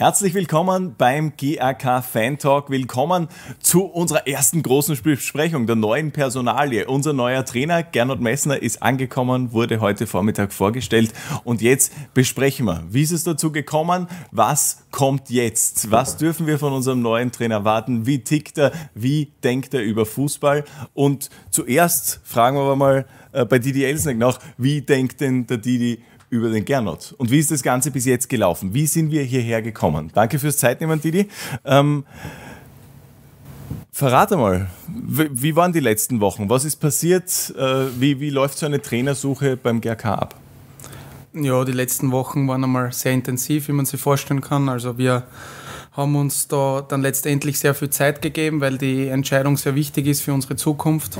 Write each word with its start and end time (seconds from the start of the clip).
Herzlich 0.00 0.32
willkommen 0.32 0.94
beim 0.96 1.34
GAK 1.36 2.02
Fan 2.02 2.38
Talk. 2.38 2.70
Willkommen 2.70 3.28
zu 3.58 3.84
unserer 3.84 4.26
ersten 4.26 4.62
großen 4.62 4.96
Besprechung 5.02 5.66
der 5.66 5.76
neuen 5.76 6.10
Personalie. 6.10 6.86
Unser 6.86 7.12
neuer 7.12 7.44
Trainer 7.44 7.82
Gernot 7.82 8.18
Messner 8.18 8.62
ist 8.62 8.82
angekommen, 8.82 9.52
wurde 9.52 9.82
heute 9.82 10.06
Vormittag 10.06 10.54
vorgestellt. 10.54 11.12
Und 11.44 11.60
jetzt 11.60 11.92
besprechen 12.14 12.64
wir, 12.64 12.82
wie 12.88 13.02
ist 13.02 13.10
es 13.10 13.24
dazu 13.24 13.52
gekommen, 13.52 14.06
was 14.30 14.86
kommt 14.90 15.28
jetzt, 15.28 15.90
was 15.90 16.16
dürfen 16.16 16.46
wir 16.46 16.58
von 16.58 16.72
unserem 16.72 17.02
neuen 17.02 17.30
Trainer 17.30 17.56
erwarten, 17.56 18.06
wie 18.06 18.24
tickt 18.24 18.56
er, 18.56 18.72
wie 18.94 19.34
denkt 19.44 19.74
er 19.74 19.82
über 19.82 20.06
Fußball? 20.06 20.64
Und 20.94 21.28
zuerst 21.50 22.20
fragen 22.24 22.56
wir 22.56 22.74
mal 22.74 23.04
äh, 23.32 23.44
bei 23.44 23.58
Didi 23.58 23.84
Elsneck 23.84 24.16
nach, 24.16 24.38
wie 24.56 24.80
denkt 24.80 25.20
denn 25.20 25.46
der 25.46 25.58
Didi 25.58 26.02
über 26.30 26.48
den 26.48 26.64
Gernot. 26.64 27.14
Und 27.18 27.30
wie 27.30 27.38
ist 27.38 27.50
das 27.50 27.62
Ganze 27.62 27.90
bis 27.90 28.06
jetzt 28.06 28.28
gelaufen? 28.28 28.72
Wie 28.72 28.86
sind 28.86 29.10
wir 29.10 29.22
hierher 29.22 29.60
gekommen? 29.60 30.10
Danke 30.14 30.38
fürs 30.38 30.56
Zeitnehmen, 30.56 31.00
Didi. 31.00 31.28
Ähm, 31.64 32.04
verrate 33.92 34.36
mal, 34.36 34.68
wie 34.88 35.56
waren 35.56 35.72
die 35.72 35.80
letzten 35.80 36.20
Wochen? 36.20 36.48
Was 36.48 36.64
ist 36.64 36.76
passiert? 36.76 37.52
Äh, 37.58 37.86
wie, 37.98 38.20
wie 38.20 38.30
läuft 38.30 38.58
so 38.58 38.66
eine 38.66 38.80
Trainersuche 38.80 39.56
beim 39.56 39.80
GRK 39.80 40.14
ab? 40.14 40.34
Ja, 41.32 41.64
die 41.64 41.72
letzten 41.72 42.10
Wochen 42.12 42.48
waren 42.48 42.64
einmal 42.64 42.92
sehr 42.92 43.12
intensiv, 43.12 43.68
wie 43.68 43.72
man 43.72 43.86
sich 43.86 44.00
vorstellen 44.00 44.40
kann. 44.40 44.68
Also 44.68 44.98
wir 44.98 45.24
haben 45.92 46.14
uns 46.16 46.48
da 46.48 46.84
dann 46.86 47.02
letztendlich 47.02 47.58
sehr 47.58 47.74
viel 47.74 47.90
Zeit 47.90 48.22
gegeben, 48.22 48.60
weil 48.60 48.78
die 48.78 49.08
Entscheidung 49.08 49.56
sehr 49.56 49.74
wichtig 49.74 50.06
ist 50.06 50.22
für 50.22 50.32
unsere 50.32 50.56
Zukunft. 50.56 51.18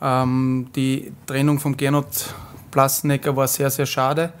Ähm, 0.00 0.68
die 0.74 1.12
Trennung 1.26 1.58
vom 1.58 1.76
Gernot 1.76 2.34
Plasnecker 2.74 3.36
war 3.36 3.46
sehr, 3.46 3.70
sehr 3.70 3.86
schade. 3.86 4.32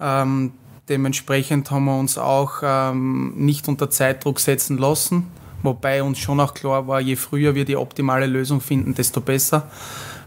Ähm, 0.00 0.52
dementsprechend 0.88 1.70
haben 1.70 1.84
wir 1.84 1.98
uns 1.98 2.16
auch 2.16 2.62
ähm, 2.62 3.34
nicht 3.36 3.68
unter 3.68 3.90
Zeitdruck 3.90 4.40
setzen 4.40 4.78
lassen, 4.78 5.26
wobei 5.62 6.02
uns 6.02 6.18
schon 6.18 6.40
auch 6.40 6.54
klar 6.54 6.88
war, 6.88 7.00
je 7.00 7.16
früher 7.16 7.54
wir 7.54 7.66
die 7.66 7.76
optimale 7.76 8.26
Lösung 8.26 8.62
finden, 8.62 8.94
desto 8.94 9.20
besser. 9.20 9.68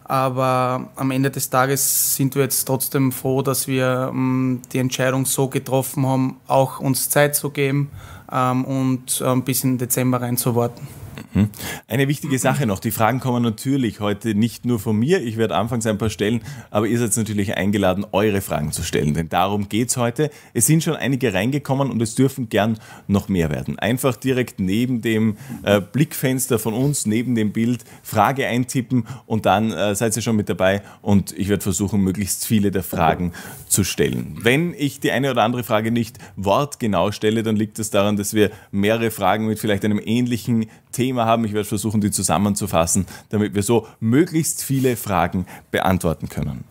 Aber 0.04 0.90
am 0.96 1.10
Ende 1.10 1.32
des 1.32 1.50
Tages 1.50 2.16
sind 2.16 2.36
wir 2.36 2.44
jetzt 2.44 2.66
trotzdem 2.66 3.12
froh, 3.12 3.42
dass 3.42 3.68
wir 3.68 4.12
ähm, 4.12 4.62
die 4.72 4.78
Entscheidung 4.78 5.26
so 5.26 5.48
getroffen 5.48 6.06
haben, 6.06 6.38
auch 6.48 6.80
uns 6.80 7.10
Zeit 7.10 7.36
zu 7.36 7.50
geben 7.50 7.90
ähm, 8.32 8.64
und 8.64 9.24
ähm, 9.26 9.44
bis 9.44 9.64
in 9.64 9.80
Dezember 9.80 10.22
reinzuwarten. 10.22 10.99
Mhm. 11.34 11.50
Eine 11.88 12.08
wichtige 12.08 12.40
Sache 12.40 12.66
noch, 12.66 12.80
die 12.80 12.92
Fragen 12.92 13.20
kommen 13.20 13.44
natürlich 13.44 14.00
heute 14.00 14.34
nicht 14.34 14.66
nur 14.66 14.80
von 14.80 14.96
mir, 14.96 15.22
ich 15.22 15.38
werde 15.38 15.56
anfangs 15.56 15.86
ein 15.86 15.98
paar 15.98 16.10
stellen, 16.10 16.42
aber 16.72 16.88
ihr 16.88 16.98
seid 16.98 17.16
natürlich 17.18 17.56
eingeladen, 17.56 18.06
eure 18.12 18.42
Fragen 18.42 18.72
zu 18.72 18.84
stellen, 18.84 19.14
denn 19.14 19.30
darum 19.30 19.70
geht 19.70 19.90
es 19.90 19.98
heute. 19.98 20.32
Es 20.54 20.66
sind 20.66 20.84
schon 20.84 20.96
einige 20.96 21.34
reingekommen 21.34 21.92
und 21.92 22.02
es 22.02 22.16
dürfen 22.16 22.50
gern 22.50 22.80
noch 23.08 23.30
mehr 23.30 23.52
werden. 23.52 23.78
Einfach 23.78 24.16
direkt 24.16 24.60
neben 24.60 25.02
dem 25.02 25.38
äh, 25.64 25.82
Blickfenster 25.82 26.58
von 26.58 26.74
uns, 26.74 27.06
neben 27.06 27.36
dem 27.36 27.52
Bild, 27.52 27.84
Frage 28.02 28.48
eintippen 28.48 29.06
und 29.26 29.46
dann 29.46 29.72
äh, 29.72 29.94
seid 29.96 30.16
ihr 30.16 30.22
schon 30.22 30.36
mit 30.36 30.50
dabei 30.50 30.82
und 31.02 31.38
ich 31.38 31.50
werde 31.50 31.62
versuchen, 31.62 32.02
möglichst 32.02 32.46
viele 32.46 32.72
der 32.72 32.84
Fragen 32.84 33.34
zu 33.68 33.84
stellen. 33.84 34.38
Wenn 34.42 34.74
ich 34.74 35.00
die 35.00 35.12
eine 35.12 35.30
oder 35.32 35.44
andere 35.44 35.64
Frage 35.64 35.92
nicht 35.92 36.18
wortgenau 36.36 37.12
stelle, 37.12 37.44
dann 37.44 37.56
liegt 37.56 37.78
es 37.78 37.90
das 37.90 37.92
daran, 37.92 38.18
dass 38.18 38.34
wir 38.34 38.52
mehrere 38.72 39.12
Fragen 39.12 39.48
mit 39.48 39.60
vielleicht 39.60 39.86
einem 39.86 40.02
ähnlichen 40.04 40.68
Thema 40.92 41.26
haben. 41.26 41.46
Ich 41.46 41.54
werde 41.54 41.68
versuchen, 41.68 42.02
die 42.02 42.12
zusammenzufassen, 42.12 43.06
damit 43.30 43.56
wir 43.56 43.64
so 43.64 43.88
möglichst 44.00 44.64
viele 44.64 44.96
Fragen 44.96 45.46
beantworten 45.72 46.30
können. 46.30 46.64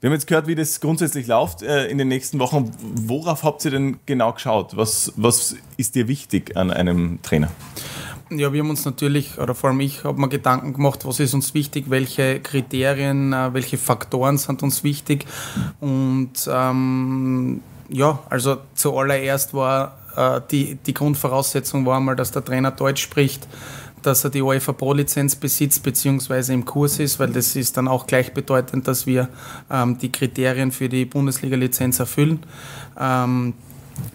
Wir 0.00 0.08
haben 0.08 0.14
jetzt 0.14 0.26
gehört, 0.26 0.46
wie 0.46 0.54
das 0.54 0.80
grundsätzlich 0.80 1.26
läuft 1.26 1.62
äh, 1.62 1.86
in 1.86 1.98
den 1.98 2.08
nächsten 2.08 2.38
Wochen. 2.38 2.70
Worauf 2.80 3.42
habt 3.42 3.64
ihr 3.64 3.70
denn 3.70 3.98
genau 4.06 4.32
geschaut? 4.32 4.76
Was, 4.76 5.12
was 5.16 5.56
ist 5.76 5.94
dir 5.94 6.08
wichtig 6.08 6.56
an 6.56 6.70
einem 6.70 7.20
Trainer? 7.22 7.50
Ja, 8.32 8.52
wir 8.52 8.60
haben 8.60 8.70
uns 8.70 8.84
natürlich, 8.84 9.38
oder 9.38 9.56
vor 9.56 9.70
allem 9.70 9.80
ich, 9.80 10.04
habe 10.04 10.20
mir 10.20 10.28
Gedanken 10.28 10.72
gemacht, 10.72 11.04
was 11.04 11.18
ist 11.18 11.34
uns 11.34 11.52
wichtig, 11.52 11.86
welche 11.88 12.38
Kriterien, 12.38 13.32
äh, 13.32 13.52
welche 13.52 13.76
Faktoren 13.76 14.38
sind 14.38 14.62
uns 14.62 14.84
wichtig. 14.84 15.26
Und 15.80 16.48
ähm, 16.48 17.60
ja, 17.88 18.20
also 18.30 18.58
zuallererst 18.74 19.52
war 19.52 19.99
äh, 20.16 20.40
die, 20.50 20.76
die 20.76 20.94
Grundvoraussetzung 20.94 21.86
war 21.86 22.00
mal, 22.00 22.16
dass 22.16 22.32
der 22.32 22.44
Trainer 22.44 22.70
Deutsch 22.70 23.02
spricht, 23.02 23.46
dass 24.02 24.24
er 24.24 24.30
die 24.30 24.42
UEFA 24.42 24.72
Pro-Lizenz 24.72 25.36
besitzt 25.36 25.82
bzw. 25.82 26.52
im 26.52 26.64
Kurs 26.64 26.98
ist, 26.98 27.18
weil 27.18 27.30
das 27.30 27.56
ist 27.56 27.76
dann 27.76 27.88
auch 27.88 28.06
gleichbedeutend, 28.06 28.88
dass 28.88 29.06
wir 29.06 29.28
ähm, 29.70 29.98
die 29.98 30.10
Kriterien 30.10 30.72
für 30.72 30.88
die 30.88 31.04
Bundesliga-Lizenz 31.04 32.00
erfüllen. 32.00 32.40
Ähm, 32.98 33.54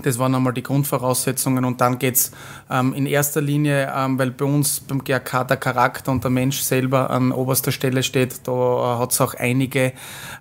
das 0.02 0.20
waren 0.20 0.36
einmal 0.36 0.54
die 0.54 0.64
Grundvoraussetzungen 0.64 1.66
und 1.66 1.82
dann 1.82 2.00
geht 2.00 2.16
es 2.16 2.32
ähm, 2.70 2.94
in 2.94 3.06
erster 3.06 3.42
Linie, 3.42 3.92
ähm, 3.96 4.18
weil 4.18 4.32
bei 4.32 4.46
uns 4.46 4.80
beim 4.80 5.04
GRK 5.04 5.44
der 5.44 5.58
Charakter 5.58 6.12
und 6.12 6.24
der 6.24 6.32
Mensch 6.32 6.60
selber 6.62 7.10
an 7.10 7.32
oberster 7.32 7.72
Stelle 7.72 8.04
steht, 8.04 8.48
da 8.48 8.52
äh, 8.52 9.00
hat 9.00 9.12
es 9.12 9.22
auch 9.22 9.34
einige 9.36 9.94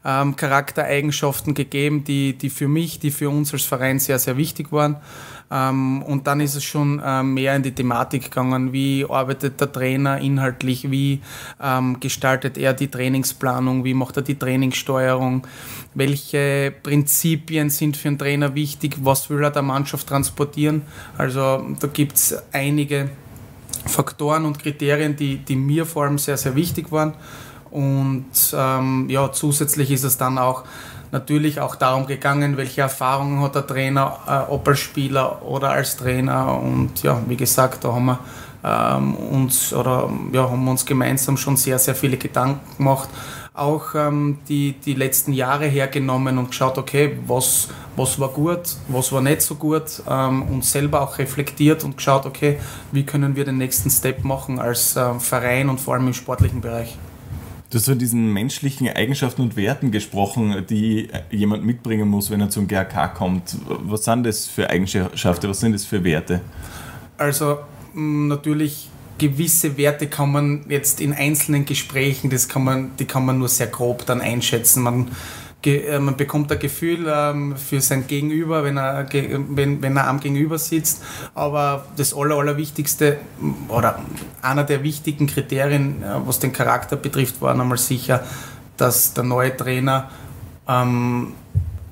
ähm, 0.04 0.36
Charaktereigenschaften 0.36 1.54
gegeben, 1.54 2.04
die, 2.04 2.36
die 2.36 2.50
für 2.50 2.68
mich, 2.68 2.98
die 2.98 3.10
für 3.10 3.28
uns 3.28 3.52
als 3.52 3.64
Verein 3.64 3.98
sehr, 3.98 4.18
sehr 4.18 4.36
wichtig 4.36 4.72
waren. 4.72 4.96
Ähm, 5.54 6.02
und 6.02 6.26
dann 6.26 6.40
ist 6.40 6.56
es 6.56 6.64
schon 6.64 6.98
äh, 6.98 7.22
mehr 7.22 7.54
in 7.54 7.62
die 7.62 7.70
Thematik 7.70 8.24
gegangen, 8.24 8.72
wie 8.72 9.06
arbeitet 9.08 9.60
der 9.60 9.70
Trainer 9.70 10.18
inhaltlich, 10.18 10.90
wie 10.90 11.20
ähm, 11.62 12.00
gestaltet 12.00 12.58
er 12.58 12.74
die 12.74 12.88
Trainingsplanung, 12.88 13.84
wie 13.84 13.94
macht 13.94 14.16
er 14.16 14.22
die 14.22 14.36
Trainingssteuerung, 14.36 15.46
welche 15.94 16.74
Prinzipien 16.82 17.70
sind 17.70 17.96
für 17.96 18.08
einen 18.08 18.18
Trainer 18.18 18.56
wichtig, 18.56 18.96
was 19.02 19.30
will 19.30 19.44
er 19.44 19.52
der 19.52 19.62
Mannschaft 19.62 20.08
transportieren. 20.08 20.82
Also 21.16 21.64
da 21.78 21.86
gibt 21.86 22.16
es 22.16 22.36
einige 22.52 23.10
Faktoren 23.86 24.46
und 24.46 24.58
Kriterien, 24.58 25.14
die, 25.14 25.36
die 25.38 25.56
mir 25.56 25.86
vor 25.86 26.04
allem 26.04 26.18
sehr, 26.18 26.36
sehr 26.36 26.56
wichtig 26.56 26.90
waren. 26.90 27.14
Und 27.70 28.54
ähm, 28.56 29.08
ja, 29.08 29.30
zusätzlich 29.32 29.90
ist 29.90 30.04
es 30.04 30.16
dann 30.16 30.38
auch 30.38 30.64
natürlich 31.14 31.60
auch 31.60 31.76
darum 31.76 32.06
gegangen, 32.06 32.56
welche 32.56 32.82
Erfahrungen 32.82 33.40
hat 33.40 33.54
der 33.54 33.66
Trainer, 33.66 34.18
äh, 34.26 34.52
ob 34.52 34.66
als 34.68 34.80
Spieler 34.80 35.42
oder 35.42 35.70
als 35.70 35.96
Trainer. 35.96 36.60
Und 36.60 37.02
ja, 37.02 37.22
wie 37.28 37.36
gesagt, 37.36 37.84
da 37.84 37.94
haben 37.94 38.06
wir 38.06 38.18
ähm, 38.64 39.14
uns 39.14 39.72
oder 39.72 40.10
ja, 40.32 40.50
haben 40.50 40.66
uns 40.66 40.84
gemeinsam 40.84 41.36
schon 41.36 41.56
sehr, 41.56 41.78
sehr 41.78 41.94
viele 41.94 42.16
Gedanken 42.16 42.76
gemacht. 42.76 43.08
Auch 43.54 43.94
ähm, 43.94 44.38
die, 44.48 44.72
die 44.72 44.94
letzten 44.94 45.32
Jahre 45.32 45.66
hergenommen 45.66 46.36
und 46.38 46.48
geschaut, 46.48 46.76
okay, 46.76 47.16
was, 47.28 47.68
was 47.94 48.18
war 48.18 48.30
gut, 48.30 48.76
was 48.88 49.12
war 49.12 49.20
nicht 49.20 49.42
so 49.42 49.54
gut, 49.54 50.02
ähm, 50.10 50.42
und 50.42 50.64
selber 50.64 51.02
auch 51.02 51.18
reflektiert 51.18 51.84
und 51.84 51.96
geschaut, 51.96 52.26
okay, 52.26 52.58
wie 52.90 53.04
können 53.04 53.36
wir 53.36 53.44
den 53.44 53.58
nächsten 53.58 53.90
Step 53.90 54.24
machen 54.24 54.58
als 54.58 54.96
äh, 54.96 55.20
Verein 55.20 55.68
und 55.68 55.80
vor 55.80 55.94
allem 55.94 56.08
im 56.08 56.14
sportlichen 56.14 56.60
Bereich. 56.60 56.98
Du 57.74 57.78
hast 57.80 57.86
von 57.86 57.98
diesen 57.98 58.32
menschlichen 58.32 58.88
Eigenschaften 58.88 59.42
und 59.42 59.56
Werten 59.56 59.90
gesprochen, 59.90 60.64
die 60.70 61.08
jemand 61.32 61.64
mitbringen 61.64 62.08
muss, 62.08 62.30
wenn 62.30 62.40
er 62.40 62.48
zum 62.48 62.68
GRK 62.68 63.08
kommt. 63.08 63.56
Was 63.66 64.04
sind 64.04 64.22
das 64.22 64.46
für 64.46 64.70
Eigenschaften, 64.70 65.48
was 65.48 65.58
sind 65.58 65.72
das 65.72 65.84
für 65.84 66.04
Werte? 66.04 66.40
Also 67.18 67.58
natürlich 67.92 68.88
gewisse 69.18 69.76
Werte 69.76 70.06
kann 70.06 70.30
man 70.30 70.64
jetzt 70.68 71.00
in 71.00 71.12
einzelnen 71.12 71.64
Gesprächen, 71.64 72.30
das 72.30 72.48
kann 72.48 72.62
man, 72.62 72.92
die 73.00 73.06
kann 73.06 73.26
man 73.26 73.40
nur 73.40 73.48
sehr 73.48 73.66
grob 73.66 74.06
dann 74.06 74.20
einschätzen. 74.20 74.80
Man 74.84 75.08
man 76.00 76.16
bekommt 76.16 76.50
ein 76.52 76.58
Gefühl 76.58 77.06
ähm, 77.08 77.56
für 77.56 77.80
sein 77.80 78.06
Gegenüber, 78.06 78.64
wenn 78.64 78.76
er, 78.76 79.06
wenn, 79.10 79.82
wenn 79.82 79.96
er 79.96 80.08
am 80.08 80.20
Gegenüber 80.20 80.58
sitzt. 80.58 81.02
Aber 81.34 81.86
das 81.96 82.14
Aller, 82.14 82.36
Allerwichtigste 82.36 83.18
oder 83.68 83.98
einer 84.42 84.64
der 84.64 84.82
wichtigen 84.82 85.26
Kriterien, 85.26 86.02
äh, 86.02 86.06
was 86.26 86.38
den 86.38 86.52
Charakter 86.52 86.96
betrifft, 86.96 87.40
war 87.40 87.54
nochmal 87.54 87.78
sicher, 87.78 88.24
dass 88.76 89.14
der 89.14 89.24
neue 89.24 89.56
Trainer 89.56 90.10
ähm, 90.68 91.32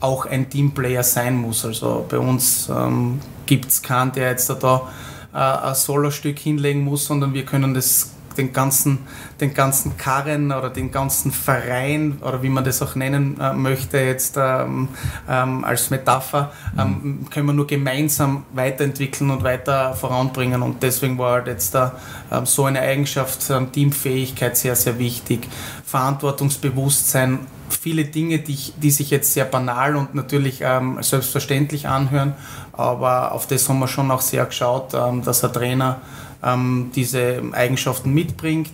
auch 0.01 0.27
ein 0.27 0.51
Teamplayer 0.51 1.03
sein 1.03 1.37
muss. 1.37 1.65
Also 1.65 2.05
bei 2.09 2.19
uns 2.19 2.69
ähm, 2.69 3.21
gibt 3.47 3.69
es 3.69 3.83
keinen, 3.83 4.13
der 4.13 4.31
jetzt 4.31 4.51
da 4.51 4.89
äh, 5.33 5.37
ein 5.37 5.75
Solostück 5.75 6.39
hinlegen 6.39 6.85
muss, 6.85 7.07
sondern 7.07 7.33
wir 7.35 7.45
können 7.45 7.75
das 7.75 8.12
den 8.33 8.53
ganzen, 8.53 8.99
den 9.41 9.55
ganzen 9.55 9.97
Karren 9.97 10.53
oder 10.53 10.71
den 10.71 10.91
ganzen 10.91 11.33
Verein 11.33 12.19
oder 12.21 12.43
wie 12.43 12.49
man 12.49 12.65
das 12.65 12.83
auch 12.83 12.95
nennen 12.95 13.41
äh, 13.41 13.53
möchte 13.53 13.99
jetzt 13.99 14.37
ähm, 14.39 14.89
ähm, 15.29 15.65
als 15.65 15.91
Metapher, 15.91 16.53
ähm, 16.79 17.01
mhm. 17.03 17.31
können 17.31 17.47
wir 17.47 17.53
nur 17.53 17.67
gemeinsam 17.67 18.45
weiterentwickeln 18.53 19.31
und 19.31 19.43
weiter 19.43 19.95
voranbringen. 19.95 20.63
Und 20.63 20.83
deswegen 20.83 21.19
war 21.19 21.33
halt 21.33 21.47
jetzt 21.47 21.75
da 21.75 21.97
ähm, 22.31 22.47
so 22.47 22.65
eine 22.65 22.81
Eigenschaft, 22.81 23.51
Teamfähigkeit 23.73 24.57
sehr, 24.57 24.77
sehr 24.77 24.99
wichtig, 24.99 25.49
Verantwortungsbewusstsein, 25.85 27.41
viele 27.69 28.05
Dinge, 28.05 28.39
die, 28.39 28.57
die 28.77 28.91
sich 28.91 29.11
jetzt 29.11 29.33
sehr 29.33 29.45
banal 29.45 29.97
und 29.97 30.15
natürlich 30.15 30.61
ähm, 30.63 30.99
selbstverständlich 31.01 31.89
anhören, 31.89 32.35
aber 32.73 33.33
auf 33.33 33.47
das 33.47 33.69
haben 33.69 33.79
wir 33.79 33.89
schon 33.89 34.11
auch 34.11 34.21
sehr 34.21 34.45
geschaut, 34.47 34.95
ähm, 34.95 35.23
dass 35.23 35.45
ein 35.45 35.53
Trainer 35.53 36.01
ähm, 36.43 36.91
diese 36.95 37.43
Eigenschaften 37.53 38.13
mitbringt. 38.13 38.71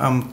Ähm, 0.00 0.24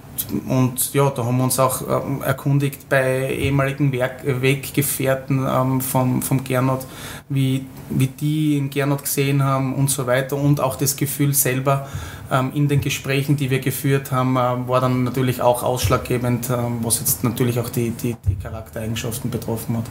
und 0.47 0.93
ja, 0.93 1.09
da 1.09 1.25
haben 1.25 1.37
wir 1.37 1.43
uns 1.43 1.59
auch 1.59 1.81
ähm, 1.81 2.21
erkundigt 2.21 2.89
bei 2.89 3.33
ehemaligen 3.33 3.91
Werk 3.91 4.21
Weggefährten 4.23 5.45
ähm, 5.47 5.81
vom, 5.81 6.21
vom 6.21 6.43
Gernot, 6.43 6.85
wie, 7.29 7.65
wie 7.89 8.07
die 8.07 8.57
in 8.57 8.69
Gernot 8.69 9.03
gesehen 9.03 9.43
haben 9.43 9.75
und 9.75 9.89
so 9.89 10.07
weiter 10.07 10.37
und 10.37 10.59
auch 10.59 10.75
das 10.75 10.95
Gefühl 10.95 11.33
selber 11.33 11.87
ähm, 12.31 12.51
in 12.55 12.67
den 12.67 12.81
Gesprächen, 12.81 13.37
die 13.37 13.49
wir 13.49 13.59
geführt 13.59 14.11
haben, 14.11 14.35
äh, 14.37 14.67
war 14.67 14.81
dann 14.81 15.03
natürlich 15.03 15.41
auch 15.41 15.63
ausschlaggebend, 15.63 16.49
ähm, 16.49 16.79
was 16.81 16.99
jetzt 16.99 17.23
natürlich 17.23 17.59
auch 17.59 17.69
die, 17.69 17.91
die, 17.91 18.15
die 18.27 18.35
Charaktereigenschaften 18.35 19.29
betroffen 19.29 19.77
hat. 19.77 19.85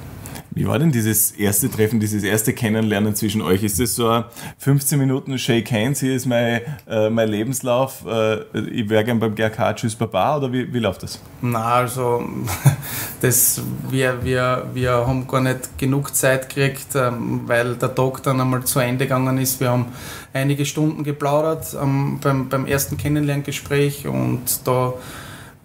Wie 0.56 0.66
war 0.66 0.78
denn 0.78 0.90
dieses 0.90 1.32
erste 1.32 1.70
Treffen, 1.70 2.00
dieses 2.00 2.22
erste 2.22 2.54
Kennenlernen 2.54 3.14
zwischen 3.14 3.42
euch? 3.42 3.62
Ist 3.62 3.78
das 3.78 3.94
so 3.94 4.24
15 4.56 4.98
Minuten 4.98 5.38
Shake 5.38 5.70
Hands, 5.70 6.00
hier 6.00 6.16
ist 6.16 6.24
mein, 6.24 6.62
äh, 6.88 7.10
mein 7.10 7.28
Lebenslauf, 7.28 8.06
äh, 8.06 8.40
ich 8.60 8.88
wäre 8.88 9.04
gern 9.04 9.20
beim 9.20 9.34
GRK, 9.34 9.74
tschüss 9.74 9.94
Baba 9.94 10.38
oder 10.38 10.50
wie, 10.50 10.72
wie 10.72 10.78
läuft 10.78 11.02
das? 11.02 11.20
Na, 11.42 11.74
also 11.74 12.26
das, 13.20 13.60
wir, 13.90 14.24
wir, 14.24 14.66
wir 14.72 14.92
haben 14.92 15.28
gar 15.28 15.42
nicht 15.42 15.76
genug 15.76 16.14
Zeit 16.14 16.48
gekriegt, 16.48 16.94
ähm, 16.94 17.42
weil 17.44 17.74
der 17.74 17.94
Tag 17.94 18.22
dann 18.22 18.40
einmal 18.40 18.64
zu 18.64 18.78
Ende 18.78 19.04
gegangen 19.04 19.36
ist. 19.36 19.60
Wir 19.60 19.68
haben 19.68 19.88
einige 20.32 20.64
Stunden 20.64 21.04
geplaudert 21.04 21.76
ähm, 21.78 22.18
beim, 22.22 22.48
beim 22.48 22.64
ersten 22.64 22.96
Kennenlerngespräch 22.96 24.08
und 24.08 24.40
da 24.64 24.94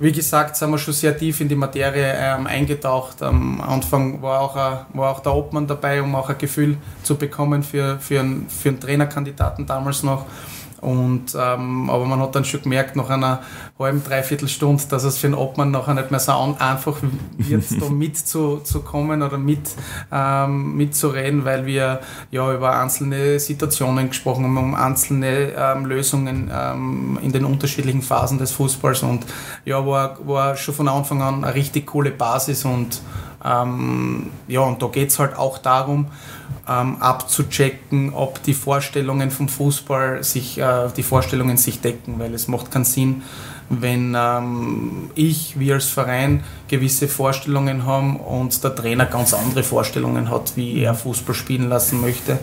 wie 0.02 0.12
gesagt, 0.12 0.56
sind 0.56 0.72
wir 0.72 0.80
schon 0.80 0.96
sehr 0.96 1.16
tief 1.16 1.42
in 1.42 1.48
die 1.48 1.56
Materie 1.56 2.16
ähm, 2.18 2.48
eingetaucht. 2.48 3.22
Am 3.22 3.62
Anfang 3.62 4.20
war 4.22 4.42
auch, 4.42 4.56
ein, 4.56 4.80
war 4.94 5.12
auch 5.12 5.20
der 5.20 5.36
Obmann 5.36 5.68
dabei, 5.68 6.02
um 6.02 6.16
auch 6.16 6.28
ein 6.28 6.38
Gefühl 6.40 6.78
zu 7.04 7.16
bekommen 7.16 7.62
für, 7.62 8.00
für, 8.00 8.20
einen, 8.20 8.50
für 8.50 8.70
einen 8.70 8.80
Trainerkandidaten 8.80 9.68
damals 9.68 10.02
noch. 10.02 10.26
Und, 10.82 11.36
ähm, 11.40 11.90
aber 11.90 12.06
man 12.06 12.20
hat 12.20 12.36
dann 12.36 12.44
schon 12.44 12.64
gemerkt, 12.64 12.96
nach 12.96 13.10
einer 13.10 13.42
halben, 13.78 14.04
dreiviertel 14.04 14.48
Stunde, 14.48 14.84
dass 14.90 15.04
es 15.04 15.18
für 15.18 15.28
den 15.28 15.36
Obmann 15.36 15.72
nachher 15.72 15.94
nicht 15.94 16.12
mehr 16.12 16.20
so 16.20 16.32
einfach 16.32 16.98
wird, 17.38 17.64
da 17.80 17.90
mitzukommen 17.90 19.22
oder 19.22 19.38
mit, 19.38 19.76
ähm, 20.12 20.76
mitzureden, 20.76 21.46
weil 21.46 21.66
wir 21.66 22.02
ja 22.32 22.54
über 22.54 22.80
einzelne 22.80 23.40
Situationen 23.40 24.10
gesprochen 24.10 24.46
haben, 24.46 24.58
um 24.58 24.76
einzelne 24.76 25.54
ähm, 25.56 25.86
Lösungen 25.86 26.52
ähm, 26.54 27.20
in 27.22 27.32
den 27.32 27.46
unterschiedlichen 27.46 28.02
Phasen 28.02 28.40
des 28.40 28.52
Fußballs. 28.52 29.04
Und 29.04 29.26
ja, 29.66 29.86
war, 29.86 30.18
war 30.28 30.56
schon 30.58 30.74
von 30.74 30.88
Anfang 30.88 31.22
an 31.22 31.44
eine 31.44 31.54
richtig 31.54 31.88
coole 31.88 32.12
Basis 32.12 32.66
und 32.66 33.02
ähm, 33.44 34.32
ja, 34.48 34.62
und 34.62 34.82
da 34.82 34.88
geht 34.88 35.10
es 35.10 35.20
halt 35.20 35.36
auch 35.36 35.58
darum, 35.58 36.08
ähm, 36.68 36.98
abzuchecken, 37.02 38.14
ob 38.14 38.42
die 38.44 38.54
Vorstellungen 38.54 39.32
vom 39.32 39.48
Fußball 39.48 40.24
sich, 40.24 40.58
äh, 40.60 40.90
die 40.96 41.04
Vorstellungen 41.04 41.58
sich 41.58 41.82
decken, 41.82 42.20
weil 42.20 42.34
es 42.34 42.48
macht 42.48 42.72
keinen 42.72 42.86
Sinn, 42.86 43.24
wenn 43.70 44.16
ähm, 44.18 45.10
ich, 45.16 45.58
wir 45.58 45.76
als 45.76 45.86
Verein 45.86 46.44
gewisse 46.68 47.08
Vorstellungen 47.08 47.86
haben 47.86 48.18
und 48.18 48.64
der 48.64 48.76
Trainer 48.76 49.06
ganz 49.06 49.34
andere 49.34 49.64
Vorstellungen 49.64 50.30
hat, 50.30 50.54
wie 50.56 50.82
er 50.82 50.94
Fußball 50.94 51.34
spielen 51.34 51.70
lassen 51.70 52.02
möchte. 52.02 52.40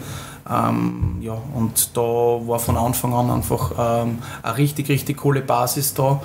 Ähm, 0.50 1.18
ja, 1.20 1.36
und 1.54 1.96
da 1.96 2.00
war 2.00 2.58
von 2.58 2.78
Anfang 2.78 3.12
an 3.12 3.30
einfach 3.30 3.72
ähm, 3.78 4.18
eine 4.42 4.56
richtig, 4.56 4.88
richtig 4.88 5.18
coole 5.18 5.42
Basis 5.42 5.92
da 5.92 6.22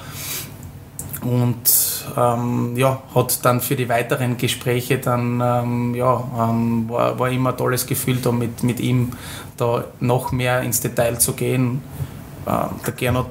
und 1.24 2.06
ähm, 2.18 2.74
ja, 2.75 3.02
hat 3.16 3.44
dann 3.46 3.62
für 3.62 3.75
die 3.75 3.90
weiteren 3.90 4.38
Gespräche 4.38 4.98
dann 4.98 5.42
ähm, 5.44 5.96
ja, 5.96 6.24
ähm, 6.38 6.90
war, 6.90 7.18
war 7.18 7.30
immer 7.30 7.52
ein 7.52 7.58
tolles 7.58 7.86
Gefühl, 7.86 8.18
da 8.18 8.31
mit, 8.31 8.64
mit 8.64 8.80
ihm 8.80 9.14
da 9.58 9.86
noch 10.00 10.31
mehr 10.31 10.62
ins 10.62 10.81
Detail 10.81 11.18
zu 11.20 11.34
gehen. 11.34 11.81
Äh, 12.46 12.52
der 12.86 12.94
Gernot 12.94 13.28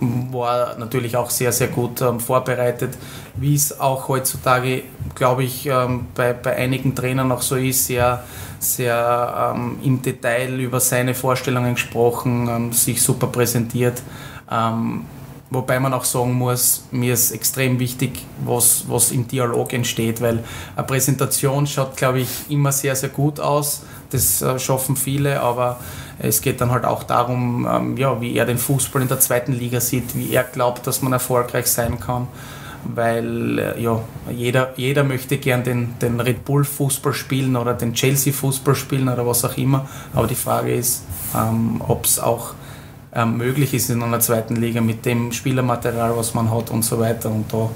war 0.00 0.78
natürlich 0.78 1.16
auch 1.16 1.30
sehr, 1.30 1.52
sehr 1.52 1.68
gut 1.68 2.00
ähm, 2.00 2.20
vorbereitet, 2.20 2.96
wie 3.36 3.54
es 3.54 3.78
auch 3.78 4.08
heutzutage, 4.08 4.82
glaube 5.14 5.44
ich, 5.44 5.66
ähm, 5.66 6.06
bei, 6.14 6.32
bei 6.32 6.56
einigen 6.56 6.94
Trainern 6.94 7.30
auch 7.32 7.42
so 7.42 7.56
ist, 7.56 7.86
sehr, 7.86 8.24
sehr 8.58 9.52
ähm, 9.54 9.78
im 9.82 10.00
Detail 10.00 10.58
über 10.58 10.80
seine 10.80 11.14
Vorstellungen 11.14 11.74
gesprochen, 11.74 12.72
sich 12.72 13.02
super 13.02 13.26
präsentiert. 13.26 14.02
Wobei 15.52 15.80
man 15.80 15.92
auch 15.92 16.04
sagen 16.04 16.34
muss, 16.34 16.84
mir 16.92 17.12
ist 17.12 17.32
extrem 17.32 17.80
wichtig, 17.80 18.24
was, 18.44 18.84
was 18.88 19.10
im 19.10 19.26
Dialog 19.26 19.72
entsteht, 19.72 20.20
weil 20.20 20.44
eine 20.76 20.86
Präsentation 20.86 21.66
schaut, 21.66 21.96
glaube 21.96 22.20
ich, 22.20 22.28
immer 22.48 22.70
sehr, 22.70 22.94
sehr 22.94 23.08
gut 23.08 23.40
aus. 23.40 23.82
Das 24.10 24.42
äh, 24.42 24.60
schaffen 24.60 24.94
viele, 24.94 25.40
aber 25.40 25.80
es 26.20 26.40
geht 26.40 26.60
dann 26.60 26.70
halt 26.70 26.84
auch 26.84 27.02
darum, 27.02 27.66
ähm, 27.68 27.96
ja, 27.96 28.20
wie 28.20 28.36
er 28.36 28.46
den 28.46 28.58
Fußball 28.58 29.02
in 29.02 29.08
der 29.08 29.18
zweiten 29.18 29.52
Liga 29.52 29.80
sieht, 29.80 30.14
wie 30.14 30.32
er 30.32 30.44
glaubt, 30.44 30.86
dass 30.86 31.02
man 31.02 31.12
erfolgreich 31.12 31.66
sein 31.66 31.98
kann. 31.98 32.28
Weil 32.84 33.58
äh, 33.58 33.82
ja, 33.82 34.00
jeder, 34.30 34.72
jeder 34.76 35.02
möchte 35.02 35.38
gern 35.38 35.64
den, 35.64 35.98
den 35.98 36.20
Red 36.20 36.44
Bull 36.44 36.64
Fußball 36.64 37.12
spielen 37.12 37.56
oder 37.56 37.74
den 37.74 37.92
Chelsea 37.94 38.32
Fußball 38.32 38.76
spielen 38.76 39.08
oder 39.08 39.26
was 39.26 39.44
auch 39.44 39.56
immer. 39.56 39.88
Aber 40.14 40.28
die 40.28 40.36
Frage 40.36 40.72
ist, 40.72 41.02
ähm, 41.34 41.82
ob 41.86 42.04
es 42.04 42.20
auch 42.20 42.54
ähm, 43.14 43.36
möglich 43.36 43.74
ist 43.74 43.90
in 43.90 44.02
einer 44.02 44.20
zweiten 44.20 44.56
Liga 44.56 44.80
mit 44.80 45.04
dem 45.04 45.32
Spielermaterial, 45.32 46.16
was 46.16 46.32
man 46.34 46.50
hat 46.50 46.70
und 46.70 46.82
so 46.84 46.98
weiter. 46.98 47.30
Und 47.30 47.52
da 47.52 47.70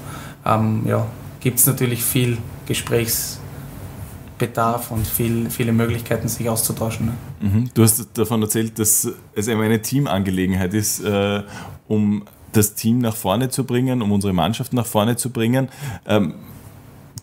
ähm, 0.46 0.82
ja, 0.86 1.06
gibt 1.40 1.58
es 1.58 1.66
natürlich 1.66 2.02
viel 2.04 2.38
Gesprächsbedarf 2.66 4.90
und 4.90 5.06
viel, 5.06 5.50
viele 5.50 5.72
Möglichkeiten, 5.72 6.28
sich 6.28 6.48
auszutauschen. 6.48 7.06
Ne? 7.06 7.12
Mhm. 7.40 7.70
Du 7.74 7.82
hast 7.82 8.16
davon 8.16 8.40
erzählt, 8.42 8.78
dass 8.78 9.08
es 9.34 9.48
eben 9.48 9.60
eine 9.60 9.82
Teamangelegenheit 9.82 10.72
ist, 10.74 11.00
äh, 11.00 11.42
um 11.88 12.22
das 12.52 12.74
Team 12.74 12.98
nach 12.98 13.16
vorne 13.16 13.48
zu 13.50 13.64
bringen, 13.64 14.02
um 14.02 14.12
unsere 14.12 14.32
Mannschaft 14.32 14.72
nach 14.72 14.86
vorne 14.86 15.16
zu 15.16 15.30
bringen. 15.30 15.68
Ähm, 16.06 16.34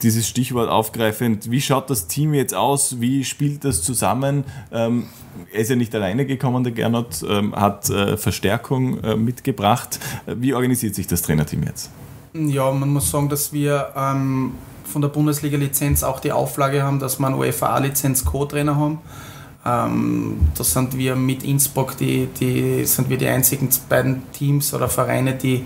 dieses 0.03 0.27
Stichwort 0.27 0.69
aufgreifend, 0.69 1.51
wie 1.51 1.61
schaut 1.61 1.89
das 1.89 2.07
Team 2.07 2.33
jetzt 2.33 2.53
aus? 2.53 2.99
Wie 2.99 3.23
spielt 3.23 3.63
das 3.63 3.83
zusammen? 3.83 4.43
Ähm, 4.71 5.07
er 5.53 5.61
ist 5.61 5.69
ja 5.69 5.75
nicht 5.75 5.93
alleine 5.95 6.25
gekommen, 6.25 6.63
der 6.63 6.73
Gernot, 6.73 7.23
ähm, 7.27 7.55
hat 7.55 7.89
äh, 7.89 8.17
Verstärkung 8.17 8.99
äh, 9.03 9.15
mitgebracht. 9.15 9.99
Wie 10.25 10.53
organisiert 10.53 10.95
sich 10.95 11.07
das 11.07 11.21
Trainerteam 11.21 11.63
jetzt? 11.63 11.89
Ja, 12.33 12.71
man 12.71 12.89
muss 12.89 13.11
sagen, 13.11 13.29
dass 13.29 13.51
wir 13.51 13.89
ähm, 13.95 14.53
von 14.85 15.01
der 15.01 15.09
Bundesliga-Lizenz 15.09 16.03
auch 16.03 16.19
die 16.19 16.31
Auflage 16.31 16.83
haben, 16.83 16.99
dass 16.99 17.19
wir 17.19 17.27
eine 17.27 17.37
UEFA-Lizenz 17.37 18.25
Co-Trainer 18.25 18.75
haben. 18.75 18.99
Ähm, 19.65 20.39
da 20.55 20.63
sind 20.63 20.97
wir 20.97 21.15
mit 21.15 21.43
Innsbruck 21.43 21.97
die, 21.97 22.27
die, 22.39 22.85
sind 22.85 23.09
wir 23.09 23.17
die 23.17 23.27
einzigen 23.27 23.69
beiden 23.89 24.23
Teams 24.31 24.73
oder 24.73 24.89
Vereine, 24.89 25.35
die 25.35 25.65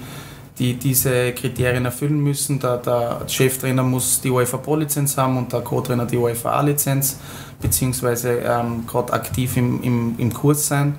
die 0.60 0.76
diese 0.76 1.34
Kriterien 1.34 1.86
erfüllen 1.86 2.20
müssen. 2.20 2.60
Der, 2.60 2.78
der 2.78 3.22
Cheftrainer 3.28 3.84
muss 3.84 4.22
die 4.22 4.30
UEFA 4.30 4.58
Pro-Lizenz 4.58 5.18
haben 5.18 5.38
und 5.38 5.52
der 5.52 5.62
Co-Trainer 5.62 6.06
die 6.06 6.18
UEFA 6.18 6.52
A-Lizenz, 6.52 7.18
beziehungsweise 7.62 8.40
ähm, 8.40 8.86
gerade 8.88 9.14
aktiv 9.14 9.58
im, 9.58 9.84
im, 9.84 10.16
im 10.18 10.34
Kurs 10.34 10.68
sein. 10.68 10.96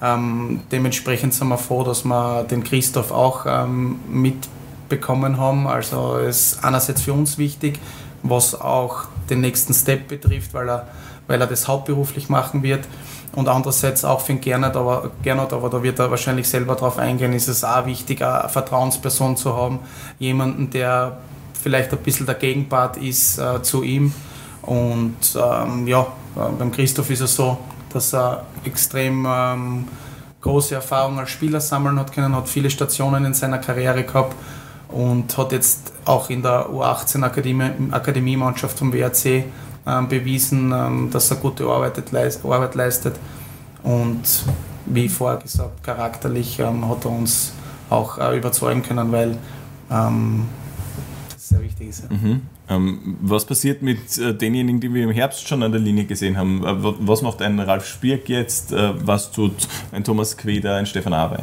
Ähm, 0.00 0.60
dementsprechend 0.70 1.34
sind 1.34 1.48
wir 1.48 1.58
froh, 1.58 1.82
dass 1.82 2.04
wir 2.04 2.44
den 2.44 2.62
Christoph 2.62 3.10
auch 3.10 3.46
ähm, 3.46 3.98
mitbekommen 4.08 5.38
haben. 5.38 5.66
Also 5.66 6.16
ist 6.16 6.62
einerseits 6.62 7.02
für 7.02 7.12
uns 7.12 7.38
wichtig, 7.38 7.80
was 8.22 8.60
auch 8.60 9.04
den 9.28 9.40
nächsten 9.40 9.74
Step 9.74 10.08
betrifft, 10.08 10.54
weil 10.54 10.68
er, 10.68 10.88
weil 11.26 11.40
er 11.40 11.46
das 11.46 11.66
hauptberuflich 11.66 12.28
machen 12.28 12.62
wird 12.62 12.84
und 13.34 13.48
andererseits 13.48 14.04
auch 14.04 14.20
für 14.20 14.34
den 14.34 14.40
Gernot, 14.40 14.76
aber, 14.76 15.10
Gernot, 15.22 15.52
aber 15.52 15.68
da 15.68 15.82
wird 15.82 15.98
er 15.98 16.10
wahrscheinlich 16.10 16.48
selber 16.48 16.74
darauf 16.74 16.98
eingehen, 16.98 17.32
ist 17.32 17.48
es 17.48 17.64
auch 17.64 17.86
wichtig, 17.86 18.22
eine 18.22 18.48
Vertrauensperson 18.48 19.36
zu 19.36 19.56
haben, 19.56 19.80
jemanden, 20.18 20.70
der 20.70 21.18
vielleicht 21.60 21.92
ein 21.92 21.98
bisschen 21.98 22.26
der 22.26 22.36
Gegenpart 22.36 22.96
ist 22.96 23.38
äh, 23.38 23.62
zu 23.62 23.82
ihm. 23.82 24.12
Und 24.62 25.16
ähm, 25.34 25.86
ja, 25.86 26.06
äh, 26.36 26.52
beim 26.58 26.72
Christoph 26.72 27.10
ist 27.10 27.20
es 27.20 27.34
so, 27.34 27.58
dass 27.92 28.14
er 28.14 28.44
extrem 28.64 29.26
ähm, 29.28 29.88
große 30.40 30.74
Erfahrung 30.74 31.18
als 31.18 31.30
Spieler 31.30 31.60
sammeln 31.60 31.98
hat 31.98 32.12
können, 32.12 32.36
hat 32.36 32.48
viele 32.48 32.70
Stationen 32.70 33.24
in 33.24 33.34
seiner 33.34 33.58
Karriere 33.58 34.04
gehabt 34.04 34.36
und 34.88 35.36
hat 35.36 35.52
jetzt 35.52 35.92
auch 36.04 36.30
in 36.30 36.42
der 36.42 36.68
U18-Akademiemannschaft 36.68 38.78
vom 38.78 38.92
WRC 38.92 39.44
bewiesen, 39.84 40.72
ähm, 40.72 41.10
dass 41.12 41.30
er 41.30 41.36
gute 41.36 41.64
Arbeit, 41.66 42.02
Arbeit 42.14 42.74
leistet. 42.74 43.16
Und 43.82 44.22
wie 44.86 45.08
vorher 45.08 45.40
gesagt, 45.40 45.82
charakterlich 45.82 46.58
ähm, 46.58 46.88
hat 46.88 47.04
er 47.04 47.10
uns 47.10 47.52
auch 47.90 48.18
äh, 48.18 48.36
überzeugen 48.36 48.82
können, 48.82 49.12
weil 49.12 49.36
ähm, 49.90 50.46
das 51.32 51.48
sehr 51.48 51.62
wichtig 51.62 51.88
ist. 51.88 52.10
Mhm. 52.10 52.42
Ähm, 52.68 53.18
was 53.20 53.44
passiert 53.44 53.82
mit 53.82 54.16
äh, 54.16 54.34
denjenigen, 54.34 54.80
die 54.80 54.92
wir 54.92 55.04
im 55.04 55.10
Herbst 55.10 55.46
schon 55.46 55.62
an 55.62 55.70
der 55.70 55.80
Linie 55.80 56.04
gesehen 56.04 56.36
haben? 56.36 56.64
Äh, 56.64 56.76
was 57.00 57.20
macht 57.20 57.42
ein 57.42 57.60
Ralf 57.60 57.86
Spierk 57.86 58.28
jetzt? 58.28 58.72
Äh, 58.72 58.92
was 59.06 59.30
tut 59.30 59.68
ein 59.92 60.02
Thomas 60.02 60.36
Queder, 60.36 60.76
ein 60.76 60.86
Stefan 60.86 61.12
Awe? 61.12 61.40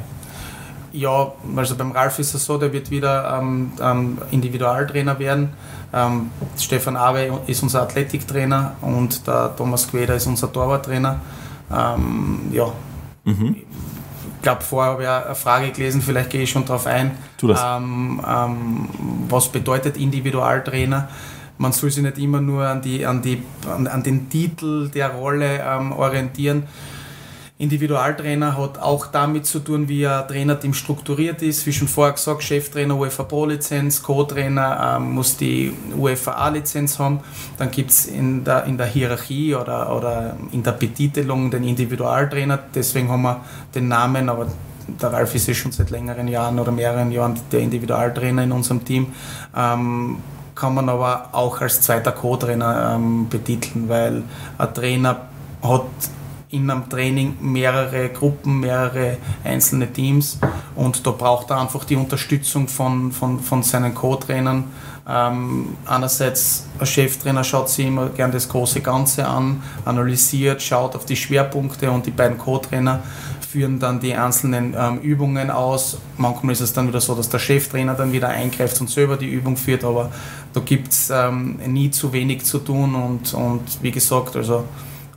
Ja, 0.93 1.31
also 1.55 1.75
beim 1.75 1.91
Ralf 1.91 2.19
ist 2.19 2.33
es 2.33 2.43
so, 2.43 2.57
der 2.57 2.73
wird 2.73 2.89
wieder 2.89 3.39
ähm, 3.39 3.71
ähm, 3.79 4.17
Individualtrainer 4.31 5.19
werden. 5.19 5.49
Ähm, 5.93 6.31
Stefan 6.57 6.95
Awe 6.95 7.41
ist 7.47 7.63
unser 7.63 7.81
Athletiktrainer 7.81 8.75
und 8.81 9.25
der 9.27 9.55
Thomas 9.55 9.89
Queder 9.89 10.15
ist 10.15 10.27
unser 10.27 10.51
Torwarttrainer. 10.51 11.19
Ähm, 11.71 12.39
ja, 12.51 12.71
mhm. 13.25 13.57
glaube, 14.41 14.61
vorher 14.61 14.91
habe 14.91 15.03
ich 15.03 15.09
eine 15.09 15.35
Frage 15.35 15.71
gelesen, 15.71 16.01
vielleicht 16.01 16.29
gehe 16.29 16.43
ich 16.43 16.49
schon 16.49 16.65
darauf 16.65 16.87
ein. 16.87 17.11
Tu 17.37 17.47
das. 17.47 17.61
Ähm, 17.63 18.21
ähm, 18.27 18.89
was 19.29 19.49
bedeutet 19.49 19.97
Individualtrainer? 19.97 21.09
Man 21.57 21.73
soll 21.73 21.91
sich 21.91 22.03
nicht 22.03 22.17
immer 22.17 22.41
nur 22.41 22.65
an, 22.65 22.81
die, 22.81 23.05
an, 23.05 23.21
die, 23.21 23.43
an, 23.69 23.85
an 23.87 24.01
den 24.01 24.29
Titel 24.29 24.89
der 24.89 25.09
Rolle 25.09 25.61
ähm, 25.63 25.91
orientieren. 25.91 26.63
Individualtrainer 27.61 28.57
hat 28.57 28.79
auch 28.79 29.07
damit 29.07 29.45
zu 29.45 29.59
tun, 29.59 29.87
wie 29.87 30.07
ein 30.07 30.27
Trainerteam 30.27 30.73
strukturiert 30.73 31.41
ist. 31.43 31.65
Wie 31.67 31.73
schon 31.73 31.87
vorher 31.87 32.13
gesagt, 32.13 32.41
Cheftrainer 32.41 32.97
UEFA 32.97 33.23
Pro-Lizenz, 33.23 34.01
Co-Trainer 34.01 34.97
ähm, 34.97 35.11
muss 35.11 35.37
die 35.37 35.71
UEFA 35.95 36.31
A-Lizenz 36.31 36.97
haben. 36.97 37.19
Dann 37.57 37.69
gibt 37.69 37.91
es 37.91 38.07
in 38.07 38.43
der, 38.43 38.63
in 38.65 38.77
der 38.77 38.87
Hierarchie 38.87 39.53
oder, 39.53 39.95
oder 39.95 40.35
in 40.51 40.63
der 40.63 40.71
Betitelung 40.71 41.51
den 41.51 41.63
Individualtrainer. 41.63 42.57
Deswegen 42.73 43.09
haben 43.09 43.21
wir 43.21 43.41
den 43.75 43.87
Namen, 43.87 44.27
aber 44.27 44.47
der 44.87 45.13
Ralf 45.13 45.35
ist 45.35 45.47
ja 45.47 45.53
schon 45.53 45.71
seit 45.71 45.91
längeren 45.91 46.27
Jahren 46.27 46.59
oder 46.59 46.71
mehreren 46.71 47.11
Jahren 47.11 47.39
der 47.51 47.59
Individualtrainer 47.59 48.43
in 48.43 48.51
unserem 48.51 48.83
Team. 48.83 49.13
Ähm, 49.55 50.17
kann 50.55 50.73
man 50.73 50.89
aber 50.89 51.29
auch 51.31 51.61
als 51.61 51.81
zweiter 51.81 52.11
Co-Trainer 52.11 52.95
ähm, 52.95 53.29
betiteln, 53.29 53.87
weil 53.87 54.23
ein 54.57 54.73
Trainer 54.73 55.21
hat 55.61 55.85
in 56.51 56.69
einem 56.69 56.89
Training 56.89 57.37
mehrere 57.41 58.09
Gruppen, 58.09 58.59
mehrere 58.59 59.17
einzelne 59.43 59.91
Teams 59.91 60.39
und 60.75 61.05
da 61.05 61.11
braucht 61.11 61.49
er 61.49 61.59
einfach 61.59 61.85
die 61.85 61.95
Unterstützung 61.95 62.67
von, 62.67 63.11
von, 63.11 63.39
von 63.39 63.63
seinen 63.63 63.95
Co-Trainern. 63.95 64.65
Ähm, 65.07 65.77
einerseits, 65.85 66.67
ein 66.77 66.85
Cheftrainer 66.85 67.43
schaut 67.43 67.69
sich 67.69 67.87
immer 67.87 68.09
gern 68.09 68.31
das 68.31 68.47
große 68.47 68.81
Ganze 68.81 69.27
an, 69.27 69.63
analysiert, 69.83 70.61
schaut 70.61 70.95
auf 70.95 71.05
die 71.05 71.15
Schwerpunkte 71.15 71.89
und 71.89 72.05
die 72.05 72.11
beiden 72.11 72.37
Co-Trainer 72.37 73.01
führen 73.51 73.79
dann 73.79 73.99
die 73.99 74.13
einzelnen 74.15 74.73
ähm, 74.77 74.99
Übungen 74.99 75.49
aus. 75.49 75.97
Manchmal 76.17 76.53
ist 76.53 76.61
es 76.61 76.71
dann 76.71 76.87
wieder 76.87 77.01
so, 77.01 77.15
dass 77.15 77.27
der 77.27 77.39
Cheftrainer 77.39 77.95
dann 77.95 78.13
wieder 78.13 78.29
eingreift 78.29 78.79
und 78.79 78.89
selber 78.89 79.17
die 79.17 79.29
Übung 79.29 79.57
führt, 79.57 79.83
aber 79.83 80.11
da 80.53 80.61
gibt 80.61 80.93
es 80.93 81.09
ähm, 81.09 81.59
nie 81.67 81.91
zu 81.91 82.13
wenig 82.13 82.45
zu 82.45 82.59
tun 82.59 82.95
und, 82.95 83.33
und 83.33 83.61
wie 83.81 83.91
gesagt, 83.91 84.37
also 84.37 84.63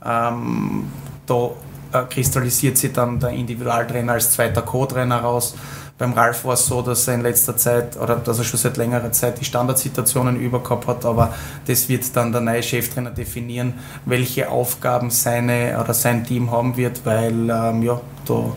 ähm, 0.05 0.85
da 1.25 1.51
äh, 1.93 2.03
kristallisiert 2.09 2.77
sich 2.77 2.93
dann 2.93 3.19
der 3.19 3.29
Individualtrainer 3.29 4.13
als 4.13 4.31
zweiter 4.31 4.61
Co-Trainer 4.61 5.21
raus. 5.21 5.55
Beim 5.97 6.11
Ralf 6.11 6.43
war 6.43 6.55
es 6.55 6.65
so, 6.65 6.81
dass 6.81 7.07
er 7.07 7.13
in 7.13 7.21
letzter 7.21 7.55
Zeit 7.55 7.95
oder 7.95 8.17
dass 8.17 8.37
er 8.37 8.43
schon 8.43 8.59
seit 8.59 8.75
längerer 8.75 9.13
Zeit 9.13 9.39
die 9.39 9.45
Standardsituationen 9.45 10.37
übergehabt 10.37 10.87
hat, 10.87 11.05
aber 11.05 11.33
das 11.67 11.87
wird 11.87 12.13
dann 12.17 12.33
der 12.33 12.41
neue 12.41 12.61
Cheftrainer 12.61 13.11
definieren, 13.11 13.75
welche 14.03 14.49
Aufgaben 14.49 15.09
seine 15.09 15.79
oder 15.81 15.93
sein 15.93 16.25
Team 16.25 16.51
haben 16.51 16.75
wird, 16.75 17.05
weil 17.05 17.49
ähm, 17.49 17.81
ja, 17.81 18.01
da 18.25 18.51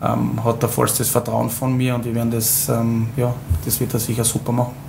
ähm, 0.00 0.44
hat 0.44 0.62
er 0.62 0.68
vollstes 0.68 1.08
Vertrauen 1.08 1.50
von 1.50 1.76
mir 1.76 1.96
und 1.96 2.04
wir 2.04 2.14
werden 2.14 2.30
das, 2.30 2.68
ähm, 2.68 3.08
ja, 3.16 3.34
das 3.64 3.80
wird 3.80 3.92
er 3.92 3.98
sicher 3.98 4.22
super 4.22 4.52
machen. 4.52 4.85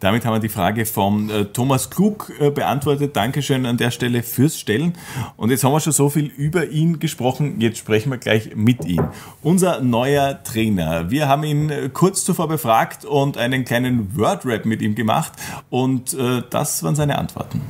Damit 0.00 0.24
haben 0.24 0.34
wir 0.34 0.40
die 0.40 0.48
Frage 0.48 0.86
von 0.86 1.30
äh, 1.30 1.44
Thomas 1.46 1.90
Klug 1.90 2.32
äh, 2.40 2.50
beantwortet. 2.50 3.16
Dankeschön 3.16 3.66
an 3.66 3.76
der 3.76 3.90
Stelle 3.90 4.22
fürs 4.22 4.58
Stellen. 4.58 4.94
Und 5.36 5.50
jetzt 5.50 5.64
haben 5.64 5.72
wir 5.72 5.80
schon 5.80 5.92
so 5.92 6.08
viel 6.08 6.26
über 6.26 6.68
ihn 6.68 6.98
gesprochen. 6.98 7.60
Jetzt 7.60 7.78
sprechen 7.78 8.10
wir 8.10 8.18
gleich 8.18 8.54
mit 8.54 8.84
ihm. 8.84 9.08
Unser 9.42 9.80
neuer 9.80 10.42
Trainer. 10.42 11.10
Wir 11.10 11.28
haben 11.28 11.44
ihn 11.44 11.70
äh, 11.70 11.90
kurz 11.92 12.24
zuvor 12.24 12.48
befragt 12.48 13.04
und 13.04 13.38
einen 13.38 13.64
kleinen 13.64 14.16
Word-Rap 14.16 14.64
mit 14.64 14.82
ihm 14.82 14.94
gemacht. 14.94 15.32
Und 15.68 16.16
das 16.50 16.82
waren 16.82 16.94
seine 16.94 17.18
Antworten. 17.18 17.60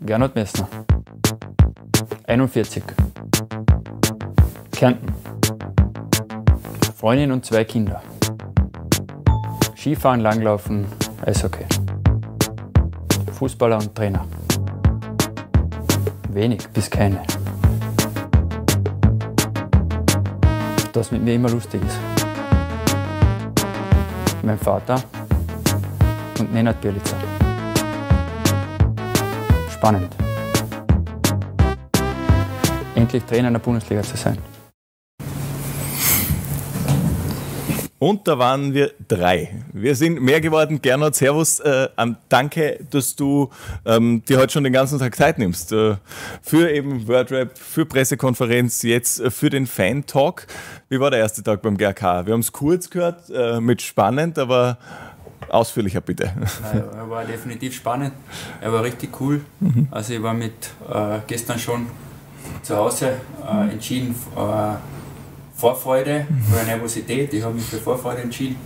Gernot 0.00 0.34
Messner. 0.34 0.68
41. 2.26 2.82
Kärnten. 4.72 5.12
Freundin 6.96 7.32
und 7.32 7.44
zwei 7.44 7.64
Kinder. 7.64 8.02
Skifahren, 9.80 10.20
Langlaufen, 10.20 10.84
Eishockey. 11.24 11.64
Fußballer 13.32 13.78
und 13.78 13.94
Trainer. 13.94 14.26
Wenig 16.28 16.68
bis 16.68 16.90
keine. 16.90 17.22
Das 20.92 21.10
mit 21.10 21.24
mir 21.24 21.32
immer 21.32 21.48
lustig 21.48 21.80
ist. 21.82 21.98
Mein 24.42 24.58
Vater 24.58 25.02
und 26.38 26.52
Nenad 26.52 26.78
Bielica. 26.82 27.16
Spannend. 29.72 30.14
Endlich 32.94 33.24
Trainer 33.24 33.48
in 33.48 33.54
der 33.54 33.60
Bundesliga 33.60 34.02
zu 34.02 34.18
sein. 34.18 34.49
Und 38.00 38.26
da 38.26 38.38
waren 38.38 38.72
wir 38.72 38.92
drei. 39.08 39.62
Wir 39.74 39.94
sind 39.94 40.22
mehr 40.22 40.40
geworden. 40.40 40.80
Gernot, 40.80 41.14
Servus. 41.14 41.60
Äh, 41.60 41.88
danke, 42.30 42.80
dass 42.90 43.14
du 43.14 43.50
ähm, 43.84 44.24
dir 44.24 44.38
heute 44.38 44.54
schon 44.54 44.64
den 44.64 44.72
ganzen 44.72 44.98
Tag 44.98 45.14
Zeit 45.14 45.38
nimmst. 45.38 45.70
Äh, 45.72 45.96
für 46.40 46.70
eben 46.70 47.06
Wordrap, 47.06 47.58
für 47.58 47.84
Pressekonferenz, 47.84 48.80
jetzt 48.84 49.20
äh, 49.20 49.30
für 49.30 49.50
den 49.50 49.66
Fan-Talk. 49.66 50.46
Wie 50.88 50.98
war 50.98 51.10
der 51.10 51.20
erste 51.20 51.42
Tag 51.42 51.60
beim 51.60 51.76
GRK? 51.76 52.24
Wir 52.24 52.32
haben 52.32 52.40
es 52.40 52.50
kurz 52.52 52.88
gehört, 52.88 53.28
äh, 53.28 53.60
mit 53.60 53.82
spannend, 53.82 54.38
aber 54.38 54.78
ausführlicher 55.50 56.00
bitte. 56.00 56.32
Nein, 56.62 56.84
er 56.96 57.10
war 57.10 57.26
definitiv 57.26 57.74
spannend. 57.74 58.14
Er 58.62 58.72
war 58.72 58.82
richtig 58.82 59.20
cool. 59.20 59.42
Mhm. 59.60 59.88
Also 59.90 60.14
ich 60.14 60.22
war 60.22 60.32
mit 60.32 60.70
äh, 60.90 61.18
gestern 61.26 61.58
schon 61.58 61.86
zu 62.62 62.76
Hause 62.76 63.18
äh, 63.46 63.72
entschieden 63.72 64.14
Vorfreude 65.60 66.26
oder 66.50 66.64
Nervosität. 66.64 67.34
Ich 67.34 67.44
habe 67.44 67.54
mich 67.54 67.64
für 67.64 67.76
Vorfreude 67.76 68.22
entschieden. 68.22 68.56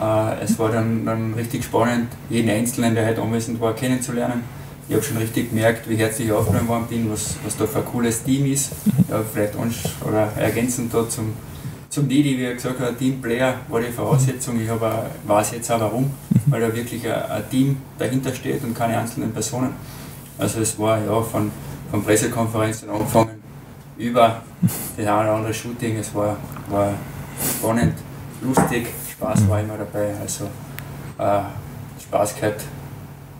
Äh, 0.00 0.42
es 0.42 0.58
war 0.58 0.70
dann, 0.70 1.04
dann 1.04 1.34
richtig 1.34 1.64
spannend, 1.64 2.08
jeden 2.30 2.48
Einzelnen, 2.48 2.94
der 2.94 3.06
heute 3.06 3.20
anwesend 3.20 3.60
war, 3.60 3.74
kennenzulernen. 3.74 4.42
Ich 4.88 4.94
habe 4.94 5.04
schon 5.04 5.18
richtig 5.18 5.50
gemerkt, 5.50 5.88
wie 5.90 5.96
herzlich 5.96 6.28
ich 6.28 6.32
aufgenommen 6.32 6.68
worden 6.68 6.86
bin, 6.88 7.12
was, 7.12 7.36
was 7.44 7.54
da 7.58 7.66
für 7.66 7.80
ein 7.80 7.84
cooles 7.84 8.22
Team 8.22 8.50
ist. 8.50 8.70
Ja, 9.10 9.22
vielleicht 9.22 9.54
oder 10.06 10.32
ergänzend 10.38 10.94
da 10.94 11.06
zum, 11.06 11.34
zum 11.90 12.08
Didi, 12.08 12.38
wie 12.38 12.44
er 12.44 12.54
gesagt 12.54 12.80
hat, 12.80 12.98
Teamplayer 12.98 13.56
war 13.68 13.82
die 13.82 13.92
Voraussetzung. 13.92 14.58
Ich 14.58 14.70
habe, 14.70 14.90
weiß 15.26 15.52
jetzt 15.52 15.70
auch 15.70 15.80
warum, 15.80 16.10
weil 16.46 16.62
da 16.62 16.74
wirklich 16.74 17.06
ein, 17.06 17.30
ein 17.30 17.50
Team 17.50 17.76
dahinter 17.98 18.34
steht 18.34 18.64
und 18.64 18.74
keine 18.74 18.96
einzelnen 18.96 19.32
Personen. 19.32 19.74
Also 20.38 20.60
es 20.60 20.78
war 20.78 20.98
ja 21.04 21.20
von, 21.20 21.50
von 21.90 22.02
Pressekonferenzen 22.02 22.88
angefangen 22.88 23.37
über 23.98 24.42
das 24.96 25.06
eine 25.06 25.20
oder 25.20 25.34
andere 25.34 25.54
Shooting. 25.54 25.96
Es 25.96 26.14
war, 26.14 26.36
war 26.68 26.94
spannend, 27.58 27.94
lustig, 28.40 28.86
Spaß 29.10 29.48
war 29.48 29.60
immer 29.60 29.76
dabei. 29.76 30.14
Also 30.20 30.44
äh, 31.18 31.40
Spaß 32.00 32.36
gehört 32.36 32.62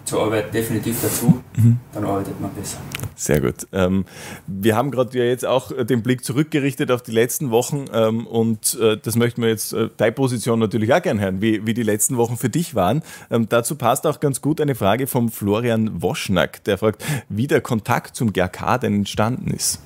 zur 0.08 0.22
Arbeit 0.22 0.52
definitiv 0.54 0.96
dazu, 1.02 1.42
mhm. 1.56 1.78
dann 1.92 2.04
arbeitet 2.04 2.40
man 2.40 2.50
besser. 2.54 2.78
Sehr 3.14 3.40
gut. 3.40 3.66
Ähm, 3.72 4.06
wir 4.46 4.74
haben 4.74 4.90
gerade 4.90 5.16
ja 5.18 5.24
jetzt 5.24 5.44
auch 5.44 5.70
den 5.84 6.02
Blick 6.02 6.24
zurückgerichtet 6.24 6.90
auf 6.90 7.02
die 7.02 7.10
letzten 7.10 7.50
Wochen 7.50 7.84
ähm, 7.92 8.26
und 8.26 8.78
äh, 8.80 8.96
das 8.96 9.16
möchten 9.16 9.42
wir 9.42 9.50
jetzt, 9.50 9.72
äh, 9.74 9.90
deine 9.96 10.12
Position 10.12 10.58
natürlich 10.60 10.92
auch 10.94 11.02
gerne 11.02 11.20
hören, 11.20 11.42
wie, 11.42 11.66
wie 11.66 11.74
die 11.74 11.82
letzten 11.82 12.16
Wochen 12.16 12.36
für 12.36 12.48
dich 12.48 12.74
waren. 12.74 13.02
Ähm, 13.30 13.48
dazu 13.48 13.76
passt 13.76 14.06
auch 14.06 14.20
ganz 14.20 14.40
gut 14.40 14.60
eine 14.60 14.74
Frage 14.74 15.06
vom 15.06 15.30
Florian 15.30 16.00
Woschnack, 16.00 16.64
der 16.64 16.78
fragt, 16.78 17.04
wie 17.28 17.46
der 17.46 17.60
Kontakt 17.60 18.16
zum 18.16 18.32
GRK 18.32 18.78
denn 18.78 18.94
entstanden 18.94 19.50
ist. 19.50 19.82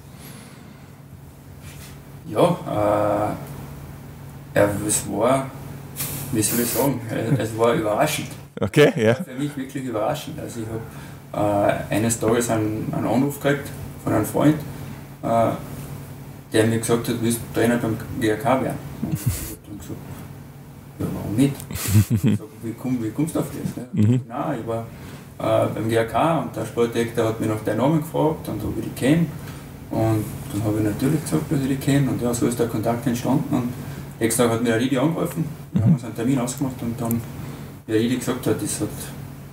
Ja, 2.33 3.37
äh, 4.55 4.59
ja, 4.59 4.69
es 4.87 5.05
war, 5.11 5.51
wie 6.33 6.43
soll 6.43 6.61
ich 6.61 6.71
sagen, 6.71 7.01
es 7.39 7.59
war 7.59 7.75
überraschend. 7.75 8.29
Okay, 8.59 8.93
ja. 8.97 9.15
Für 9.15 9.35
mich 9.35 9.55
wirklich 9.57 9.85
überraschend. 9.85 10.39
Also 10.41 10.61
ich 10.61 10.67
habe 10.67 11.79
äh, 11.91 11.95
eines 11.95 12.19
Tages 12.19 12.49
einen, 12.49 12.93
einen 12.97 13.07
Anruf 13.07 13.41
gekriegt 13.41 13.69
von 14.03 14.13
einem 14.15 14.25
Freund, 14.25 14.57
äh, 15.23 15.51
der 16.53 16.67
mir 16.67 16.79
gesagt 16.79 17.09
hat, 17.09 17.17
willst 17.21 17.41
du 17.41 17.61
Trainer 17.61 17.77
beim 17.77 17.97
GRK 18.21 18.63
werden? 18.63 18.79
Und 19.03 19.13
ich 19.13 19.21
habe 19.69 19.79
gesagt, 19.79 19.99
ja, 20.99 21.07
warum 21.15 21.37
nicht? 21.37 21.55
Ich 22.11 22.39
sag, 22.39 22.47
wie, 22.63 22.75
komm, 22.81 23.03
wie 23.03 23.11
kommst 23.11 23.35
du 23.35 23.41
auf 23.41 23.47
das? 23.47 23.77
Ne? 23.77 23.89
Mhm. 23.93 24.21
Nein, 24.29 24.59
ich 24.61 24.67
war 24.67 24.87
äh, 25.39 25.67
beim 25.75 25.89
GRK 25.89 26.41
und 26.41 26.57
der 26.57 26.65
Sportdirektor 26.65 27.27
hat 27.27 27.41
mich 27.41 27.49
nach 27.49 27.61
deinem 27.63 27.79
Namen 27.79 28.01
gefragt 28.01 28.49
und 28.49 28.65
ob 28.65 28.79
ich 28.79 28.85
die 28.85 28.91
kenne. 28.91 29.27
Und 29.93 30.25
dann 30.53 30.65
habe 30.65 30.79
ich 30.79 30.85
natürlich 30.85 31.23
gesagt, 31.23 31.53
dass 31.53 31.61
ich 31.61 31.69
die 31.69 31.77
kenne 31.77 32.11
und 32.11 32.23
ja, 32.23 32.33
so 32.33 32.47
ist 32.47 32.59
der 32.59 32.67
Kontakt 32.67 33.07
entstanden. 33.07 33.55
Und 33.55 33.73
nächsten 34.19 34.43
Tag 34.43 34.53
hat 34.53 34.63
mir 34.63 34.71
der 34.71 34.81
Ridi 34.81 34.97
angerufen, 34.97 35.45
wir 35.73 35.83
haben 35.83 35.93
uns 35.93 36.05
einen 36.05 36.17
Termin 36.17 36.39
ausgemacht 36.39 36.81
und 36.81 36.99
dann, 36.99 37.21
wie 37.87 37.93
der 37.93 38.01
Ridi 38.01 38.17
gesagt 38.17 38.47
hat, 38.47 38.63
das 38.63 38.81
hat 38.81 38.89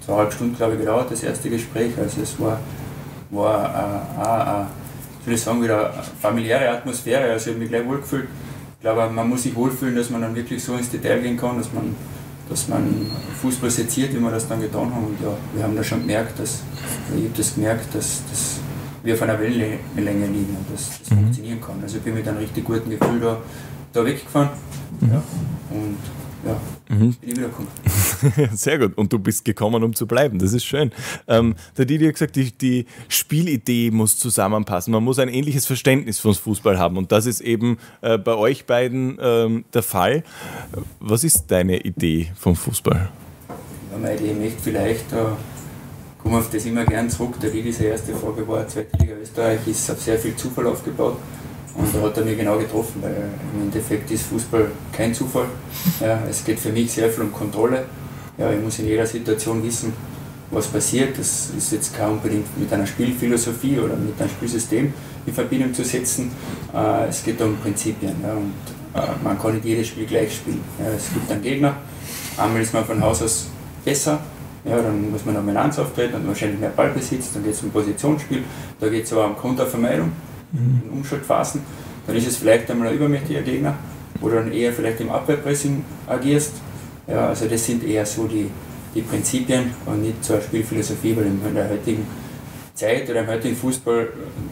zweieinhalb 0.05 0.33
Stunden, 0.33 0.55
glaube 0.55 0.73
ich, 0.73 0.79
gedauert, 0.79 1.11
das 1.11 1.23
erste 1.23 1.49
Gespräch. 1.49 1.91
Also 2.01 2.21
es 2.21 2.39
war, 2.39 2.59
war 3.31 3.65
äh, 4.17 4.63
äh, 4.63 4.65
soll 5.25 5.33
ich 5.33 5.41
sagen, 5.41 5.61
wieder 5.61 5.93
eine 5.93 6.03
familiäre 6.21 6.69
Atmosphäre. 6.69 7.31
Also 7.31 7.49
ich 7.49 7.55
habe 7.55 7.59
mich 7.59 7.69
gleich 7.69 7.85
wohlgefühlt. 7.85 8.27
Ich 8.77 8.81
glaube, 8.81 9.13
man 9.13 9.27
muss 9.27 9.43
sich 9.43 9.53
wohlfühlen, 9.55 9.95
dass 9.95 10.09
man 10.09 10.21
dann 10.21 10.35
wirklich 10.35 10.63
so 10.63 10.75
ins 10.75 10.89
Detail 10.89 11.19
gehen 11.19 11.35
kann, 11.35 11.57
dass 11.57 11.73
man, 11.73 11.95
dass 12.47 12.69
man 12.69 13.11
Fußball 13.41 13.69
seziert, 13.69 14.13
wie 14.13 14.19
wir 14.19 14.31
das 14.31 14.47
dann 14.47 14.61
getan 14.61 14.93
haben. 14.95 15.07
Und 15.07 15.21
ja, 15.21 15.35
wir 15.53 15.63
haben 15.63 15.75
da 15.75 15.83
schon 15.83 15.99
gemerkt, 15.99 16.39
dass, 16.39 16.61
ich 17.15 17.25
habe 17.25 17.33
das 17.35 17.55
gemerkt, 17.55 17.93
dass, 17.93 18.23
dass 18.29 18.59
wie 19.03 19.13
auf 19.13 19.21
einer 19.21 19.39
Wellenlänge 19.39 20.27
liegen 20.27 20.57
und 20.57 20.65
das, 20.71 20.99
das 20.99 21.11
mhm. 21.11 21.15
funktionieren 21.15 21.61
kann. 21.61 21.79
Also 21.81 21.97
ich 21.97 22.03
bin 22.03 22.15
mit 22.15 22.27
einem 22.27 22.37
richtig 22.37 22.65
guten 22.65 22.89
Gefühl 22.89 23.19
da, 23.19 23.37
da 23.93 24.05
weggefahren 24.05 24.49
mhm. 24.99 25.09
ja, 25.09 25.23
und 25.71 25.97
ja, 26.45 26.59
mhm. 26.89 26.99
bin 26.99 27.15
ich 27.21 27.37
wiedergekommen. 27.37 27.69
Sehr 28.55 28.79
gut. 28.79 28.97
Und 28.97 29.11
du 29.11 29.19
bist 29.19 29.45
gekommen, 29.45 29.83
um 29.83 29.93
zu 29.93 30.07
bleiben. 30.07 30.39
Das 30.39 30.53
ist 30.53 30.65
schön. 30.65 30.91
Ähm, 31.27 31.55
der 31.77 31.85
Didi 31.85 32.05
hat 32.05 32.13
gesagt, 32.13 32.35
die, 32.35 32.51
die, 32.51 32.85
Spielidee 33.07 33.91
muss 33.91 34.17
zusammenpassen. 34.17 34.93
Man 34.93 35.03
muss 35.03 35.19
ein 35.19 35.29
ähnliches 35.29 35.65
Verständnis 35.65 36.19
von 36.19 36.33
Fußball 36.33 36.77
haben. 36.77 36.97
Und 36.97 37.11
das 37.11 37.25
ist 37.25 37.41
eben 37.41 37.77
äh, 38.01 38.17
bei 38.17 38.35
euch 38.35 38.65
beiden 38.65 39.17
ähm, 39.21 39.65
der 39.73 39.83
Fall. 39.83 40.23
Was 40.99 41.23
ist 41.23 41.47
deine 41.47 41.81
Idee 41.81 42.31
vom 42.35 42.55
Fußball? 42.55 43.09
Ja, 43.91 43.97
meine 43.97 44.15
Idee 44.15 44.33
möchte 44.33 44.61
vielleicht, 44.61 45.11
äh, 45.11 45.17
komme 46.29 46.41
auf 46.41 46.49
das 46.51 46.65
immer 46.65 46.85
gern 46.85 47.09
zurück. 47.09 47.39
Der 47.41 47.49
Didi, 47.49 47.71
seine 47.71 47.89
erste 47.89 48.13
Frage 48.13 48.47
war, 48.47 48.67
zweite 48.67 48.95
Liga 48.97 49.15
Österreich 49.19 49.61
ist 49.65 49.89
auf 49.89 49.99
sehr 49.99 50.19
viel 50.19 50.35
Zufall 50.35 50.67
aufgebaut. 50.67 51.17
Und 51.75 51.95
da 51.95 52.01
hat 52.01 52.17
er 52.17 52.25
mich 52.25 52.37
genau 52.37 52.57
getroffen, 52.59 53.01
weil 53.01 53.15
im 53.55 53.63
Endeffekt 53.63 54.11
ist 54.11 54.27
Fußball 54.27 54.69
kein 54.91 55.11
Zufall. 55.13 55.47
Ja, 55.99 56.19
es 56.29 56.45
geht 56.45 56.59
für 56.59 56.71
mich 56.71 56.91
sehr 56.91 57.09
viel 57.09 57.23
um 57.23 57.33
Kontrolle. 57.33 57.85
Ja, 58.37 58.51
ich 58.51 58.61
muss 58.61 58.77
in 58.77 58.85
jeder 58.85 59.07
Situation 59.07 59.63
wissen, 59.63 59.91
was 60.51 60.67
passiert. 60.67 61.17
Das 61.17 61.49
ist 61.57 61.71
jetzt 61.71 61.97
kein 61.97 62.11
unbedingt 62.11 62.45
mit 62.59 62.71
einer 62.71 62.85
Spielphilosophie 62.85 63.79
oder 63.79 63.95
mit 63.95 64.19
einem 64.21 64.29
Spielsystem 64.29 64.93
in 65.25 65.33
Verbindung 65.33 65.73
zu 65.73 65.83
setzen. 65.83 66.31
Äh, 66.75 67.07
es 67.07 67.23
geht 67.23 67.41
um 67.41 67.57
Prinzipien. 67.57 68.15
Ja, 68.21 68.33
und 68.33 68.53
äh, 68.93 69.23
man 69.23 69.39
kann 69.39 69.55
nicht 69.55 69.65
jedes 69.65 69.87
Spiel 69.87 70.05
gleich 70.05 70.35
spielen. 70.35 70.61
Ja, 70.77 70.91
es 70.95 71.11
gibt 71.11 71.31
einen 71.31 71.41
Gegner. 71.41 71.77
Einmal 72.37 72.61
ist 72.61 72.73
man 72.73 72.85
von 72.85 73.01
Haus 73.01 73.23
aus 73.23 73.47
besser, 73.83 74.19
ja, 74.65 74.81
dann 74.81 75.11
muss 75.11 75.25
man 75.25 75.35
Dominanz 75.35 75.79
auftreten 75.79 76.15
und 76.15 76.27
wahrscheinlich 76.27 76.59
mehr 76.59 76.69
Ballbesitz, 76.69 77.33
dann 77.33 77.43
geht 77.43 77.53
es 77.53 77.63
um 77.63 77.71
Positionsspiel, 77.71 78.43
da 78.79 78.89
geht 78.89 79.05
es 79.05 79.13
aber 79.13 79.25
um 79.25 79.37
Kontervermeidung 79.37 80.11
mhm. 80.51 80.81
in 80.85 80.97
Umschaltphasen, 80.97 81.61
dann 82.07 82.15
ist 82.15 82.27
es 82.27 82.37
vielleicht 82.37 82.69
einmal 82.69 82.89
ein 82.89 82.95
übermächtiger 82.95 83.41
Gegner, 83.41 83.75
wo 84.19 84.29
du 84.29 84.35
dann 84.35 84.51
eher 84.51 84.73
vielleicht 84.73 84.99
im 85.01 85.09
Abwehrpressing 85.09 85.83
agierst. 86.07 86.53
Ja, 87.07 87.27
also 87.29 87.47
das 87.47 87.65
sind 87.65 87.83
eher 87.83 88.05
so 88.05 88.27
die, 88.27 88.49
die 88.93 89.01
Prinzipien 89.01 89.71
und 89.85 90.03
nicht 90.03 90.23
so 90.23 90.33
eine 90.33 90.41
Spielphilosophie, 90.41 91.15
weil 91.15 91.25
in 91.25 91.55
der 91.55 91.69
heutigen 91.69 92.05
Zeit 92.73 93.09
oder 93.09 93.21
im 93.21 93.27
heutigen 93.27 93.55
Fußball 93.55 94.09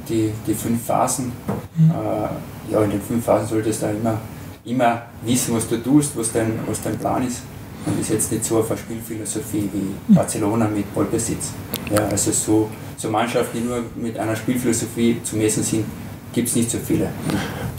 die, 0.07 0.31
die 0.45 0.53
fünf 0.53 0.85
Phasen, 0.85 1.31
mhm. 1.77 1.91
äh, 1.91 2.73
ja 2.73 2.83
in 2.83 2.91
den 2.91 3.01
fünf 3.01 3.25
Phasen 3.25 3.47
solltest 3.47 3.83
du 3.83 3.87
immer, 3.87 4.19
immer 4.65 5.03
wissen, 5.23 5.55
was 5.55 5.67
du 5.67 5.77
tust, 5.77 6.17
was 6.17 6.31
dein, 6.31 6.59
was 6.67 6.81
dein 6.81 6.97
Plan 6.97 7.25
ist. 7.25 7.41
Und 7.87 7.99
ist 8.01 8.09
jetzt 8.09 8.31
nicht 8.31 8.43
so 8.43 8.59
auf 8.59 8.69
eine 8.69 8.79
Spielphilosophie 8.79 9.69
wie 9.73 10.11
mhm. 10.11 10.15
Barcelona 10.15 10.67
mit 10.67 10.93
Ballbesitz. 10.93 11.51
Ja, 11.91 12.05
also 12.07 12.31
so 12.31 12.69
so 12.97 13.09
Mannschaften, 13.09 13.59
die 13.59 13.63
nur 13.63 13.83
mit 13.95 14.17
einer 14.17 14.35
Spielphilosophie 14.35 15.21
zu 15.23 15.35
messen 15.37 15.63
sind, 15.63 15.85
gibt 16.33 16.49
es 16.49 16.55
nicht 16.55 16.71
so 16.71 16.79
viele. 16.85 17.09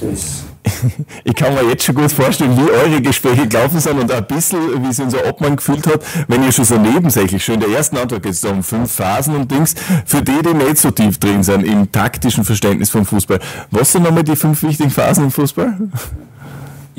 Das 0.00 0.44
ich 1.24 1.34
kann 1.34 1.54
mir 1.54 1.62
jetzt 1.70 1.84
schon 1.84 1.94
gut 1.94 2.12
vorstellen, 2.12 2.56
wie 2.56 2.70
eure 2.70 3.00
Gespräche 3.00 3.48
gelaufen 3.48 3.80
sind 3.80 3.98
und 3.98 4.12
ein 4.12 4.26
bisschen, 4.26 4.58
wie 4.84 4.92
sich 4.92 5.04
unser 5.04 5.26
Obmann 5.26 5.56
gefühlt 5.56 5.86
hat, 5.86 6.02
wenn 6.28 6.42
ihr 6.42 6.52
schon 6.52 6.64
so 6.64 6.76
nebensächlich, 6.76 7.44
schon 7.44 7.54
in 7.54 7.60
der 7.60 7.70
ersten 7.70 7.96
Antwort 7.96 8.22
geht 8.22 8.32
es 8.32 8.44
um 8.44 8.62
fünf 8.62 8.92
Phasen 8.92 9.34
und 9.34 9.50
Dings, 9.50 9.74
für 10.04 10.22
die, 10.22 10.40
die 10.42 10.54
nicht 10.54 10.78
so 10.78 10.90
tief 10.90 11.18
drin 11.18 11.42
sind 11.42 11.64
im 11.64 11.90
taktischen 11.90 12.44
Verständnis 12.44 12.90
vom 12.90 13.04
Fußball. 13.04 13.40
Was 13.70 13.92
sind 13.92 14.04
nochmal 14.04 14.24
die 14.24 14.36
fünf 14.36 14.62
wichtigen 14.62 14.90
Phasen 14.90 15.24
im 15.24 15.30
Fußball? 15.30 15.78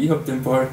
Ich 0.02 0.10
habe 0.10 0.22
den 0.26 0.42
Ball, 0.42 0.68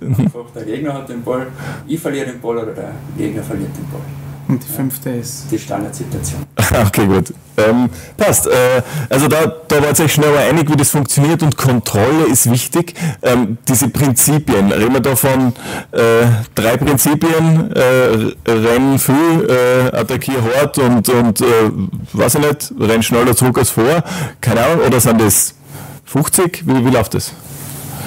einfach 0.00 0.44
der 0.54 0.64
Gegner 0.64 0.94
hat 0.94 1.08
den 1.08 1.22
Ball, 1.22 1.48
ich 1.86 1.98
verliere 1.98 2.26
den 2.26 2.40
Ball 2.40 2.58
oder 2.58 2.72
der 2.72 2.92
Gegner 3.16 3.42
verliert 3.42 3.76
den 3.76 3.88
Ball. 3.90 4.00
Und 4.46 4.64
die 4.64 4.68
fünfte 4.68 5.10
ist? 5.10 5.44
Die 5.50 5.58
Standardsituation. 5.58 6.42
okay, 6.86 7.06
gut. 7.06 7.34
Ähm, 7.58 7.90
passt. 8.16 8.46
Äh, 8.46 8.82
also 9.10 9.28
da, 9.28 9.46
da 9.66 9.82
war 9.82 9.94
sich 9.94 10.10
schnell 10.10 10.34
einig, 10.38 10.70
wie 10.70 10.76
das 10.76 10.90
funktioniert 10.90 11.42
und 11.42 11.56
Kontrolle 11.56 12.24
ist 12.30 12.50
wichtig. 12.50 12.94
Ähm, 13.20 13.58
diese 13.68 13.88
Prinzipien, 13.88 14.72
reden 14.72 14.94
wir 14.94 15.00
da 15.00 15.16
von 15.16 15.52
äh, 15.92 16.00
drei 16.54 16.78
Prinzipien, 16.78 17.72
äh, 17.72 18.50
renn 18.50 18.98
früh, 18.98 19.44
äh, 19.48 19.94
attackier 19.94 20.42
hart 20.54 20.78
und, 20.78 21.06
und 21.10 21.40
äh, 21.42 21.44
weiß 22.14 22.36
ich 22.36 22.40
nicht, 22.40 22.72
renn 22.80 23.02
schneller 23.02 23.36
zurück 23.36 23.58
als 23.58 23.70
vor, 23.70 24.02
keine 24.40 24.64
Ahnung, 24.64 24.86
oder 24.86 25.00
sind 25.00 25.20
das 25.20 25.56
50? 26.06 26.66
Wie, 26.66 26.86
wie 26.86 26.90
läuft 26.90 27.12
das? 27.12 27.34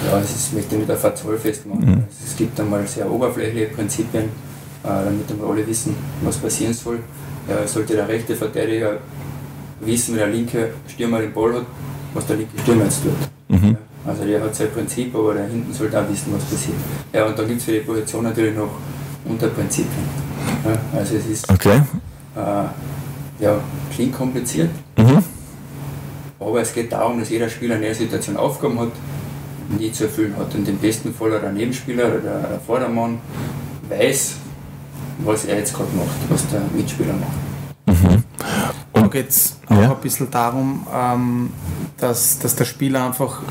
Ja, 0.09 0.19
es 0.19 0.35
ist, 0.35 0.53
möchte 0.53 0.75
ich 0.75 0.81
nicht 0.81 0.91
auf 0.91 1.01
Zahl 1.01 1.37
festmachen. 1.37 1.85
Mhm. 1.85 2.03
Es 2.25 2.35
gibt 2.35 2.59
einmal 2.59 2.87
sehr 2.87 3.09
oberflächliche 3.09 3.67
Prinzipien, 3.67 4.23
äh, 4.23 4.27
damit 4.83 5.29
wir 5.29 5.47
alle 5.47 5.67
wissen, 5.67 5.95
was 6.23 6.37
passieren 6.37 6.73
soll. 6.73 6.99
Sollte 7.65 7.95
der 7.95 8.07
rechte 8.07 8.35
Verteidiger 8.35 8.99
wissen, 9.81 10.13
wenn 10.13 10.19
der 10.19 10.27
linke 10.29 10.69
Stürmer 10.87 11.19
den 11.19 11.33
Ball 11.33 11.55
hat, 11.55 11.65
was 12.13 12.25
der 12.27 12.37
linke 12.37 12.57
Stürmer 12.59 12.83
jetzt 12.83 13.01
tut. 13.03 13.11
Mhm. 13.49 13.75
Also 14.05 14.23
der 14.23 14.41
hat 14.41 14.55
sein 14.55 14.71
Prinzip, 14.71 15.13
aber 15.13 15.33
der 15.33 15.47
hinten 15.47 15.73
sollte 15.73 15.99
auch 15.99 16.07
wissen, 16.09 16.31
was 16.33 16.43
passiert. 16.45 16.77
Ja, 17.11 17.25
und 17.25 17.37
dann 17.37 17.47
gibt 17.47 17.59
es 17.59 17.65
für 17.65 17.73
die 17.73 17.79
Position 17.79 18.23
natürlich 18.23 18.55
noch 18.55 18.69
Unterprinzipien. 19.25 20.05
Ja, 20.63 20.99
also 20.99 21.15
es 21.15 21.25
ist 21.25 21.49
okay. 21.49 21.81
äh, 22.35 23.43
ja, 23.43 23.59
klingt 23.93 24.13
kompliziert, 24.15 24.69
mhm. 24.97 25.23
aber 26.39 26.61
es 26.61 26.73
geht 26.73 26.91
darum, 26.91 27.19
dass 27.19 27.29
jeder 27.29 27.49
Spieler 27.49 27.75
in 27.75 27.81
der 27.81 27.95
Situation 27.95 28.37
Aufgaben 28.37 28.79
hat, 28.79 28.91
die 29.79 29.91
zu 29.91 30.05
erfüllen 30.05 30.35
hat. 30.37 30.53
Und 30.55 30.67
im 30.67 30.77
besten 30.77 31.13
Fall 31.13 31.31
der 31.31 31.51
Nebenspieler 31.51 32.07
oder 32.07 32.19
der 32.19 32.59
Vordermann 32.65 33.19
weiß, 33.89 34.35
was 35.19 35.45
er 35.45 35.57
jetzt 35.57 35.73
gerade 35.73 35.89
macht, 35.95 36.29
was 36.29 36.47
der 36.47 36.61
Mitspieler 36.75 37.13
macht. 37.13 37.51
Mhm. 37.87 38.23
Und 38.93 39.03
da 39.03 39.07
geht 39.07 39.29
es 39.29 39.57
auch 39.67 39.81
ja. 39.81 39.91
ein 39.91 40.01
bisschen 40.01 40.29
darum, 40.29 40.85
ähm, 40.93 41.49
dass, 41.97 42.39
dass 42.39 42.55
der 42.55 42.65
Spieler 42.65 43.05
einfach, 43.05 43.41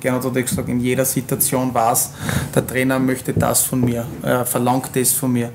Gernot 0.00 0.24
hat 0.24 0.34
gesagt, 0.34 0.68
in 0.68 0.80
jeder 0.80 1.04
Situation 1.04 1.72
weiß, 1.72 2.10
der 2.54 2.66
Trainer 2.66 2.98
möchte 2.98 3.32
das 3.32 3.62
von 3.62 3.80
mir, 3.80 4.04
er 4.22 4.44
verlangt 4.44 4.90
das 4.94 5.12
von 5.12 5.32
mir. 5.32 5.50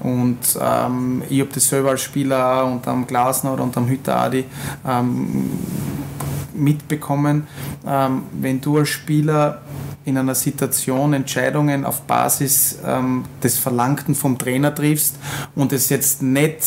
Und 0.00 0.38
ähm, 0.60 1.22
ich 1.28 1.40
habe 1.40 1.50
das 1.54 1.68
selber 1.68 1.90
als 1.90 2.02
Spieler 2.02 2.66
und 2.66 2.86
am 2.88 3.06
Glasner 3.06 3.54
oder 3.54 3.68
am 3.72 3.88
Hütter 3.88 4.16
Adi 4.16 4.44
ähm, 4.86 5.50
mitbekommen, 6.54 7.46
ähm, 7.86 8.22
wenn 8.32 8.60
du 8.60 8.78
als 8.78 8.90
Spieler 8.90 9.61
in 10.04 10.18
einer 10.18 10.34
Situation 10.34 11.12
Entscheidungen 11.12 11.84
auf 11.84 12.02
Basis 12.02 12.78
ähm, 12.84 13.24
des 13.42 13.58
Verlangten 13.58 14.14
vom 14.14 14.36
Trainer 14.36 14.74
triffst 14.74 15.16
und 15.54 15.72
es 15.72 15.88
jetzt 15.90 16.22
nicht 16.22 16.58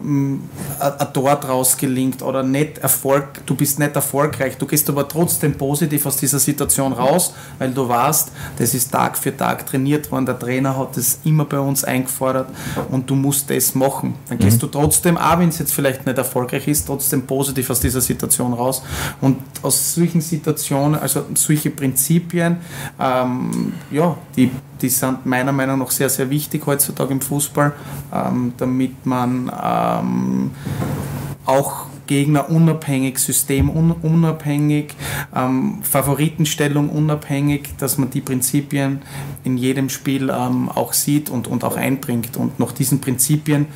ähm, 0.00 0.42
ein 0.80 1.12
Tor 1.12 1.36
draus 1.36 1.76
gelingt 1.76 2.22
oder 2.22 2.42
nicht 2.42 2.78
Erfolg, 2.78 3.44
du 3.46 3.54
bist 3.54 3.78
nicht 3.78 3.94
erfolgreich, 3.94 4.56
du 4.56 4.66
gehst 4.66 4.88
aber 4.88 5.06
trotzdem 5.06 5.54
positiv 5.54 6.06
aus 6.06 6.16
dieser 6.16 6.38
Situation 6.38 6.92
raus, 6.92 7.34
weil 7.58 7.70
du 7.72 7.88
weißt, 7.88 8.32
das 8.58 8.74
ist 8.74 8.90
Tag 8.90 9.18
für 9.18 9.36
Tag 9.36 9.66
trainiert 9.66 10.10
worden, 10.10 10.26
der 10.26 10.38
Trainer 10.38 10.76
hat 10.76 10.96
das 10.96 11.20
immer 11.24 11.44
bei 11.44 11.58
uns 11.58 11.84
eingefordert 11.84 12.48
und 12.90 13.08
du 13.10 13.14
musst 13.14 13.50
das 13.50 13.74
machen. 13.74 14.14
Dann 14.28 14.38
gehst 14.38 14.56
mhm. 14.56 14.60
du 14.60 14.66
trotzdem, 14.68 15.18
auch 15.18 15.38
wenn 15.38 15.50
es 15.50 15.58
jetzt 15.58 15.72
vielleicht 15.72 16.06
nicht 16.06 16.16
erfolgreich 16.16 16.66
ist, 16.68 16.86
trotzdem 16.86 17.26
positiv 17.26 17.68
aus 17.70 17.80
dieser 17.80 18.00
Situation 18.00 18.54
raus 18.54 18.82
und 19.20 19.38
aus 19.62 19.94
solchen 19.94 20.20
Situationen, 20.20 20.98
also 20.98 21.24
solche 21.34 21.70
Prinzipien, 21.70 22.58
ähm, 23.00 23.72
ja, 23.90 24.16
die, 24.36 24.50
die 24.80 24.88
sind 24.88 25.26
meiner 25.26 25.52
Meinung 25.52 25.78
nach 25.80 25.90
sehr, 25.90 26.08
sehr 26.08 26.30
wichtig 26.30 26.66
heutzutage 26.66 27.12
im 27.12 27.20
Fußball, 27.20 27.72
ähm, 28.12 28.52
damit 28.56 29.04
man 29.04 29.50
ähm, 29.62 30.50
auch 31.44 31.87
Gegner 32.08 32.50
unabhängig, 32.50 33.20
System 33.20 33.70
unabhängig, 33.70 34.94
ähm, 35.36 35.78
Favoritenstellung 35.82 36.88
unabhängig, 36.88 37.76
dass 37.78 37.98
man 37.98 38.10
die 38.10 38.20
Prinzipien 38.20 39.02
in 39.44 39.56
jedem 39.56 39.88
Spiel 39.88 40.30
ähm, 40.30 40.68
auch 40.68 40.92
sieht 40.92 41.30
und, 41.30 41.46
und 41.46 41.62
auch 41.62 41.76
einbringt. 41.76 42.36
Und 42.36 42.58
nach 42.58 42.72
diesen 42.72 43.00
Prinzipien 43.00 43.66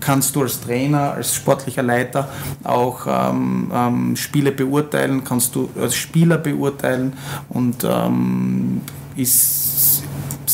kannst 0.00 0.34
du 0.36 0.42
als 0.42 0.60
Trainer, 0.60 1.12
als 1.12 1.34
sportlicher 1.34 1.82
Leiter 1.82 2.30
auch 2.64 3.06
ähm, 3.06 3.70
ähm 3.74 4.16
Spiele 4.16 4.52
beurteilen, 4.52 5.24
kannst 5.24 5.54
du 5.54 5.68
als 5.78 5.94
Spieler 5.94 6.38
beurteilen 6.38 7.12
und 7.50 7.84
ähm, 7.84 8.80
ist 9.16 10.04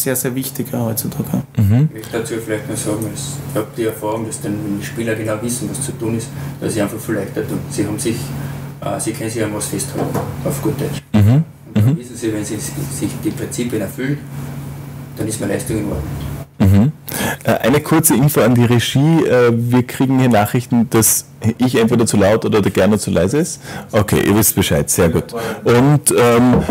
sehr, 0.02 0.16
sehr 0.16 0.34
wichtig 0.34 0.68
heutzutage. 0.72 1.42
Mhm. 1.56 1.88
Ich 1.88 2.00
möchte 2.00 2.18
dazu 2.18 2.34
vielleicht 2.44 2.68
noch 2.68 2.76
sagen, 2.76 3.06
ich 3.12 3.56
habe 3.56 3.66
die 3.76 3.84
Erfahrung, 3.84 4.26
dass 4.26 4.40
dann 4.40 4.54
die 4.80 4.84
Spieler 4.84 5.14
genau 5.14 5.34
wissen, 5.42 5.68
was 5.70 5.82
zu 5.82 5.92
tun 5.92 6.16
ist, 6.16 6.28
dass 6.61 6.74
sie 6.74 6.82
einfach 6.82 6.98
viel 6.98 7.16
leichter 7.16 7.46
tun. 7.46 7.58
Sie 7.70 7.87
haben 7.87 7.98
sich, 7.98 8.16
äh, 8.80 9.00
sie 9.00 9.12
können 9.12 9.30
sich 9.30 9.42
an 9.42 9.54
was 9.54 9.66
festhalten, 9.66 10.18
auf 10.44 10.62
gut 10.62 10.80
Deutsch. 10.80 11.02
Mhm. 11.12 11.44
Und 11.66 11.76
dann 11.76 11.84
mhm. 11.84 11.98
wissen 11.98 12.16
sie, 12.16 12.32
wenn 12.32 12.44
sie 12.44 12.56
sich 12.56 13.11
die 13.24 13.30
Prinzipien 13.30 13.82
erfüllen, 13.82 14.18
dann 15.16 15.26
ist 15.26 15.40
meine 15.40 15.54
Leistung 15.54 15.78
in 15.78 15.84
Ordnung. 15.84 16.28
Mhm. 16.58 16.92
Äh, 17.44 17.52
eine 17.52 17.80
kurze 17.80 18.14
Info 18.14 18.40
an 18.40 18.54
die 18.54 18.64
Regie. 18.64 19.24
Äh, 19.24 19.52
wir 19.52 19.87
kriegen 19.87 20.18
hier 20.18 20.28
Nachrichten, 20.28 20.88
dass 20.90 21.26
ich 21.58 21.76
entweder 21.76 22.06
zu 22.06 22.16
laut 22.16 22.44
oder 22.44 22.61
der 22.61 22.72
Gerne 22.72 22.98
zu 22.98 23.11
leise 23.11 23.38
ist. 23.38 23.61
Okay, 23.92 24.20
ihr 24.26 24.37
wisst 24.37 24.54
Bescheid, 24.54 24.90
sehr 24.90 25.08
gut. 25.08 25.34
Und 25.64 26.12
ähm, 26.16 26.62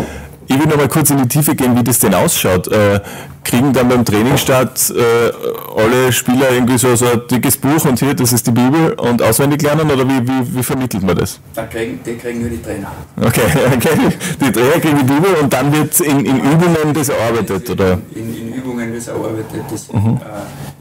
Ich 0.48 0.58
will 0.58 0.66
noch 0.66 0.76
mal 0.76 0.88
kurz 0.88 1.10
in 1.10 1.18
die 1.18 1.28
Tiefe 1.28 1.54
gehen, 1.54 1.76
wie 1.76 1.84
das 1.84 1.98
denn 1.98 2.14
ausschaut. 2.14 2.68
Äh, 2.68 3.00
kriegen 3.44 3.72
dann 3.72 3.88
beim 3.88 4.04
Trainingsstart 4.04 4.90
äh, 4.90 5.32
alle 5.76 6.12
Spieler 6.12 6.50
irgendwie 6.52 6.76
so, 6.76 6.94
so 6.96 7.06
ein 7.06 7.22
dickes 7.30 7.56
Buch 7.56 7.84
und 7.86 7.98
hier, 7.98 8.14
das 8.14 8.32
ist 8.32 8.46
die 8.46 8.50
Bibel 8.50 8.92
und 8.94 9.22
auswendig 9.22 9.62
lernen 9.62 9.90
oder 9.90 10.06
wie, 10.06 10.26
wie, 10.26 10.56
wie 10.56 10.62
vermittelt 10.62 11.02
man 11.02 11.16
das? 11.16 11.40
Da 11.54 11.64
kriegen, 11.64 12.00
die 12.04 12.16
kriegen 12.16 12.40
nur 12.40 12.50
die 12.50 12.62
Trainer. 12.62 12.90
Okay, 13.16 13.40
okay. 13.74 14.16
Die 14.40 14.52
Trainer 14.52 14.80
kriegen 14.80 14.98
die 14.98 15.04
Bibel 15.04 15.34
und 15.40 15.52
dann 15.52 15.72
wird 15.72 15.98
in, 16.00 16.26
in 16.26 16.38
Übungen 16.40 16.92
das 16.92 17.08
erarbeitet, 17.08 17.70
oder? 17.70 17.98
In, 18.14 18.36
in 18.36 18.54
Übungen 18.54 18.94
das 18.94 19.08
erarbeitet, 19.08 19.64
das 19.70 19.92
mhm. 19.92 20.18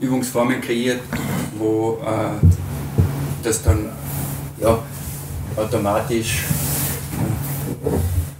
äh, 0.02 0.06
Übungsformen 0.06 0.60
kreiert, 0.60 1.02
wo 1.58 2.00
äh, 2.06 2.46
das 3.44 3.64
dann 3.64 3.90
ja, 4.60 4.80
automatisch. 5.56 6.44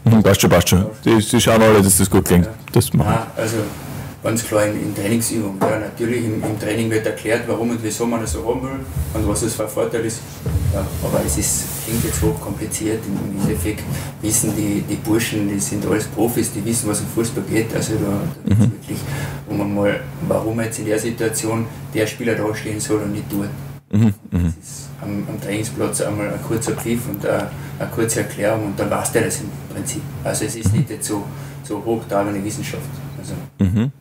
Mhm, 0.10 0.24
passt 0.24 0.42
schon, 0.42 0.50
passt 0.50 0.70
schon. 0.70 0.86
Die, 1.04 1.18
die 1.18 1.42
schauen 1.42 1.62
alle, 1.62 1.82
dass 1.82 1.98
das 1.98 2.10
gut 2.10 2.26
klingt. 2.26 2.46
Ja. 2.46 2.54
Das 2.72 2.94
machen. 2.94 3.10
Nein, 3.10 3.28
also 3.36 3.58
ganz 4.24 4.44
klar 4.44 4.66
in, 4.66 4.82
in 4.82 4.96
Trainingsübungen. 4.96 5.60
Ja, 5.62 5.80
natürlich 5.80 6.26
im, 6.26 6.44
im, 6.44 6.60
Training 6.60 6.90
wird 6.90 7.06
erklärt, 7.06 7.44
warum 7.48 7.72
und 7.72 7.80
wieso 7.82 8.06
man 8.06 8.22
das 8.22 8.34
so 8.34 8.46
haben 8.48 8.62
will 8.62 8.80
und 9.14 9.28
was 9.28 9.42
es 9.42 9.56
für 9.56 9.64
ein 9.64 9.70
Vorteil 9.70 10.06
ist. 10.06 10.20
Ja, 10.74 10.86
aber 11.04 11.22
es 11.26 11.38
ist, 11.38 11.66
klingt 11.86 12.04
jetzt 12.04 12.22
hoch 12.22 12.40
kompliziert. 12.42 13.00
Im 13.06 13.42
Endeffekt 13.42 13.84
wissen 14.22 14.54
die, 14.56 14.82
die 14.82 14.96
Burschen, 14.96 15.48
die 15.48 15.60
sind 15.60 15.86
alles 15.86 16.06
Profis, 16.06 16.52
die 16.52 16.64
wissen, 16.66 16.90
was 16.90 17.00
im 17.00 17.08
Fußball 17.08 17.44
geht. 17.50 17.74
Also 17.74 17.94
da, 17.94 18.20
da 18.46 18.56
mhm. 18.56 18.72
wirklich, 18.72 19.00
um 19.48 19.62
einmal, 19.62 20.02
warum 20.28 20.60
jetzt 20.62 20.80
in 20.80 20.86
der 20.86 21.00
Situation 21.00 21.66
der 21.94 22.06
Spieler 22.06 22.36
da 22.36 22.54
stehen 22.54 22.80
soll 22.80 23.02
und 23.02 23.14
nicht 23.14 23.26
dort. 23.32 23.50
Mhm. 23.92 24.14
Mhm. 24.32 24.54
Das 24.60 24.70
ist 24.70 24.90
am, 25.02 25.24
am, 25.30 25.42
Trainingsplatz 25.42 26.02
einmal 26.02 26.28
ein 26.28 26.44
kurzer 26.44 26.74
Pfiff 26.74 27.08
und 27.10 27.26
eine, 27.26 27.50
eine 27.80 27.90
kurze 27.90 28.22
Erklärung 28.22 28.68
und 28.68 28.80
dann 28.80 28.90
weiß 28.90 29.12
der 29.14 29.24
das 29.24 29.40
im 29.40 29.50
Prinzip. 29.74 30.02
Also 30.24 30.46
es 30.46 30.56
ist 30.56 30.74
nicht 30.74 30.90
jetzt 30.90 31.08
so, 31.08 31.24
so 31.64 31.84
hoch 31.84 32.04
da 32.10 32.22
eine 32.22 32.44
Wissenschaft. 32.44 32.84
Also. 33.18 33.34
Mhm. 33.60 33.92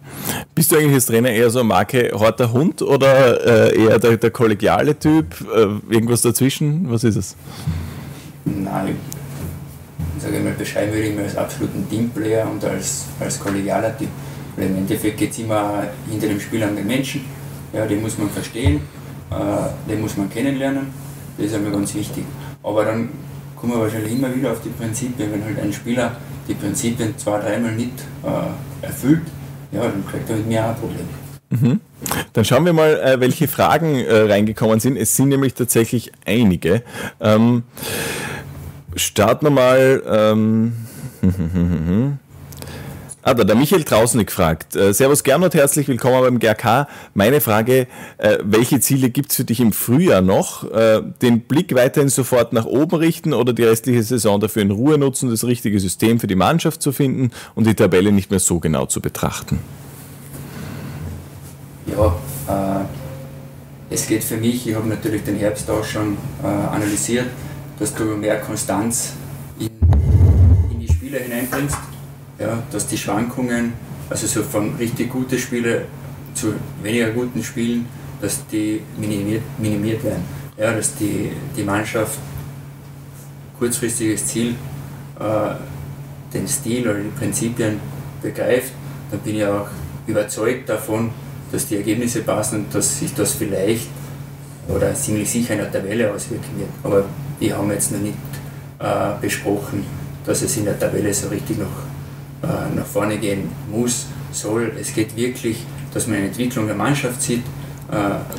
Bist 0.55 0.72
du 0.72 0.77
eigentlich 0.77 0.94
als 0.94 1.07
Trainer 1.07 1.31
eher 1.31 1.51
so 1.51 1.61
eine 1.61 1.68
Marke 1.68 2.11
harter 2.18 2.53
Hund 2.53 2.83
oder 2.83 3.72
äh, 3.72 3.85
eher 3.85 3.99
der, 3.99 4.16
der 4.16 4.31
kollegiale 4.31 4.99
Typ? 4.99 5.27
Äh, 5.55 5.92
irgendwas 5.92 6.22
dazwischen? 6.22 6.90
Was 6.90 7.05
ist 7.05 7.16
es? 7.16 7.37
Nein, 8.44 8.96
ich 10.16 10.22
sage 10.22 10.40
mal, 10.40 10.53
beschreiben 10.53 10.92
würde 10.92 11.09
ich 11.09 11.14
mich 11.14 11.25
als 11.25 11.37
absoluten 11.37 11.88
Teamplayer 11.88 12.49
und 12.51 12.64
als, 12.64 13.07
als 13.20 13.38
kollegialer 13.38 13.96
Typ. 13.96 14.09
Weil 14.57 14.66
im 14.66 14.77
Endeffekt 14.79 15.18
geht 15.18 15.31
es 15.31 15.38
immer 15.38 15.85
hinter 16.09 16.29
dem 16.29 16.40
Spiel 16.40 16.62
an 16.62 16.75
den 16.75 16.87
Menschen. 16.87 17.22
Ja, 17.72 17.85
den 17.87 18.01
muss 18.01 18.16
man 18.16 18.31
verstehen, 18.31 18.81
den 19.88 20.00
muss 20.00 20.16
man 20.16 20.30
kennenlernen. 20.30 20.86
Das 21.36 21.46
ist 21.46 21.60
mir 21.60 21.70
ganz 21.70 21.94
wichtig. 21.94 22.24
Aber 22.62 22.84
dann 22.84 23.10
kommen 23.56 23.72
wir 23.72 23.80
wahrscheinlich 23.80 24.12
immer 24.12 24.34
wieder 24.34 24.52
auf 24.52 24.60
die 24.62 24.70
Prinzipien. 24.70 25.32
Wenn 25.32 25.44
halt 25.44 25.60
ein 25.60 25.72
Spieler 25.72 26.16
die 26.48 26.54
Prinzipien 26.54 27.16
zwei, 27.18 27.40
dreimal 27.40 27.72
nicht 27.72 27.92
äh, 28.24 28.84
erfüllt, 28.86 29.22
ja, 29.72 29.82
dann 29.82 30.06
kriegt 30.06 30.30
er 30.30 30.36
mit 30.36 30.46
mir 30.46 30.64
auch 30.64 30.68
ein 30.70 30.76
Problem. 30.76 31.06
Mhm. 31.50 31.80
Dann 32.32 32.44
schauen 32.44 32.64
wir 32.64 32.72
mal, 32.72 32.98
äh, 32.98 33.20
welche 33.20 33.48
Fragen 33.48 33.96
äh, 33.96 34.14
reingekommen 34.14 34.80
sind. 34.80 34.96
Es 34.96 35.16
sind 35.16 35.28
nämlich 35.28 35.54
tatsächlich 35.54 36.12
einige. 36.24 36.82
Ähm, 37.20 37.64
starten 38.94 39.46
wir 39.46 39.50
mal. 39.50 40.02
Ähm, 40.06 40.72
Ah, 43.28 43.34
da, 43.34 43.42
der 43.42 43.56
Michael 43.56 43.82
Trausnig 43.82 44.30
fragt. 44.30 44.76
Äh, 44.76 44.94
Servus 44.94 45.24
Gernot, 45.24 45.52
herzlich 45.54 45.88
willkommen 45.88 46.20
beim 46.20 46.38
GRK. 46.38 46.86
Meine 47.12 47.40
Frage, 47.40 47.88
äh, 48.18 48.38
welche 48.44 48.78
Ziele 48.78 49.10
gibt 49.10 49.32
es 49.32 49.36
für 49.38 49.42
dich 49.42 49.58
im 49.58 49.72
Frühjahr 49.72 50.22
noch? 50.22 50.62
Äh, 50.70 51.02
den 51.22 51.40
Blick 51.40 51.74
weiterhin 51.74 52.08
sofort 52.08 52.52
nach 52.52 52.66
oben 52.66 52.94
richten 52.94 53.34
oder 53.34 53.52
die 53.52 53.64
restliche 53.64 54.04
Saison 54.04 54.38
dafür 54.38 54.62
in 54.62 54.70
Ruhe 54.70 54.96
nutzen, 54.96 55.28
das 55.28 55.42
richtige 55.42 55.80
System 55.80 56.20
für 56.20 56.28
die 56.28 56.36
Mannschaft 56.36 56.80
zu 56.80 56.92
finden 56.92 57.32
und 57.56 57.66
die 57.66 57.74
Tabelle 57.74 58.12
nicht 58.12 58.30
mehr 58.30 58.38
so 58.38 58.60
genau 58.60 58.86
zu 58.86 59.00
betrachten? 59.00 59.58
Ja, 61.86 62.14
äh, 62.48 62.84
es 63.92 64.06
geht 64.06 64.22
für 64.22 64.36
mich, 64.36 64.68
ich 64.68 64.76
habe 64.76 64.86
natürlich 64.88 65.24
den 65.24 65.36
Herbst 65.36 65.68
auch 65.68 65.82
schon 65.82 66.16
äh, 66.44 66.46
analysiert, 66.46 67.26
dass 67.80 67.92
du 67.92 68.04
mehr 68.04 68.38
Konstanz 68.38 69.14
in, 69.58 69.66
in 70.70 70.78
die 70.78 70.86
Spieler 70.86 71.18
hineinbringst 71.18 71.76
ja, 72.38 72.62
dass 72.70 72.87
die 72.87 72.99
Schwankungen, 72.99 73.72
also 74.11 74.27
so 74.27 74.42
von 74.42 74.77
richtig 74.77 75.11
guten 75.11 75.38
Spielen 75.38 75.83
zu 76.35 76.55
weniger 76.83 77.11
guten 77.11 77.42
Spielen, 77.42 77.87
dass 78.20 78.46
die 78.46 78.83
minimiert, 78.99 79.42
minimiert 79.59 80.05
werden. 80.05 80.25
Ja, 80.57 80.72
dass 80.72 80.94
die, 80.96 81.31
die 81.57 81.62
Mannschaft 81.62 82.18
kurzfristiges 83.59 84.27
Ziel, 84.27 84.55
äh, 85.18 85.55
den 86.33 86.46
Stil 86.46 86.88
oder 86.88 86.99
die 86.99 87.09
Prinzipien 87.09 87.81
begreift, 88.22 88.72
dann 89.11 89.20
bin 89.20 89.37
ich 89.37 89.44
auch 89.44 89.68
überzeugt 90.07 90.68
davon, 90.68 91.11
dass 91.53 91.66
die 91.66 91.77
Ergebnisse 91.77 92.22
passen 92.22 92.64
und 92.64 92.75
dass 92.75 92.99
sich 92.99 93.14
das 93.14 93.33
vielleicht 93.33 93.88
oder 94.68 94.94
ziemlich 94.94 95.31
sicher 95.31 95.55
in 95.55 95.61
der 95.61 95.70
Tabelle 95.70 96.12
auswirken 96.12 96.59
wird. 96.59 96.68
Aber 96.83 97.05
wir 97.38 97.57
haben 97.57 97.70
jetzt 97.70 97.92
noch 97.92 98.01
nicht 98.01 98.16
äh, 98.79 99.20
besprochen, 99.20 99.85
dass 100.25 100.42
es 100.42 100.57
in 100.57 100.64
der 100.64 100.79
Tabelle 100.79 101.12
so 101.14 101.29
richtig 101.29 101.59
noch 101.59 101.66
äh, 102.42 102.75
nach 102.75 102.85
vorne 102.85 103.16
gehen 103.18 103.49
muss, 103.70 104.07
soll. 104.33 104.72
Es 104.79 104.92
geht 104.94 105.16
wirklich, 105.16 105.64
dass 105.94 106.07
man 106.07 106.16
eine 106.16 106.27
Entwicklung 106.27 106.66
der 106.66 106.77
Mannschaft 106.77 107.22
sieht, 107.22 107.42
äh, 107.90 107.94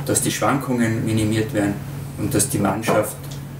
dass 0.06 0.22
die 0.22 0.32
Schwankungen 0.32 1.04
minimiert 1.04 1.54
werden 1.54 1.74
und 2.18 2.34
dass 2.34 2.48
die 2.50 2.60
Mannschaft 2.60 3.16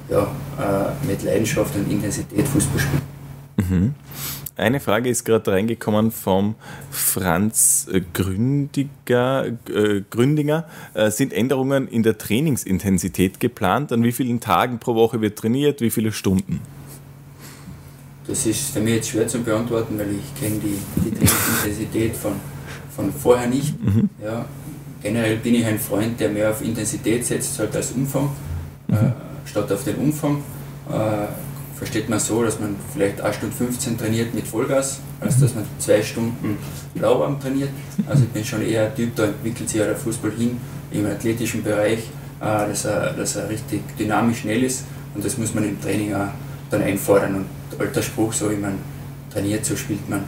ja, 0.10 0.22
äh, 0.22 1.06
mit 1.08 1.24
Leidenschaft 1.24 1.76
und 1.76 1.92
Intensität 1.92 2.48
Fußball 2.48 2.80
spielt. 2.80 3.70
Mhm. 3.70 3.96
Eine 4.56 4.80
Frage 4.80 5.10
ist 5.10 5.24
gerade 5.24 5.52
reingekommen 5.52 6.12
vom 6.12 6.56
Franz 6.90 7.88
Gründiger, 8.14 9.52
Gründinger. 10.10 10.66
Sind 11.10 11.32
Änderungen 11.32 11.88
in 11.88 12.02
der 12.02 12.18
Trainingsintensität 12.18 13.40
geplant? 13.40 13.92
An 13.92 14.04
wie 14.04 14.12
vielen 14.12 14.40
Tagen 14.40 14.80
pro 14.80 14.96
Woche 14.96 15.22
wird 15.22 15.38
trainiert? 15.38 15.80
Wie 15.82 15.92
viele 15.92 16.12
Stunden? 16.12 16.60
Das 18.28 18.46
ist 18.46 18.72
für 18.72 18.82
mich 18.82 18.96
jetzt 18.96 19.10
schwer 19.10 19.28
zu 19.28 19.40
beantworten, 19.40 19.98
weil 19.98 20.12
ich 20.12 20.40
kenne 20.40 20.60
die, 20.60 20.78
die 21.02 21.12
Trainingsintensität 21.12 22.16
von, 22.16 22.34
von 22.94 23.14
vorher 23.14 23.48
nicht. 23.48 23.82
Mhm. 23.82 24.10
Ja, 24.24 24.46
generell 25.02 25.38
bin 25.38 25.56
ich 25.56 25.66
ein 25.66 25.80
Freund, 25.80 26.20
der 26.20 26.30
mehr 26.30 26.52
auf 26.52 26.62
Intensität 26.62 27.26
setzt 27.26 27.58
halt 27.60 27.74
als 27.76 27.92
Umfang, 27.92 28.30
mhm. 28.88 28.96
äh, 28.96 28.98
statt 29.46 29.72
auf 29.72 29.84
den 29.86 29.96
Umfang. 29.96 30.44
Äh, 30.90 31.28
versteht 31.78 32.10
man 32.10 32.20
so, 32.20 32.44
dass 32.44 32.60
man 32.60 32.76
vielleicht 32.92 33.22
1 33.22 33.36
Stunde 33.36 33.56
15 33.56 33.98
trainiert 33.98 34.34
mit 34.34 34.48
Vollgas, 34.48 35.00
als 35.22 35.40
dass 35.40 35.54
man 35.54 35.64
zwei 35.78 36.02
Stunden 36.02 36.58
lauwarm 36.96 37.40
trainiert. 37.40 37.70
Also 38.08 38.24
ich 38.24 38.30
bin 38.30 38.44
schon 38.44 38.64
eher 38.64 38.88
ein 38.88 38.96
Typ, 38.96 39.16
da 39.16 39.26
entwickelt 39.26 39.70
sich 39.70 39.80
ja 39.80 39.86
der 39.86 39.96
Fußball 39.96 40.32
hin 40.32 40.58
im 40.92 41.06
athletischen 41.06 41.64
Bereich, 41.64 42.00
äh, 42.42 42.68
dass, 42.68 42.84
er, 42.84 43.14
dass 43.14 43.38
er 43.38 43.48
richtig 43.48 43.82
dynamisch 43.98 44.40
schnell 44.40 44.64
ist 44.64 44.84
und 45.16 45.24
das 45.24 45.38
muss 45.38 45.54
man 45.54 45.64
im 45.64 45.80
Training 45.80 46.14
auch 46.14 46.30
dann 46.70 46.82
einfordern. 46.82 47.36
Und 47.36 47.46
alter 47.80 48.02
Spruch, 48.02 48.34
so 48.34 48.52
wie 48.52 48.56
man 48.56 48.80
trainiert, 49.32 49.66
so 49.66 49.76
spielt 49.76 50.10
man. 50.10 50.24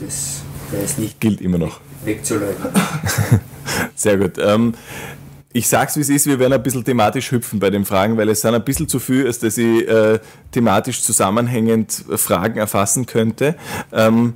das 0.00 0.42
ist 0.84 0.98
nicht 0.98 1.20
gilt 1.20 1.40
immer 1.40 1.58
noch. 1.58 1.80
Wegzuleugnen. 2.04 2.72
Sehr 3.94 4.18
gut. 4.18 4.38
Ähm, 4.38 4.74
ich 5.52 5.68
sag's 5.68 5.96
wie 5.96 6.00
es 6.00 6.08
ist, 6.08 6.26
wir 6.26 6.38
werden 6.38 6.52
ein 6.52 6.62
bisschen 6.62 6.84
thematisch 6.84 7.30
hüpfen 7.30 7.60
bei 7.60 7.70
den 7.70 7.84
Fragen, 7.84 8.16
weil 8.16 8.28
es 8.28 8.40
sind 8.40 8.54
ein 8.54 8.64
bisschen 8.64 8.88
zu 8.88 8.98
viel, 8.98 9.26
als 9.26 9.38
dass 9.38 9.56
ich 9.56 9.88
äh, 9.88 10.18
thematisch 10.50 11.02
zusammenhängend 11.02 12.04
Fragen 12.16 12.58
erfassen 12.58 13.06
könnte. 13.06 13.54
Ähm, 13.92 14.34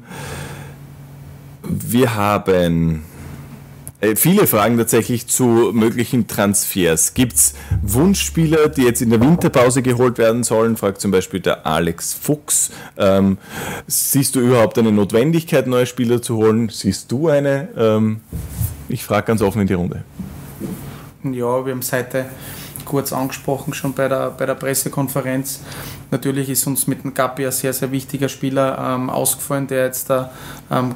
wir 1.63 2.15
haben 2.15 3.03
viele 4.15 4.47
Fragen 4.47 4.79
tatsächlich 4.79 5.27
zu 5.27 5.73
möglichen 5.73 6.29
Transfers. 6.29 7.15
Gibt 7.15 7.35
es 7.35 7.55
Wunschspieler, 7.83 8.69
die 8.69 8.83
jetzt 8.83 9.03
in 9.03 9.11
der 9.11 9.21
Winterpause 9.21 9.83
geholt 9.83 10.19
werden 10.19 10.45
sollen? 10.45 10.77
Fragt 10.77 11.01
zum 11.01 11.11
Beispiel 11.11 11.41
der 11.41 11.67
Alex 11.67 12.15
Fuchs. 12.15 12.71
Ähm, 12.97 13.39
siehst 13.87 14.37
du 14.37 14.41
überhaupt 14.41 14.79
eine 14.79 14.93
Notwendigkeit, 14.93 15.67
neue 15.67 15.87
Spieler 15.87 16.23
zu 16.23 16.37
holen? 16.37 16.69
Siehst 16.69 17.11
du 17.11 17.29
eine? 17.29 17.69
Ähm, 17.77 18.21
ich 18.89 19.03
frage 19.03 19.27
ganz 19.27 19.43
offen 19.43 19.63
in 19.63 19.67
die 19.67 19.75
Runde. 19.75 20.05
Ja, 21.25 21.65
wir 21.65 21.73
haben 21.73 21.81
es 21.81 21.93
heute 21.93 22.27
kurz 22.85 23.13
angesprochen 23.13 23.75
schon 23.75 23.93
bei 23.93 24.09
der, 24.09 24.31
bei 24.31 24.47
der 24.47 24.55
Pressekonferenz. 24.55 25.61
Natürlich 26.11 26.49
ist 26.49 26.67
uns 26.67 26.87
mit 26.87 27.05
dem 27.05 27.13
Gapi 27.13 27.45
ein 27.45 27.53
sehr, 27.53 27.73
sehr 27.73 27.93
wichtiger 27.93 28.29
Spieler 28.29 28.79
ähm, 28.95 29.11
ausgefallen, 29.11 29.67
der 29.67 29.85
jetzt 29.85 30.09
da 30.09 30.31
ähm, 30.71 30.95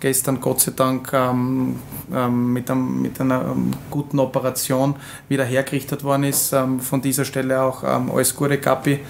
gestern 0.00 0.40
Gott 0.40 0.60
sei 0.60 0.72
Dank 0.74 1.12
ähm, 1.12 1.76
ähm, 2.12 2.52
mit, 2.52 2.70
einem, 2.70 3.02
mit, 3.02 3.20
einer 3.20 3.42
ähm, 3.52 3.70
guten 3.90 4.18
Operation 4.18 4.96
wieder 5.28 5.44
hergerichtet 5.44 6.02
worden 6.02 6.24
ist. 6.24 6.52
Ähm, 6.52 6.80
von 6.80 7.00
dieser 7.00 7.24
Stelle 7.24 7.62
auch 7.62 7.84
ähm, 7.84 8.10
alles 8.10 8.34
Gute, 8.34 8.58
Kapi. 8.58 9.00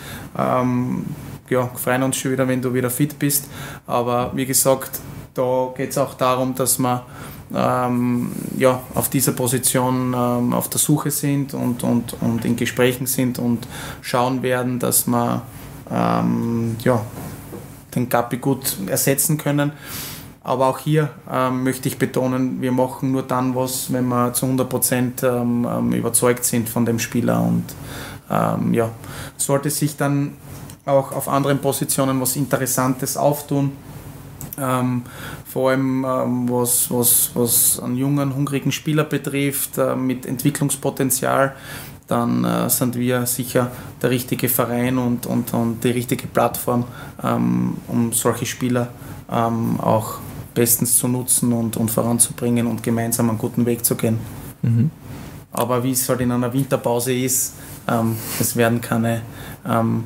Ja, 1.51 1.69
freuen 1.75 2.05
uns 2.05 2.17
schon 2.17 2.31
wieder, 2.31 2.47
wenn 2.47 2.63
du 2.63 2.73
wieder 2.73 2.91
fit 2.91 3.19
bist. 3.19 3.47
Aber 3.87 4.31
wie 4.35 4.47
gesagt, 4.47 5.01
da 5.35 5.73
geht 5.77 5.91
es 5.91 5.99
auch 5.99 6.15
darum, 6.15 6.55
dass 6.55 6.79
wir 6.79 7.05
ähm, 7.53 8.31
ja, 8.57 8.81
auf 8.95 9.09
dieser 9.09 9.33
Position 9.33 10.15
ähm, 10.17 10.53
auf 10.53 10.69
der 10.69 10.79
Suche 10.79 11.11
sind 11.11 11.55
und, 11.55 11.83
und, 11.83 12.15
und 12.21 12.45
in 12.45 12.55
Gesprächen 12.55 13.07
sind 13.07 13.39
und 13.39 13.67
schauen 14.01 14.43
werden, 14.43 14.79
dass 14.79 15.09
wir 15.09 15.43
ähm, 15.91 16.77
ja, 16.85 17.05
den 17.95 18.09
Gapi 18.09 18.37
gut 18.37 18.77
ersetzen 18.87 19.37
können. 19.37 19.73
Aber 20.43 20.69
auch 20.69 20.79
hier 20.79 21.11
ähm, 21.31 21.65
möchte 21.65 21.89
ich 21.89 21.99
betonen, 21.99 22.63
wir 22.63 22.73
machen 22.73 23.13
nur 23.13 23.23
dann 23.23 23.55
was, 23.55 23.93
wenn 23.93 24.09
wir 24.09 24.33
zu 24.33 24.47
100% 24.47 25.23
ähm, 25.23 25.69
ähm, 25.71 25.93
überzeugt 25.93 26.45
sind 26.45 26.69
von 26.69 26.87
dem 26.87 26.99
Spieler. 26.99 27.43
Und 27.43 27.65
ähm, 28.31 28.73
ja, 28.73 28.91
sollte 29.37 29.69
sich 29.69 29.97
dann 29.97 30.33
auch 30.87 31.13
auf 31.13 31.29
anderen 31.29 31.59
Positionen 31.59 32.21
was 32.23 32.37
Interessantes 32.37 33.19
auftun, 33.19 33.73
ähm, 34.59 35.03
vor 35.47 35.71
allem 35.71 36.07
ähm, 36.09 36.49
was, 36.49 36.91
was, 36.91 37.31
was 37.35 37.79
einen 37.81 37.97
jungen, 37.97 38.35
hungrigen 38.35 38.73
Spieler 38.73 39.05
betrifft, 39.05 39.77
äh, 39.77 39.95
mit 39.95 40.25
Entwicklungspotenzial, 40.25 41.55
dann 42.07 42.45
äh, 42.45 42.71
sind 42.71 42.97
wir 42.97 43.27
sicher 43.27 43.71
der 44.01 44.09
richtige 44.09 44.49
Verein 44.49 44.97
und, 44.97 45.27
und, 45.27 45.53
und 45.53 45.85
die 45.85 45.91
richtige 45.91 46.27
Plattform, 46.27 46.85
um 47.23 48.13
solche 48.13 48.47
Spieler 48.47 48.89
ähm, 49.31 49.79
auch 49.79 50.19
bestens 50.55 50.97
zu 50.99 51.09
nutzen 51.09 51.53
und, 51.53 51.77
und 51.77 51.91
voranzubringen 51.91 52.67
und 52.67 52.83
gemeinsam 52.83 53.29
einen 53.29 53.39
guten 53.39 53.67
Weg 53.67 53.85
zu 53.85 53.95
gehen. 53.95 54.19
Mhm. 54.63 54.91
Aber 55.53 55.83
wie 55.83 55.93
es 55.93 56.09
halt 56.09 56.21
in 56.21 56.31
einer 56.31 56.53
Winterpause 56.53 57.13
ist, 57.13 57.55
ähm, 57.89 58.17
es 58.39 58.57
werden 58.57 58.81
keine 58.81 59.23
ähm, 59.67 60.05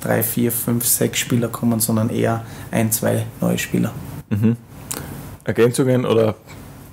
drei, 0.00 0.22
vier, 0.22 0.52
fünf, 0.52 0.84
sechs 0.84 1.18
Spieler 1.18 1.48
kommen, 1.48 1.80
sondern 1.80 2.10
eher 2.10 2.44
ein, 2.70 2.90
zwei 2.90 3.26
neue 3.40 3.58
Spieler. 3.58 3.92
Mhm. 4.30 4.56
Ergänzungen 5.44 6.04
oder? 6.04 6.34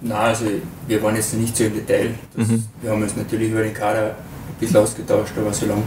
Nein, 0.01 0.17
also 0.17 0.45
wir 0.88 1.01
waren 1.01 1.15
jetzt 1.15 1.34
nicht 1.34 1.56
so 1.58 1.63
im 1.65 1.73
Detail. 1.73 2.15
Das, 2.36 2.47
mhm. 2.47 2.65
Wir 2.82 2.91
haben 2.91 3.01
uns 3.01 3.15
natürlich 3.15 3.51
über 3.51 3.63
den 3.63 3.73
Kader 3.73 4.10
ein 4.10 4.60
bisschen 4.60 4.78
ausgetauscht, 4.78 5.34
aber 5.38 5.51
so 5.54 5.65
lange 5.65 5.84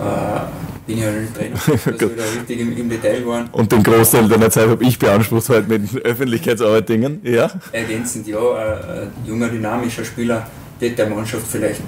äh, 0.00 0.40
bin 0.86 0.98
ich 0.98 1.04
ja 1.04 1.10
nicht 1.12 1.36
drin, 1.36 1.52
dass 1.52 1.86
wir 1.86 2.16
da 2.16 2.22
richtig 2.38 2.60
im, 2.60 2.76
im, 2.76 2.88
Detail 2.88 3.26
waren. 3.26 3.48
Und 3.52 3.70
den 3.70 3.82
Großteil 3.82 4.28
deiner 4.28 4.50
Zeit 4.50 4.68
habe 4.68 4.82
ich 4.82 4.98
beansprucht 4.98 5.48
heute 5.48 5.68
mit 5.68 5.94
Öffentlichkeitsarbeit-Dingen, 6.04 7.20
ja? 7.22 7.50
Ergänzend, 7.72 8.26
ja, 8.26 8.38
ein, 8.38 8.90
ein 8.90 9.12
junger, 9.24 9.48
dynamischer 9.48 10.04
Spieler 10.04 10.46
wird 10.78 10.98
der 10.98 11.08
Mannschaft 11.08 11.46
vielleicht 11.46 11.82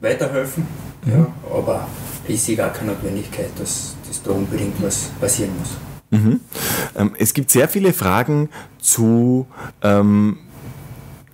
weiterhelfen, 0.00 0.66
mhm. 1.04 1.12
ja, 1.12 1.26
aber 1.50 1.86
ich 2.26 2.42
sehe 2.42 2.56
gar 2.56 2.70
keine 2.70 2.92
Notwendigkeit, 2.92 3.50
dass, 3.58 3.96
dass 4.06 4.22
da 4.22 4.32
unbedingt 4.32 4.82
was 4.82 5.10
passieren 5.20 5.52
muss. 5.58 5.76
Mhm. 6.10 6.40
Ähm, 6.96 7.14
es 7.18 7.34
gibt 7.34 7.50
sehr 7.50 7.68
viele 7.68 7.92
Fragen 7.92 8.48
zu 8.78 9.46
ähm, 9.82 10.38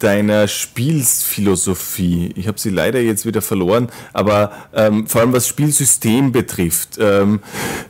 deiner 0.03 0.49
Spielphilosophie. 0.49 2.33
Ich 2.37 2.49
habe 2.49 2.59
sie 2.59 2.71
leider 2.71 3.01
jetzt 3.01 3.27
wieder 3.27 3.43
verloren, 3.43 3.89
aber 4.13 4.53
ähm, 4.75 5.07
vor 5.07 5.21
allem 5.21 5.33
was 5.33 5.47
Spielsystem 5.47 6.33
betrifft. 6.33 6.99
Ähm, 6.99 7.41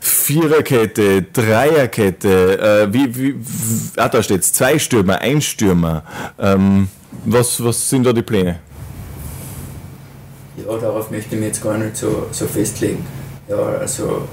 Viererkette, 0.00 1.22
Dreierkette, 1.22 2.88
äh, 2.88 2.92
wie, 2.92 3.16
wie, 3.16 3.34
ah, 3.96 4.08
da 4.08 4.22
steht 4.22 4.44
zwei 4.44 4.78
Stürmer, 4.78 5.20
ein 5.20 5.40
Stürmer. 5.40 6.02
Ähm, 6.38 6.88
was, 7.24 7.62
was 7.62 7.88
sind 7.88 8.04
da 8.04 8.12
die 8.12 8.22
Pläne? 8.22 8.60
Ja, 10.56 10.76
darauf 10.76 11.10
möchte 11.10 11.34
ich 11.34 11.40
mich 11.40 11.48
jetzt 11.48 11.62
gar 11.62 11.78
nicht 11.78 11.96
so, 11.96 12.26
so 12.30 12.46
festlegen. 12.46 13.04
Ja, 13.48 13.56
also 13.56 14.28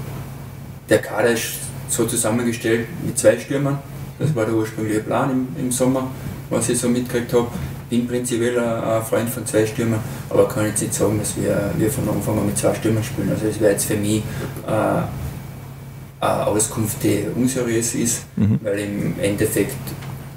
der 0.88 0.98
Kader 0.98 1.30
ist 1.30 1.54
so 1.88 2.04
zusammengestellt 2.06 2.86
mit 3.04 3.18
zwei 3.18 3.38
Stürmern. 3.38 3.78
Das 4.18 4.34
war 4.34 4.44
der 4.44 4.54
ursprüngliche 4.54 5.00
Plan 5.00 5.30
im, 5.30 5.64
im 5.64 5.72
Sommer, 5.72 6.10
was 6.50 6.68
ich 6.68 6.78
so 6.78 6.88
mitgekriegt 6.88 7.32
habe. 7.32 7.48
Bin 7.90 8.06
prinzipiell 8.06 8.58
ein 8.58 9.02
Freund 9.02 9.30
von 9.30 9.46
zwei 9.46 9.64
Stürmern, 9.64 10.00
aber 10.28 10.46
kann 10.46 10.66
jetzt 10.66 10.82
nicht 10.82 10.92
sagen, 10.92 11.18
dass 11.18 11.36
wir, 11.36 11.72
wir 11.78 11.90
von 11.90 12.08
Anfang 12.08 12.38
an 12.38 12.46
mit 12.46 12.58
zwei 12.58 12.74
Stürmern 12.74 13.02
spielen. 13.02 13.30
Also 13.30 13.46
es 13.46 13.58
wäre 13.60 13.72
jetzt 13.72 13.86
für 13.86 13.96
mich 13.96 14.22
äh, 14.66 15.02
eine 16.20 16.46
Auskunft, 16.46 17.02
die 17.02 17.24
unseriös 17.34 17.94
ist, 17.94 18.24
mhm. 18.36 18.58
weil 18.62 18.78
im 18.80 19.14
Endeffekt 19.20 19.76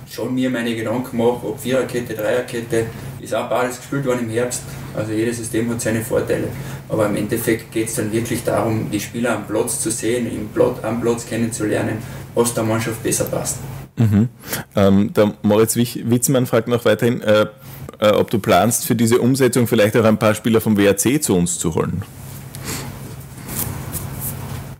schon 0.09 0.33
mir 0.33 0.49
meine 0.49 0.75
Gedanken 0.75 1.17
mache, 1.17 1.45
ob 1.45 1.59
Viererkette, 1.59 2.13
Dreierkette, 2.13 2.85
ist 3.19 3.33
auch 3.33 3.49
beides 3.49 3.77
gespielt 3.77 4.05
worden 4.05 4.21
im 4.21 4.29
Herbst. 4.29 4.63
Also 4.95 5.13
jedes 5.13 5.37
System 5.37 5.69
hat 5.69 5.81
seine 5.81 6.01
Vorteile. 6.01 6.47
Aber 6.89 7.05
im 7.05 7.15
Endeffekt 7.15 7.71
geht 7.71 7.87
es 7.87 7.95
dann 7.95 8.11
wirklich 8.11 8.43
darum, 8.43 8.89
die 8.91 8.99
Spieler 8.99 9.35
am 9.35 9.47
Platz 9.47 9.79
zu 9.79 9.89
sehen, 9.89 10.27
im 10.27 10.49
Plot, 10.49 10.83
am 10.83 11.01
Platz 11.01 11.25
kennenzulernen, 11.25 11.97
was 12.35 12.53
der 12.53 12.63
Mannschaft 12.63 13.01
besser 13.03 13.25
passt. 13.25 13.57
Mhm. 14.01 14.29
Ähm, 14.75 15.13
der 15.13 15.33
Moritz 15.43 15.75
Witzmann 15.75 16.45
fragt 16.47 16.67
noch 16.67 16.85
weiterhin, 16.85 17.21
äh, 17.21 17.45
äh, 17.99 18.09
ob 18.09 18.31
du 18.31 18.39
planst, 18.39 18.85
für 18.85 18.95
diese 18.95 19.19
Umsetzung 19.19 19.67
vielleicht 19.67 19.95
auch 19.95 20.05
ein 20.05 20.17
paar 20.17 20.33
Spieler 20.33 20.59
vom 20.59 20.77
WRC 20.77 21.21
zu 21.21 21.35
uns 21.35 21.59
zu 21.59 21.75
holen. 21.75 22.01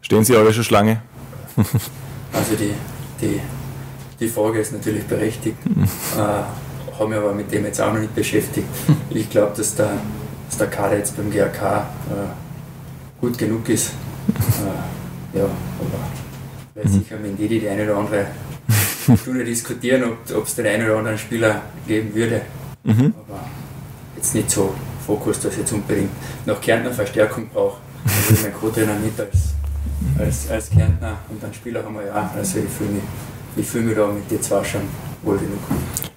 Stehen 0.02 0.26
Sie 0.26 0.36
alle 0.36 0.52
schon 0.52 0.64
Schlange? 0.64 1.02
also 2.34 2.56
die, 2.60 2.74
die, 3.22 3.40
die 4.20 4.28
Frage 4.28 4.60
ist 4.60 4.74
natürlich 4.74 5.04
berechtigt. 5.04 5.58
Mhm. 5.66 5.84
Äh, 6.18 6.98
habe 6.98 7.10
mich 7.10 7.18
aber 7.18 7.34
mit 7.34 7.52
dem 7.52 7.66
jetzt 7.66 7.82
auch 7.82 7.94
noch 7.94 8.00
nicht 8.00 8.16
beschäftigt. 8.16 8.68
Ich 9.10 9.30
glaube, 9.30 9.52
dass 9.58 9.76
der, 9.76 9.92
dass 10.50 10.58
der 10.58 10.68
Kader 10.68 10.98
jetzt 10.98 11.18
beim 11.18 11.30
GAK 11.30 11.62
äh, 11.62 11.82
gut 13.20 13.38
genug 13.38 13.68
ist. 13.70 13.92
Äh, 14.32 15.40
ja, 15.40 15.46
aber 15.46 16.76
werde 16.76 16.90
mhm. 16.90 16.94
sicher 16.94 17.18
mit 17.18 17.40
Didi 17.40 17.60
die 17.60 17.70
eine 17.70 17.84
oder 17.84 17.98
andere 17.98 18.26
Stunde 19.18 19.44
diskutieren, 19.44 20.04
ob 20.04 20.46
es 20.46 20.56
den 20.56 20.66
einen 20.66 20.86
oder 20.86 20.98
anderen 20.98 21.18
Spieler 21.18 21.62
geben 21.88 22.14
würde. 22.14 22.42
Mhm. 22.84 23.14
Aber 23.28 23.46
jetzt 24.16 24.36
nicht 24.36 24.50
so 24.50 24.74
Fokus, 25.06 25.40
dass 25.40 25.54
ich 25.54 25.60
jetzt 25.60 25.74
unbedingt 25.74 26.12
nach 26.46 26.60
Kärntner 26.62 26.92
Verstärkung 26.92 27.50
brauche. 27.50 27.80
Will 28.30 28.38
mein 28.44 28.54
Co-Trainer 28.54 28.96
mit 28.96 29.20
als, 29.20 29.54
als, 30.18 30.50
als 30.50 30.70
Kärntner 30.70 31.18
und 31.30 31.44
einen 31.44 31.54
Spieler 31.54 31.84
haben 31.84 31.96
wir 31.96 32.06
ja. 32.06 32.32
Also 32.36 32.60
ich 32.60 32.70
fühle 32.70 32.92
mich, 33.56 33.68
fühl 33.68 33.82
mich 33.82 33.96
da 33.96 34.08
mit 34.08 34.30
den 34.30 34.42
zwei 34.42 34.64
schon 34.64 34.82
wohl 35.24 35.38
genug. 35.38 35.60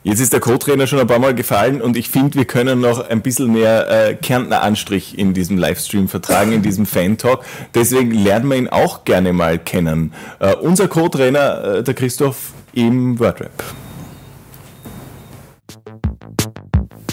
Jetzt 0.07 0.21
ist 0.21 0.35
der 0.35 0.41
Co-Trainer 0.41 0.87
schon 0.87 1.01
ein 1.01 1.07
paar 1.07 1.19
Mal 1.19 1.35
gefallen 1.35 1.81
und 1.81 1.97
ich 1.97 2.11
finde, 2.11 2.35
wir 2.35 2.45
können 2.45 2.79
noch 2.79 3.09
ein 3.09 3.23
bisschen 3.23 3.51
mehr 3.51 3.89
äh, 3.89 4.15
Kärntner 4.15 4.61
Anstrich 4.61 5.19
in 5.19 5.33
diesem 5.33 5.57
Livestream 5.57 6.09
vertragen, 6.09 6.53
in 6.53 6.61
diesem 6.61 6.85
Fan-Talk. 6.85 7.43
Deswegen 7.75 8.11
lernen 8.11 8.51
wir 8.51 8.59
ihn 8.59 8.69
auch 8.69 9.05
gerne 9.05 9.33
mal 9.33 9.59
kennen. 9.59 10.13
Äh, 10.41 10.57
unser 10.57 10.89
Co-Trainer, 10.89 11.77
äh, 11.77 11.83
der 11.83 11.95
Christoph 11.95 12.53
im 12.75 13.19
Wordrap. 13.19 13.65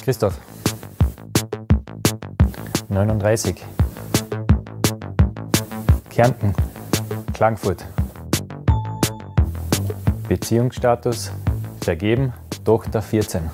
Christoph. 0.03 0.37
39. 2.89 3.55
Kärnten. 6.09 6.53
Klagenfurt. 7.33 7.85
Beziehungsstatus 10.27 11.31
vergeben 11.79 12.33
Tochter 12.63 13.01
14. 13.01 13.49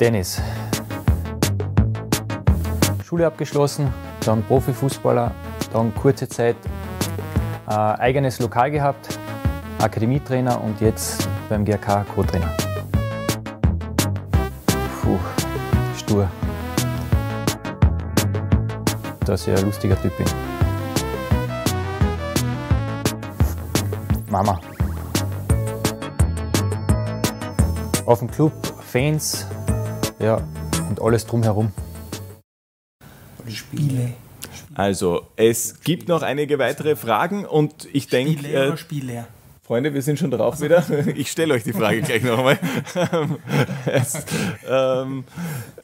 Dennis. 0.00 0.40
Schule 3.04 3.26
abgeschlossen, 3.26 3.92
dann 4.24 4.42
Profifußballer, 4.42 5.30
dann 5.72 5.94
kurze 5.94 6.28
Zeit 6.28 6.56
äh, 7.68 7.72
eigenes 7.72 8.40
Lokal 8.40 8.72
gehabt, 8.72 9.18
Akademietrainer 9.78 10.60
und 10.60 10.80
jetzt 10.80 11.28
beim 11.48 11.64
GRK 11.64 12.04
Co-Trainer. 12.14 12.50
Puh, 15.00 15.18
stur. 15.96 16.28
Dass 19.24 19.46
ich 19.46 19.56
ein 19.56 19.64
lustiger 19.64 20.00
Typ 20.00 20.16
bin. 20.16 20.26
Mama. 24.28 24.58
Auf 28.06 28.18
dem 28.18 28.30
Club, 28.30 28.52
Fans, 28.80 29.46
ja, 30.18 30.46
und 30.88 31.00
alles 31.00 31.26
drumherum. 31.26 31.72
Spiele. 33.48 34.12
Also, 34.74 35.26
es 35.36 35.80
gibt 35.80 36.08
noch 36.08 36.22
einige 36.22 36.58
weitere 36.58 36.96
Fragen 36.96 37.44
und 37.44 37.88
ich 37.92 38.08
denke. 38.08 38.38
Spiele 38.38 38.66
oder 38.66 38.76
Spiele? 38.76 39.26
Freunde, 39.62 39.94
wir 39.94 40.02
sind 40.02 40.18
schon 40.18 40.30
drauf 40.30 40.60
wieder. 40.60 40.84
Ich 41.14 41.30
stelle 41.30 41.54
euch 41.54 41.64
die 41.64 41.72
Frage 41.72 42.02
gleich 42.02 42.22
nochmal. 42.22 42.58
ähm, 44.68 45.24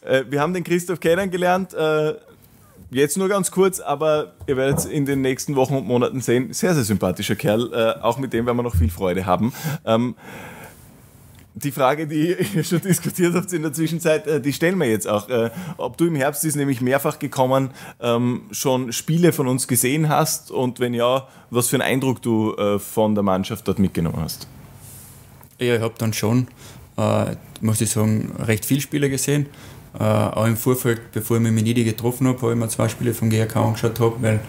äh, 0.02 0.24
wir 0.28 0.40
haben 0.40 0.52
den 0.52 0.64
Christoph 0.64 1.00
kennengelernt. 1.00 1.72
Äh, 1.72 2.14
jetzt 2.90 3.16
nur 3.16 3.28
ganz 3.28 3.50
kurz, 3.50 3.80
aber 3.80 4.34
ihr 4.46 4.56
werdet 4.56 4.84
in 4.84 5.06
den 5.06 5.22
nächsten 5.22 5.56
Wochen 5.56 5.76
und 5.76 5.86
Monaten 5.86 6.20
sehen. 6.20 6.52
Sehr, 6.52 6.74
sehr 6.74 6.84
sympathischer 6.84 7.36
Kerl. 7.36 7.72
Äh, 7.72 8.02
auch 8.02 8.18
mit 8.18 8.34
dem 8.34 8.44
werden 8.44 8.58
wir 8.58 8.62
noch 8.62 8.76
viel 8.76 8.90
Freude 8.90 9.24
haben. 9.24 9.54
Ähm, 9.86 10.14
die 11.54 11.72
Frage, 11.72 12.06
die 12.06 12.36
ihr 12.54 12.64
schon 12.64 12.80
diskutiert 12.80 13.34
habt 13.34 13.52
in 13.52 13.62
der 13.62 13.72
Zwischenzeit, 13.72 14.26
äh, 14.26 14.40
die 14.40 14.52
stellen 14.52 14.78
wir 14.78 14.88
jetzt 14.88 15.08
auch. 15.08 15.28
Äh, 15.28 15.50
ob 15.76 15.96
du 15.96 16.06
im 16.06 16.14
Herbst 16.14 16.44
ist 16.44 16.56
nämlich 16.56 16.80
mehrfach 16.80 17.18
gekommen, 17.18 17.70
ähm, 18.00 18.42
schon 18.50 18.92
Spiele 18.92 19.32
von 19.32 19.48
uns 19.48 19.68
gesehen 19.68 20.08
hast 20.08 20.50
und 20.50 20.80
wenn 20.80 20.94
ja, 20.94 21.28
was 21.50 21.68
für 21.68 21.76
einen 21.76 21.82
Eindruck 21.82 22.22
du 22.22 22.54
äh, 22.54 22.78
von 22.78 23.14
der 23.14 23.22
Mannschaft 23.22 23.66
dort 23.66 23.78
mitgenommen 23.78 24.20
hast. 24.20 24.46
Ja, 25.58 25.76
ich 25.76 25.82
habe 25.82 25.94
dann 25.98 26.12
schon, 26.12 26.48
äh, 26.96 27.36
muss 27.60 27.80
ich 27.80 27.90
sagen, 27.90 28.32
recht 28.38 28.64
viele 28.64 28.80
Spiele 28.80 29.10
gesehen. 29.10 29.46
Äh, 29.98 30.04
auch 30.04 30.46
im 30.46 30.56
Vorfeld, 30.56 31.12
bevor 31.12 31.36
ich 31.36 31.42
mich 31.42 31.52
mit 31.52 31.64
Nidi 31.64 31.84
getroffen 31.84 32.28
habe, 32.28 32.40
habe 32.40 32.52
ich 32.52 32.58
mir 32.58 32.68
zwei 32.68 32.88
Spiele 32.88 33.12
vom 33.12 33.28
GRK 33.28 33.56
angeschaut, 33.56 33.98
habe, 33.98 34.16
weil 34.20 34.40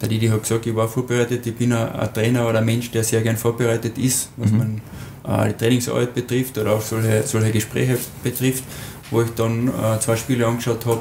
der 0.00 0.08
Didi 0.08 0.28
hat 0.28 0.42
gesagt, 0.42 0.66
ich 0.66 0.74
war 0.74 0.88
vorbereitet, 0.88 1.46
ich 1.46 1.54
bin 1.54 1.72
ein, 1.72 1.92
ein 1.92 2.14
Trainer 2.14 2.48
oder 2.48 2.58
ein 2.58 2.64
Mensch, 2.64 2.90
der 2.90 3.04
sehr 3.04 3.20
gern 3.20 3.36
vorbereitet 3.36 3.98
ist, 3.98 4.30
was 4.36 4.50
mhm. 4.50 4.58
man 4.58 4.80
die 5.28 5.52
Trainingsarbeit 5.52 6.14
betrifft 6.14 6.56
oder 6.58 6.72
auch 6.72 6.82
solche, 6.82 7.22
solche 7.24 7.50
Gespräche 7.50 7.98
betrifft, 8.22 8.64
wo 9.10 9.22
ich 9.22 9.30
dann 9.34 9.68
äh, 9.68 10.00
zwei 10.00 10.16
Spiele 10.16 10.46
angeschaut 10.46 10.86
habe. 10.86 11.00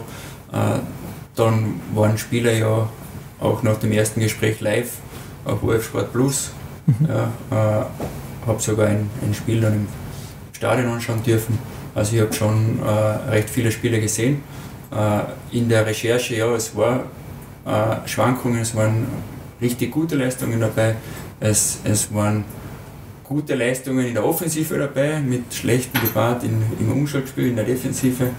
Äh, 0.51 0.79
dann 1.35 1.79
waren 1.93 2.17
Spieler 2.17 2.51
ja 2.51 2.89
auch 3.39 3.63
nach 3.63 3.77
dem 3.77 3.91
ersten 3.91 4.19
Gespräch 4.19 4.59
live 4.59 4.91
auf 5.45 5.63
OF 5.63 5.85
Sport 5.85 6.11
Plus. 6.11 6.51
Mhm. 6.85 7.07
Ja, 7.07 7.31
äh, 7.51 7.85
habe 8.47 8.61
sogar 8.61 8.87
ein, 8.87 9.09
ein 9.21 9.33
Spiel 9.33 9.61
dann 9.61 9.73
im 9.73 9.87
Stadion 10.53 10.87
anschauen 10.87 11.21
dürfen. 11.23 11.59
Also 11.93 12.15
ich 12.15 12.21
habe 12.21 12.33
schon 12.33 12.79
äh, 12.79 13.31
recht 13.31 13.49
viele 13.49 13.71
Spiele 13.71 13.99
gesehen. 13.99 14.43
Äh, 14.91 15.57
in 15.57 15.69
der 15.69 15.85
Recherche, 15.85 16.35
ja, 16.35 16.53
es 16.53 16.75
war 16.75 17.03
äh, 17.65 18.07
Schwankungen, 18.07 18.61
es 18.61 18.75
waren 18.75 19.07
richtig 19.61 19.91
gute 19.91 20.15
Leistungen 20.15 20.59
dabei, 20.59 20.95
es, 21.39 21.79
es 21.83 22.13
waren 22.13 22.45
gute 23.27 23.55
Leistungen 23.55 24.05
in 24.05 24.13
der 24.13 24.25
Offensive 24.25 24.77
dabei, 24.77 25.19
mit 25.19 25.53
schlechten 25.53 25.99
Debat 25.99 26.43
in, 26.43 26.61
im 26.79 26.91
Umschaltspiel, 26.91 27.47
in 27.47 27.55
der 27.55 27.65
Defensive. 27.65 28.29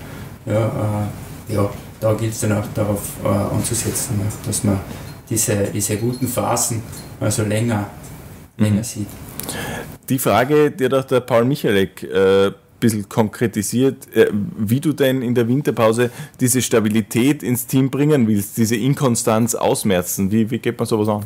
Ja, 0.47 1.07
äh, 1.49 1.55
ja 1.55 1.71
da 2.01 2.15
gilt 2.15 2.33
es 2.33 2.41
dann 2.41 2.53
auch 2.53 2.67
darauf 2.75 3.03
äh, 3.25 3.29
anzusetzen, 3.29 4.21
dass 4.47 4.65
man 4.65 4.81
diese, 5.29 5.69
diese 5.73 5.97
guten 5.97 6.27
Phasen 6.27 6.83
also 7.21 7.43
länger, 7.43 7.91
mhm. 8.57 8.65
länger 8.65 8.85
sieht. 8.85 9.09
Die 10.09 10.19
Frage, 10.19 10.71
die 10.71 10.85
hat 10.85 10.95
auch 10.95 11.05
der 11.05 11.21
Paul 11.21 11.45
Michalek 11.45 12.03
äh, 12.03 12.51
bisschen 12.81 13.09
konkretisiert, 13.09 14.15
äh, 14.15 14.31
wie 14.33 14.81
du 14.81 14.93
denn 14.93 15.23
in 15.23 15.35
der 15.35 15.49
Winterpause 15.49 16.11
diese 16.41 16.63
Stabilität 16.63 17.43
ins 17.43 17.67
Team 17.67 17.91
bringen 17.91 18.27
willst, 18.27 18.57
diese 18.57 18.77
Inkonstanz 18.77 19.55
ausmerzen. 19.55 20.31
Wie, 20.31 20.51
wie 20.51 20.59
geht 20.59 20.79
man 20.79 20.87
sowas 20.87 21.09
an? 21.09 21.25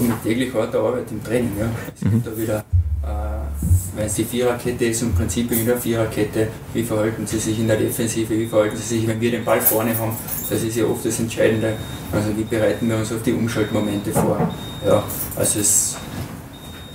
Ja, 0.00 0.08
mit 0.08 0.22
täglich 0.22 0.54
harter 0.54 0.80
Arbeit 0.80 1.10
im 1.10 1.22
Training. 1.22 1.52
Ja. 1.58 1.66
Es 1.94 2.00
gibt 2.00 2.14
mhm. 2.14 2.22
da 2.24 2.36
wieder, 2.36 2.58
äh, 2.58 3.96
wenn 3.96 4.06
es 4.06 4.14
die 4.14 4.24
Viererkette 4.24 4.84
ist 4.84 5.02
und 5.02 5.16
Prinzip 5.16 5.50
in 5.52 5.66
der 5.66 5.78
Viererkette, 5.78 6.48
wie 6.72 6.82
verhalten 6.82 7.26
sie 7.26 7.38
sich 7.38 7.58
in 7.58 7.66
der 7.66 7.76
Defensive, 7.76 8.30
wie 8.30 8.46
verhalten 8.46 8.76
sie 8.76 8.98
sich, 8.98 9.06
wenn 9.06 9.20
wir 9.20 9.30
den 9.30 9.44
Ball 9.44 9.60
vorne 9.60 9.96
haben, 9.98 10.12
das 10.48 10.62
ist 10.62 10.76
ja 10.76 10.84
oft 10.84 11.04
das 11.04 11.18
Entscheidende. 11.18 11.74
Also 12.12 12.28
wie 12.36 12.44
bereiten 12.44 12.88
wir 12.88 12.96
uns 12.96 13.12
auf 13.12 13.22
die 13.22 13.32
Umschaltmomente 13.32 14.12
vor. 14.12 14.50
Ja, 14.86 15.02
also 15.36 15.60
es 15.60 15.96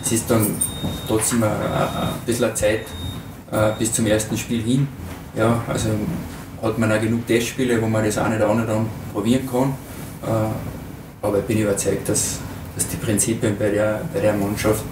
es 0.04 0.12
ist 0.12 0.30
dann 0.30 0.48
trotzdem 1.08 1.44
ein, 1.44 1.50
ein 1.50 2.10
bisschen 2.26 2.54
Zeit 2.56 2.82
äh, 3.52 3.72
bis 3.80 3.94
zum 3.94 4.06
ersten 4.06 4.38
Spiel 4.38 4.62
hin. 4.62 4.88
Ja, 5.36 5.64
also 5.68 5.90
hat 6.62 6.78
man 6.78 6.92
auch 6.92 7.00
genug 7.00 7.26
Testspiele, 7.26 7.82
wo 7.82 7.88
man 7.88 8.04
das 8.04 8.18
eine 8.18 8.36
oder 8.36 8.50
andere 8.50 8.68
dann 8.68 8.86
probieren 9.14 9.48
kann. 9.50 9.74
Äh, 10.24 11.26
aber 11.26 11.40
ich 11.40 11.46
bin 11.46 11.60
überzeugt, 11.60 12.10
dass, 12.10 12.40
dass 12.76 12.88
die 12.88 12.98
Prinzipien 12.98 13.58
bei 13.58 13.70
der, 13.70 14.02
bei 14.14 14.20
der 14.20 14.34
Mannschaft, 14.34 14.84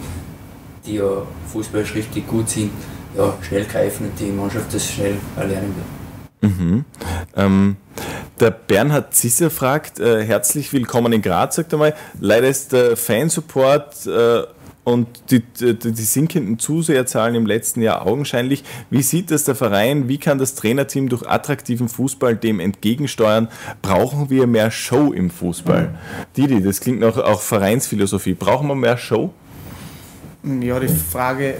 die 0.86 0.96
ja 0.96 1.24
fußballisch 1.52 1.96
richtig 1.96 2.28
gut 2.28 2.50
sind, 2.50 2.72
ja, 3.18 3.34
schnell 3.42 3.66
greifen 3.66 4.08
und 4.08 4.20
die 4.20 4.32
Mannschaft 4.32 4.74
das 4.74 4.86
schnell 4.86 5.18
erlernen 5.36 5.76
wird. 5.76 6.52
Mhm. 6.52 6.86
Ähm, 7.36 7.78
der 8.40 8.52
Bernhard 8.52 9.14
Zisser 9.14 9.52
fragt, 9.52 10.00
äh, 10.00 10.24
herzlich 10.24 10.74
willkommen 10.74 11.14
in 11.14 11.22
Graz, 11.22 11.56
sagt 11.56 11.74
er 11.74 11.78
mal. 11.78 11.94
Leider 12.20 12.48
ist 12.48 12.72
der 12.72 12.98
Fansupport 12.98 14.08
äh, 14.08 14.44
und 14.84 15.08
die, 15.30 15.42
die, 15.42 15.76
die, 15.78 16.04
sinkenden 16.04 16.58
Zuseherzahlen 16.58 17.36
im 17.36 17.46
letzten 17.46 17.82
Jahr 17.82 18.06
augenscheinlich. 18.06 18.64
Wie 18.90 19.04
sieht 19.04 19.30
das 19.30 19.44
der 19.44 19.56
Verein? 19.56 20.08
Wie 20.08 20.18
kann 20.18 20.40
das 20.40 20.56
Trainerteam 20.56 21.08
durch 21.08 21.28
attraktiven 21.28 21.88
Fußball 21.88 22.36
dem 22.36 22.60
entgegensteuern? 22.60 23.48
Brauchen 23.82 24.30
wir 24.30 24.48
mehr 24.48 24.72
Show 24.72 25.14
im 25.14 25.30
Fußball? 25.30 25.94
Didi, 26.36 26.64
das 26.64 26.80
klingt 26.80 27.00
nach 27.00 27.18
auch 27.18 27.42
Vereinsphilosophie. 27.42 28.34
Brauchen 28.34 28.68
wir 28.68 28.76
mehr 28.76 28.98
Show? 28.98 29.32
Ja, 30.44 30.80
die 30.80 30.88
Frage 30.88 31.56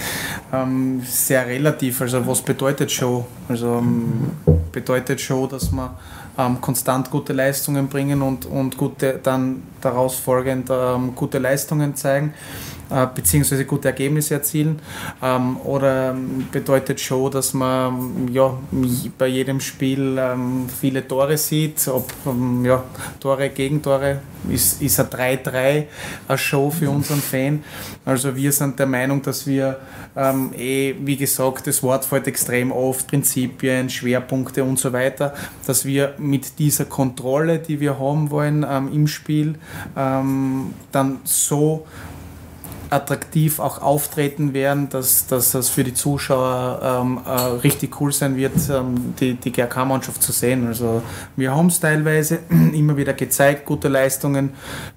ähm, 0.52 1.02
sehr 1.04 1.46
relativ. 1.46 2.00
Also 2.00 2.26
was 2.26 2.40
bedeutet 2.40 2.90
Show? 2.90 3.26
Also 3.48 3.78
ähm, 3.78 4.30
bedeutet 4.72 5.20
Show, 5.20 5.46
dass 5.46 5.70
man 5.70 5.90
ähm, 6.38 6.60
konstant 6.60 7.10
gute 7.10 7.32
Leistungen 7.32 7.88
bringen 7.88 8.22
und, 8.22 8.46
und 8.46 8.76
gute, 8.76 9.20
dann 9.22 9.62
daraus 9.80 10.16
folgend 10.16 10.70
ähm, 10.70 11.14
gute 11.14 11.38
Leistungen 11.38 11.94
zeigen 11.96 12.34
beziehungsweise 13.14 13.64
gute 13.64 13.88
Ergebnisse 13.88 14.34
erzielen. 14.34 14.80
Ähm, 15.22 15.56
oder 15.58 16.10
ähm, 16.10 16.46
bedeutet 16.50 17.00
schon, 17.00 17.30
dass 17.30 17.54
man 17.54 18.28
ja, 18.32 18.56
bei 19.18 19.26
jedem 19.26 19.60
Spiel 19.60 20.16
ähm, 20.18 20.68
viele 20.68 21.06
Tore 21.06 21.36
sieht, 21.36 21.86
ob 21.88 22.12
ja, 22.64 22.84
Tore, 23.20 23.50
Gegentore, 23.50 24.20
ist, 24.48 24.82
ist 24.82 24.98
ein 24.98 25.06
3-3 25.06 25.84
eine 26.28 26.38
Show 26.38 26.70
für 26.70 26.90
unseren 26.90 27.20
Fan. 27.20 27.62
Also 28.04 28.34
wir 28.34 28.52
sind 28.52 28.78
der 28.78 28.86
Meinung, 28.86 29.22
dass 29.22 29.46
wir 29.46 29.78
ähm, 30.16 30.52
eh, 30.56 30.94
wie 31.00 31.16
gesagt, 31.16 31.66
das 31.66 31.82
Wort 31.82 32.04
fällt 32.04 32.26
extrem 32.26 32.72
oft, 32.72 33.06
Prinzipien, 33.06 33.88
Schwerpunkte 33.88 34.64
und 34.64 34.78
so 34.78 34.92
weiter, 34.92 35.34
dass 35.66 35.84
wir 35.84 36.14
mit 36.18 36.58
dieser 36.58 36.84
Kontrolle, 36.84 37.58
die 37.58 37.80
wir 37.80 37.98
haben 37.98 38.30
wollen 38.30 38.66
ähm, 38.68 38.90
im 38.92 39.06
Spiel, 39.06 39.54
ähm, 39.96 40.74
dann 40.90 41.20
so 41.24 41.86
attraktiv 42.92 43.58
auch 43.58 43.80
auftreten 43.80 44.52
werden, 44.52 44.88
dass, 44.90 45.26
dass 45.26 45.52
das 45.52 45.70
für 45.70 45.82
die 45.82 45.94
Zuschauer 45.94 46.80
ähm, 47.02 47.20
äh, 47.26 47.30
richtig 47.62 48.00
cool 48.00 48.12
sein 48.12 48.36
wird, 48.36 48.52
ähm, 48.70 49.14
die, 49.18 49.34
die 49.34 49.50
GRK-Mannschaft 49.50 50.22
zu 50.22 50.32
sehen. 50.32 50.66
Also 50.66 51.02
wir 51.36 51.54
haben 51.54 51.68
es 51.68 51.80
teilweise 51.80 52.40
immer 52.50 52.96
wieder 52.96 53.14
gezeigt, 53.14 53.64
gute 53.64 53.88
Leistungen 53.88 54.50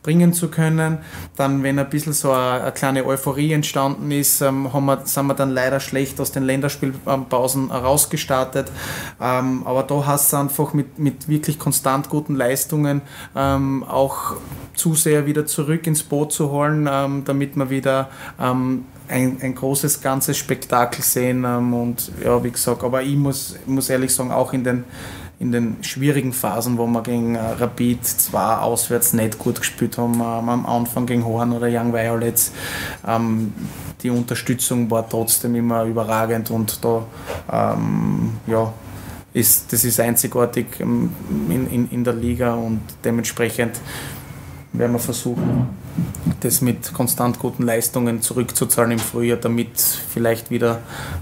bringen 0.04 0.34
zu 0.34 0.50
können. 0.50 0.98
Dann, 1.36 1.64
wenn 1.64 1.80
ein 1.80 1.90
bisschen 1.90 2.14
so 2.14 2.32
eine, 2.32 2.64
eine 2.64 2.72
kleine 2.74 3.06
Euphorie 3.06 3.54
entstanden 3.54 4.12
ist, 4.12 4.42
ähm, 4.42 4.74
haben 4.74 4.86
wir, 4.86 5.02
sind 5.06 5.28
wir 5.28 5.34
dann 5.34 5.52
leider 5.52 5.80
schlecht 5.80 6.20
aus 6.20 6.32
den 6.32 6.44
Länderspielpausen 6.44 7.72
rausgestartet. 7.72 8.72
Ähm, 9.22 9.64
aber 9.66 9.84
da 9.84 10.06
hast 10.06 10.34
du 10.34 10.38
einfach 10.38 10.74
mit, 10.74 11.00
mit 11.00 11.30
wirklich 11.30 11.60
konstant 11.60 12.10
guten 12.10 12.36
Leistungen 12.36 13.02
ähm, 13.36 13.84
auch 13.84 14.36
Zuseher 14.76 15.26
wieder 15.26 15.46
zurück 15.46 15.88
ins 15.88 16.04
Boot 16.04 16.34
zu 16.34 16.52
holen, 16.52 16.90
ähm, 16.92 17.24
damit 17.26 17.56
wir 17.56 17.70
wieder 17.70 17.85
ähm, 18.40 18.86
ein, 19.08 19.38
ein 19.42 19.56
großes 19.56 20.02
ganzes 20.02 20.38
Spektakel 20.38 21.04
sehen. 21.04 21.44
Ähm, 21.46 21.74
und 21.74 22.12
ja, 22.24 22.44
wie 22.44 22.52
gesagt, 22.52 22.84
aber 22.84 23.02
ich 23.02 23.16
muss, 23.16 23.56
muss 23.66 23.90
ehrlich 23.90 24.14
sagen, 24.14 24.32
auch 24.32 24.54
in 24.54 24.64
den, 24.64 24.84
in 25.40 25.52
den 25.52 25.78
schwierigen 25.82 26.34
Phasen, 26.34 26.78
wo 26.78 26.88
wir 26.88 27.04
gegen 27.04 27.36
äh, 27.36 27.40
Rapid 27.40 28.06
zwar 28.06 28.64
auswärts 28.64 29.14
nicht 29.14 29.38
gut 29.38 29.60
gespielt 29.60 29.98
haben, 29.98 30.16
ähm, 30.16 30.50
am 30.50 30.66
Anfang 30.66 31.06
gegen 31.06 31.26
Horn 31.26 31.52
oder 31.54 31.68
Young 31.68 31.94
Violets, 31.94 32.52
ähm, 33.08 33.54
die 34.02 34.10
Unterstützung 34.10 34.90
war 34.92 35.08
trotzdem 35.08 35.56
immer 35.56 35.84
überragend 35.84 36.52
und 36.52 36.84
da 36.84 37.06
ähm, 37.52 38.38
ja, 38.48 38.72
ist, 39.34 39.72
das 39.74 39.84
ist 39.84 40.00
einzigartig 40.00 40.68
ähm, 40.80 41.10
in, 41.50 41.70
in, 41.70 41.92
in 41.92 42.04
der 42.04 42.14
Liga 42.14 42.54
und 42.54 42.82
dementsprechend 43.04 43.80
werden 44.74 44.94
wir 44.94 45.00
versuchen, 45.00 45.68
das 46.42 46.62
mit 46.62 46.94
konstant 46.94 47.40
guten 47.40 47.64
Leistungen 47.64 48.22
zurückzuzahlen 48.22 48.92
im 48.92 49.00
Frühjahr, 49.00 49.38
damit 49.38 49.80
vielleicht 49.80 50.52
wieder 50.52 50.80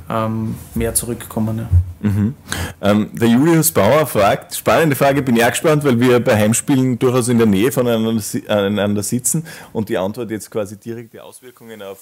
ähm, 0.10 0.56
mehr 0.74 0.96
zurückkommen. 0.96 1.60
Ja. 1.60 2.10
Mhm. 2.10 2.36
Ähm, 2.82 3.10
der 3.14 3.30
Julius 3.30 3.72
Bauer 3.72 4.06
fragt, 4.06 4.56
spannende 4.56 4.96
Frage, 4.96 5.22
bin 5.22 5.36
ich 5.36 5.46
auch 5.46 5.50
gespannt, 5.50 5.84
weil 5.84 6.00
wir 6.00 6.20
bei 6.20 6.36
Heimspielen 6.36 7.00
durchaus 7.00 7.30
in 7.30 7.38
der 7.38 7.48
Nähe 7.48 7.72
voneinander 7.72 9.04
sitzen 9.04 9.46
und 9.72 9.90
die 9.90 9.98
Antwort 9.98 10.32
jetzt 10.32 10.50
quasi 10.52 10.78
direkte 10.78 11.24
Auswirkungen 11.24 11.82
auf. 11.82 12.00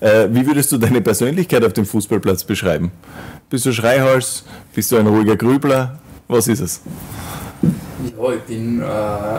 Äh, 0.00 0.28
wie 0.30 0.46
würdest 0.46 0.72
du 0.72 0.78
deine 0.78 1.00
Persönlichkeit 1.00 1.64
auf 1.64 1.72
dem 1.72 1.86
Fußballplatz 1.86 2.44
beschreiben? 2.44 2.90
Bist 3.48 3.64
du 3.64 3.72
Schreihals? 3.72 4.44
Bist 4.74 4.92
du 4.92 4.96
ein 4.96 5.06
ruhiger 5.06 5.36
Grübler? 5.36 5.98
Was 6.28 6.48
ist 6.48 6.60
es? 6.60 6.80
Ja, 7.62 8.32
ich 8.32 8.42
bin 8.42 8.82
äh 8.82 9.38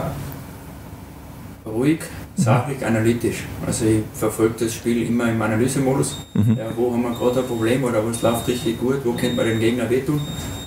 ruhig, 1.67 1.99
sachlich, 2.37 2.85
analytisch. 2.85 3.43
Also 3.65 3.85
ich 3.85 4.01
verfolge 4.13 4.65
das 4.65 4.75
Spiel 4.75 5.07
immer 5.07 5.29
im 5.29 5.41
Analysemodus. 5.41 6.17
Mhm. 6.33 6.57
Ja, 6.57 6.65
wo 6.75 6.93
haben 6.93 7.01
wir 7.01 7.11
gerade 7.11 7.39
ein 7.39 7.45
Problem 7.47 7.83
oder 7.83 8.05
was 8.05 8.21
läuft 8.21 8.47
richtig 8.47 8.79
gut, 8.79 8.97
wo 9.03 9.13
könnte 9.13 9.35
man 9.35 9.45
den 9.45 9.59
Gegner 9.59 9.89
wehtun. 9.89 10.21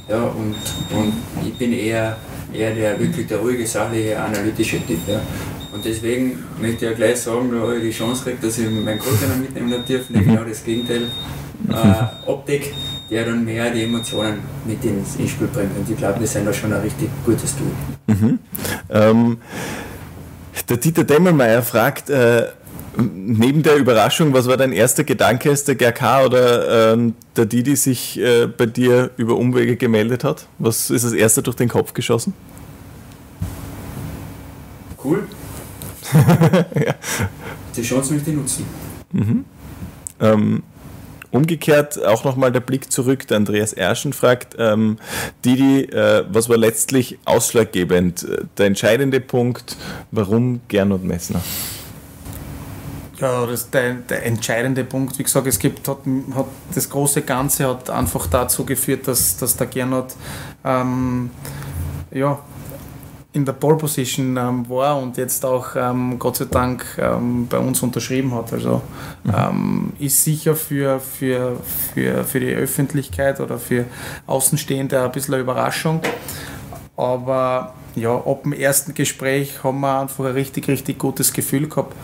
Ja, 0.09 0.25
und, 0.25 0.57
und 0.97 1.13
ich 1.47 1.55
bin 1.55 1.73
eher, 1.73 2.17
eher 2.53 2.75
der 2.75 2.99
wirklich 2.99 3.29
der 3.29 3.39
ruhige, 3.39 3.67
sachliche, 3.67 4.21
analytische 4.21 4.85
Typ. 4.85 4.99
Ja. 5.07 5.21
Und 5.73 5.85
deswegen 5.85 6.43
möchte 6.61 6.85
ich 6.85 6.91
ja 6.91 6.97
gleich 6.97 7.21
sagen, 7.21 7.51
da 7.53 7.61
habe 7.61 7.77
ich 7.77 7.83
die 7.83 7.91
Chance 7.97 8.25
gekriegt, 8.25 8.43
dass 8.45 8.59
ich 8.59 8.69
meinen 8.69 8.99
Co-Trainer 8.99 9.37
mitnehmen 9.37 9.71
darf, 9.71 9.85
der 9.87 10.23
genau 10.23 10.43
das 10.43 10.65
Gegenteil 10.65 11.05
äh, 11.69 12.29
abdeckt, 12.31 12.75
der 13.09 13.25
dann 13.27 13.45
mehr 13.45 13.71
die 13.71 13.85
Emotionen 13.85 14.41
mit 14.67 14.85
ins, 14.85 15.15
ins 15.17 15.31
Spiel 15.31 15.47
bringt. 15.47 15.77
Und 15.79 15.89
ich 15.89 15.97
glaube, 15.97 16.19
wir 16.19 16.27
sind 16.27 16.45
da 16.45 16.53
schon 16.53 16.73
ein 16.73 16.81
richtig 16.81 17.09
gutes 17.25 17.55
Tool. 17.57 17.71
Mhm. 18.09 18.39
Ähm, 18.91 19.37
der 20.69 20.77
Dieter 20.77 21.05
Demmelmeier 21.05 21.63
fragt, 21.63 22.11
äh, 22.11 22.49
neben 22.97 23.63
der 23.63 23.77
Überraschung, 23.77 24.33
was 24.35 24.47
war 24.47 24.57
dein 24.57 24.73
erster 24.73 25.05
Gedanke, 25.05 25.51
als 25.51 25.65
der 25.65 25.77
GRK 25.77 26.25
oder 26.25 26.93
äh, 26.95 27.13
der 27.37 27.47
Didi 27.47 27.77
sich 27.77 28.19
äh, 28.19 28.47
bei 28.47 28.67
dir 28.67 29.11
über 29.17 29.37
Umwege 29.37 29.77
gemeldet 29.77 30.25
hat? 30.25 30.47
Was 30.59 30.91
ist 30.91 31.05
das 31.05 31.13
erste 31.13 31.43
durch 31.43 31.57
den 31.57 31.69
Kopf 31.69 31.95
geschossen? 31.95 32.35
cool. 35.05 35.27
ja. 36.13 36.95
Die 37.77 37.83
Chance 37.83 38.15
möchte 38.15 38.31
ich 38.31 38.37
nutzen. 38.37 38.67
Mhm. 39.13 39.45
Ähm, 40.21 40.63
umgekehrt 41.31 42.05
auch 42.05 42.25
nochmal 42.25 42.53
der 42.53 42.61
Blick 42.61 42.91
zurück. 42.91 43.27
Der 43.29 43.37
Andreas 43.37 43.73
Erschen 43.73 44.13
fragt, 44.13 44.57
ähm, 44.59 44.99
Didi, 45.45 45.85
äh, 45.85 46.25
was 46.31 46.49
war 46.49 46.57
letztlich 46.57 47.19
ausschlaggebend? 47.25 48.27
Der 48.59 48.67
entscheidende 48.67 49.21
Punkt, 49.21 49.77
warum 50.11 50.61
Gernot 50.69 51.05
Messner? 51.05 51.43
Ja, 53.19 53.45
das 53.45 53.69
der, 53.71 53.95
der 53.95 54.25
entscheidende 54.25 54.83
Punkt, 54.83 55.19
wie 55.19 55.23
gesagt, 55.23 55.47
es 55.47 55.59
gibt, 55.59 55.87
hat, 55.87 55.99
hat, 56.35 56.47
das 56.75 56.89
große 56.89 57.21
Ganze 57.23 57.69
hat 57.69 57.91
einfach 57.91 58.27
dazu 58.27 58.65
geführt, 58.65 59.07
dass, 59.07 59.37
dass 59.37 59.57
der 59.57 59.67
Gernot 59.67 60.15
ähm, 60.65 61.31
ja, 62.13 62.39
in 63.33 63.45
der 63.45 63.53
Pole 63.53 63.77
Position 63.77 64.37
ähm, 64.37 64.69
war 64.69 65.01
und 65.01 65.17
jetzt 65.17 65.45
auch 65.45 65.77
ähm, 65.77 66.19
Gott 66.19 66.37
sei 66.37 66.47
Dank 66.47 66.85
ähm, 66.99 67.47
bei 67.49 67.59
uns 67.59 67.83
unterschrieben 67.83 68.35
hat. 68.35 68.53
Also 68.53 68.83
mhm. 69.25 69.33
Ähm, 69.37 69.93
ist 69.99 70.25
sicher 70.25 70.57
für, 70.57 70.99
für, 70.99 71.57
für, 71.95 72.25
für 72.25 72.41
die 72.41 72.53
Öffentlichkeit 72.53 73.41
oder 73.41 73.59
für 73.59 73.85
Außenstehende 74.27 75.01
ein 75.01 75.13
bisschen 75.13 75.35
eine 75.35 75.43
Überraschung. 75.45 76.01
Aber 76.97 77.75
ja, 77.95 78.15
ab 78.15 78.43
dem 78.43 78.53
ersten 78.53 78.95
Gespräch 78.95 79.63
haben 79.63 79.81
wir 79.81 80.01
einfach 80.01 80.25
ein 80.25 80.33
richtig, 80.33 80.67
richtig 80.69 80.99
gutes 80.99 81.33
Gefühl 81.33 81.69
gehabt. 81.69 81.95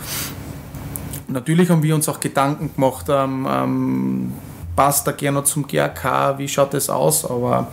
Natürlich 1.29 1.71
haben 1.71 1.83
wir 1.83 1.95
uns 1.95 2.09
auch 2.09 2.21
Gedanken 2.21 2.73
gemacht, 2.75 3.07
ähm, 3.09 3.49
ähm, 3.51 4.33
passt 4.77 5.07
er 5.07 5.15
gerne 5.15 5.43
zum 5.43 5.67
GRK, 5.67 6.39
wie 6.39 6.47
schaut 6.47 6.75
das 6.75 6.91
aus? 6.91 7.25
Aber 7.25 7.69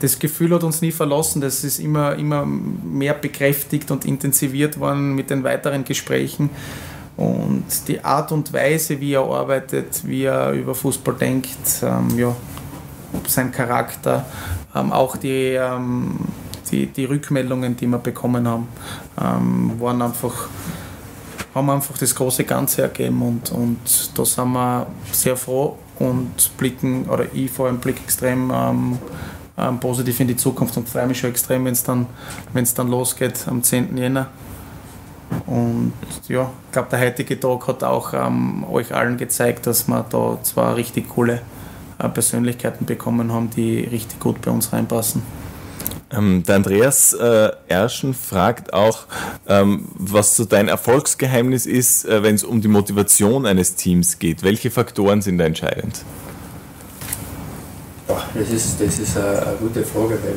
das 0.00 0.18
Gefühl 0.18 0.54
hat 0.54 0.64
uns 0.64 0.80
nie 0.80 0.90
verlassen. 0.90 1.40
Das 1.42 1.62
ist 1.62 1.78
immer, 1.78 2.16
immer 2.16 2.44
mehr 2.46 3.14
bekräftigt 3.14 3.90
und 3.90 4.06
intensiviert 4.06 4.80
worden 4.80 5.14
mit 5.14 5.30
den 5.30 5.44
weiteren 5.44 5.84
Gesprächen. 5.84 6.50
Und 7.16 7.64
die 7.88 8.02
Art 8.04 8.32
und 8.32 8.52
Weise, 8.52 9.00
wie 9.00 9.12
er 9.12 9.22
arbeitet, 9.22 10.06
wie 10.06 10.24
er 10.24 10.52
über 10.52 10.74
Fußball 10.74 11.14
denkt, 11.14 11.82
ähm, 11.82 12.18
ja, 12.18 12.34
sein 13.26 13.52
Charakter, 13.52 14.26
ähm, 14.74 14.92
auch 14.92 15.16
die, 15.16 15.54
ähm, 15.54 16.18
die, 16.70 16.86
die 16.86 17.04
Rückmeldungen, 17.04 17.76
die 17.76 17.86
wir 17.86 17.98
bekommen 17.98 18.46
haben, 18.46 18.68
ähm, 19.18 19.80
waren 19.80 20.02
einfach 20.02 20.48
haben 21.56 21.70
einfach 21.70 21.96
das 21.96 22.14
große 22.14 22.44
Ganze 22.44 22.82
ergeben 22.82 23.22
und, 23.22 23.50
und 23.50 23.78
da 24.14 24.24
sind 24.26 24.52
wir 24.52 24.86
sehr 25.10 25.38
froh 25.38 25.78
und 25.98 26.56
blicken, 26.58 27.06
oder 27.08 27.24
ich 27.32 27.50
vor 27.50 27.66
allem 27.66 27.78
blicke 27.78 28.02
extrem 28.02 28.52
ähm, 28.54 28.98
ähm, 29.56 29.80
positiv 29.80 30.20
in 30.20 30.28
die 30.28 30.36
Zukunft 30.36 30.76
und 30.76 30.86
freue 30.86 31.06
mich 31.06 31.18
schon 31.18 31.30
extrem, 31.30 31.64
wenn 31.64 31.72
es 31.72 31.82
dann, 31.82 32.06
dann 32.52 32.88
losgeht 32.88 33.48
am 33.48 33.62
10. 33.62 33.96
Jänner. 33.96 34.26
Und 35.46 35.94
ja, 36.28 36.50
ich 36.66 36.72
glaube, 36.72 36.88
der 36.90 37.00
heutige 37.00 37.40
Tag 37.40 37.66
hat 37.66 37.82
auch 37.82 38.12
ähm, 38.12 38.64
euch 38.70 38.94
allen 38.94 39.16
gezeigt, 39.16 39.66
dass 39.66 39.88
wir 39.88 40.04
da 40.10 40.38
zwei 40.42 40.74
richtig 40.74 41.08
coole 41.08 41.40
äh, 41.98 42.08
Persönlichkeiten 42.10 42.84
bekommen 42.84 43.32
haben, 43.32 43.48
die 43.48 43.80
richtig 43.80 44.20
gut 44.20 44.42
bei 44.42 44.50
uns 44.50 44.74
reinpassen. 44.74 45.22
Ähm, 46.12 46.44
der 46.44 46.56
Andreas 46.56 47.12
äh, 47.14 47.50
Erschen 47.68 48.14
fragt 48.14 48.72
auch, 48.72 49.06
ähm, 49.48 49.88
was 49.94 50.36
so 50.36 50.44
dein 50.44 50.68
Erfolgsgeheimnis 50.68 51.66
ist, 51.66 52.04
äh, 52.04 52.22
wenn 52.22 52.36
es 52.36 52.44
um 52.44 52.60
die 52.60 52.68
Motivation 52.68 53.44
eines 53.44 53.74
Teams 53.74 54.18
geht. 54.18 54.42
Welche 54.44 54.70
Faktoren 54.70 55.20
sind 55.20 55.38
da 55.38 55.44
entscheidend? 55.44 56.04
Ja, 58.08 58.22
das 58.34 58.50
ist, 58.50 58.80
das 58.80 58.98
ist 59.00 59.16
eine, 59.16 59.46
eine 59.46 59.56
gute 59.56 59.82
Frage, 59.82 60.18
weil 60.22 60.36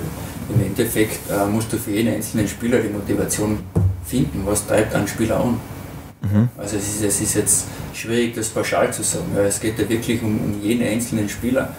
im 0.56 0.66
Endeffekt 0.66 1.20
äh, 1.30 1.46
musst 1.46 1.72
du 1.72 1.78
für 1.78 1.92
jeden 1.92 2.16
einzelnen 2.16 2.48
Spieler 2.48 2.80
die 2.80 2.90
Motivation 2.90 3.60
finden. 4.06 4.42
Was 4.46 4.66
treibt 4.66 4.96
einen 4.96 5.08
Spieler 5.08 5.40
an? 5.40 5.60
Mhm. 6.22 6.50
Also 6.58 6.78
es 6.78 6.96
ist, 6.96 7.04
es 7.04 7.22
ist 7.22 7.36
jetzt 7.36 7.66
schwierig, 7.94 8.34
das 8.34 8.50
pauschal 8.50 8.92
zu 8.92 9.04
sagen. 9.04 9.26
Ja, 9.36 9.44
es 9.44 9.60
geht 9.60 9.78
ja 9.78 9.88
wirklich 9.88 10.22
um, 10.24 10.40
um 10.40 10.62
jeden 10.62 10.84
einzelnen 10.84 11.30
Spieler 11.30 11.76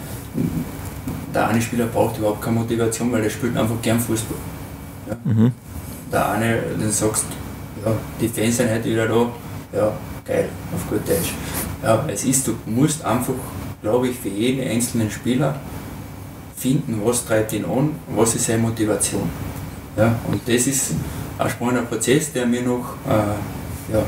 der 1.33 1.47
eine 1.47 1.61
Spieler 1.61 1.85
braucht 1.87 2.17
überhaupt 2.17 2.41
keine 2.41 2.59
Motivation, 2.59 3.11
weil 3.11 3.23
er 3.23 3.29
spielt 3.29 3.57
einfach 3.57 3.81
gern 3.81 3.99
Fußball. 3.99 4.37
Ja. 5.09 5.17
Mhm. 5.23 5.51
Der 6.11 6.29
eine, 6.31 6.61
den 6.79 6.91
sagst, 6.91 7.25
ja, 7.85 7.91
die 8.19 8.27
Fans 8.27 8.57
sind 8.57 8.69
heute 8.69 8.85
wieder 8.85 9.07
da, 9.07 9.29
ja, 9.73 9.91
geil, 10.25 10.49
auf 10.73 10.89
gut 10.89 11.07
Deutsch. 11.07 11.33
Ja, 11.83 12.05
es 12.07 12.25
ist, 12.25 12.47
du 12.47 12.55
musst 12.65 13.03
einfach, 13.03 13.33
glaube 13.81 14.09
ich, 14.09 14.17
für 14.17 14.29
jeden 14.29 14.67
einzelnen 14.69 15.09
Spieler 15.09 15.55
finden, 16.55 17.01
was 17.03 17.25
treibt 17.25 17.53
ihn 17.53 17.65
an, 17.65 17.91
was 18.15 18.35
ist 18.35 18.45
seine 18.45 18.59
Motivation. 18.59 19.29
Ja, 19.97 20.15
und 20.31 20.41
das 20.47 20.67
ist 20.67 20.93
ein 21.37 21.49
spannender 21.49 21.83
Prozess, 21.83 22.31
der 22.31 22.45
mir 22.45 22.61
noch 22.61 22.95
äh, 23.07 23.93
ja, 23.93 24.03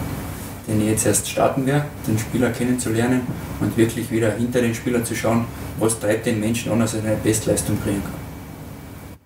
den 0.67 0.85
jetzt 0.85 1.05
erst 1.05 1.29
starten 1.29 1.65
werde, 1.65 1.85
den 2.07 2.17
Spieler 2.17 2.49
kennenzulernen 2.51 3.21
und 3.59 3.75
wirklich 3.77 4.09
wieder 4.11 4.31
hinter 4.31 4.61
den 4.61 4.73
Spieler 4.73 5.03
zu 5.03 5.15
schauen, 5.15 5.45
was 5.79 5.99
treibt 5.99 6.25
den 6.25 6.39
Menschen 6.39 6.71
an, 6.71 6.79
dass 6.79 6.93
er 6.93 7.03
eine 7.03 7.15
Bestleistung 7.17 7.77
bringen 7.77 8.01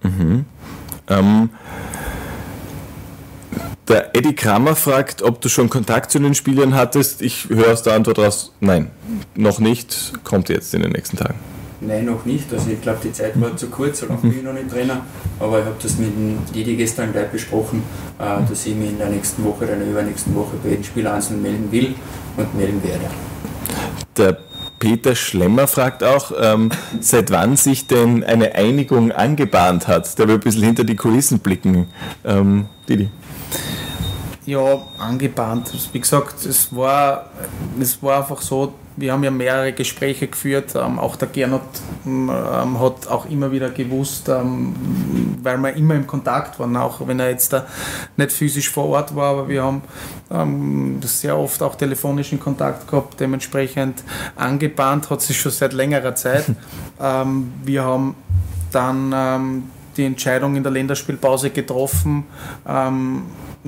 kann. 0.02 0.12
Mhm. 0.12 0.46
Ähm, 1.10 1.50
der 3.88 4.16
Eddie 4.16 4.36
Kramer 4.36 4.76
fragt, 4.76 5.22
ob 5.22 5.40
du 5.40 5.48
schon 5.48 5.70
Kontakt 5.70 6.12
zu 6.12 6.20
den 6.20 6.36
Spielern 6.36 6.76
hattest. 6.76 7.22
Ich 7.22 7.48
höre 7.50 7.72
aus 7.72 7.84
der 7.84 7.94
Antwort 7.94 8.20
raus, 8.20 8.54
nein, 8.60 8.92
noch 9.36 9.60
nicht, 9.60 10.14
kommt 10.24 10.50
jetzt 10.50 10.74
in 10.74 10.82
den 10.82 10.92
nächsten 10.92 11.18
Tagen. 11.18 11.36
Nein, 11.80 12.06
noch 12.06 12.26
nicht. 12.26 12.52
Also 12.52 12.72
ich 12.72 12.82
glaube, 12.82 13.00
die 13.04 13.12
Zeit 13.12 13.40
war 13.40 13.56
zu 13.56 13.68
kurz, 13.68 14.00
so 14.00 14.08
lange 14.08 14.22
bin 14.22 14.38
ich 14.38 14.44
noch 14.44 14.54
nicht 14.54 14.70
Trainer. 14.70 15.02
Aber 15.40 15.60
ich 15.60 15.66
habe 15.66 15.76
das 15.82 15.98
mit 15.98 16.10
dem 16.10 16.40
Didi 16.54 16.76
gestern 16.76 17.12
gleich 17.12 17.30
besprochen, 17.30 17.84
äh, 18.20 18.50
dass 18.50 18.66
ich 18.66 18.76
mich 18.76 18.90
in 18.90 18.98
der 18.98 19.10
nächsten 19.10 19.44
Woche 19.44 19.66
oder 19.66 19.74
in 19.74 19.80
der 19.80 19.90
übernächsten 19.90 20.34
Woche 20.34 20.56
bei 20.64 20.70
jedem 20.70 20.84
Spieler 20.84 21.14
einzeln 21.14 21.42
melden 21.42 21.72
will 21.72 21.94
und 22.36 22.56
melden 22.56 22.82
werde. 22.84 23.06
Der 24.18 24.38
Peter 24.80 25.16
Schlemmer 25.16 25.68
fragt 25.68 26.04
auch, 26.04 26.32
ähm, 26.40 26.72
seit 27.00 27.32
wann 27.32 27.58
sich 27.58 27.88
denn 27.88 28.24
eine 28.24 28.56
Einigung 28.56 29.12
angebahnt 29.12 29.88
hat. 29.88 30.18
Der 30.18 30.28
will 30.28 30.36
ein 30.36 30.42
bisschen 30.42 30.64
hinter 30.64 30.84
die 30.84 30.96
Kulissen 30.96 31.40
blicken. 31.40 31.88
Ähm, 32.24 32.68
Didi. 32.88 33.10
Ja, 34.46 34.82
angebahnt. 34.98 35.72
Wie 35.92 36.00
gesagt, 36.00 36.46
es 36.46 36.76
war, 36.76 37.30
es 37.80 38.02
war 38.02 38.20
einfach 38.20 38.42
so, 38.42 38.74
wir 38.98 39.14
haben 39.14 39.24
ja 39.24 39.32
mehrere 39.32 39.74
Gespräche 39.74 40.28
geführt. 40.28 40.76
Ähm, 40.76 41.00
auch 41.00 41.16
der 41.16 41.28
Gernot 41.28 41.62
ähm, 42.06 42.30
hat 42.80 43.08
auch 43.08 43.30
immer 43.30 43.52
wieder 43.52 43.70
gewusst, 43.70 44.28
ähm, 44.28 44.76
weil 45.42 45.58
wir 45.58 45.74
immer 45.74 45.96
im 45.96 46.08
Kontakt 46.08 46.60
waren, 46.60 46.76
auch 46.76 47.08
wenn 47.08 47.20
er 47.20 47.30
jetzt 47.30 47.54
da 47.54 47.68
nicht 48.18 48.32
physisch 48.32 48.70
vor 48.70 48.90
Ort 48.90 49.16
war, 49.16 49.32
aber 49.32 49.48
wir 49.48 49.64
haben 49.64 49.84
ähm, 50.32 51.00
sehr 51.04 51.38
oft 51.38 51.62
auch 51.62 51.76
telefonischen 51.76 52.40
Kontakt 52.40 52.90
gehabt. 52.90 53.20
Dementsprechend 53.20 54.04
angebahnt 54.36 55.10
hat 55.10 55.22
sich 55.22 55.40
schon 55.40 55.52
seit 55.52 55.74
längerer 55.74 56.16
Zeit. 56.16 56.46
Ähm, 57.00 57.54
wir 57.64 57.84
haben 57.84 58.16
dann 58.72 59.12
ähm, 59.14 59.64
die 59.98 60.06
Entscheidung 60.06 60.56
in 60.56 60.64
der 60.64 60.72
Länderspielpause 60.72 61.52
getroffen 61.52 62.24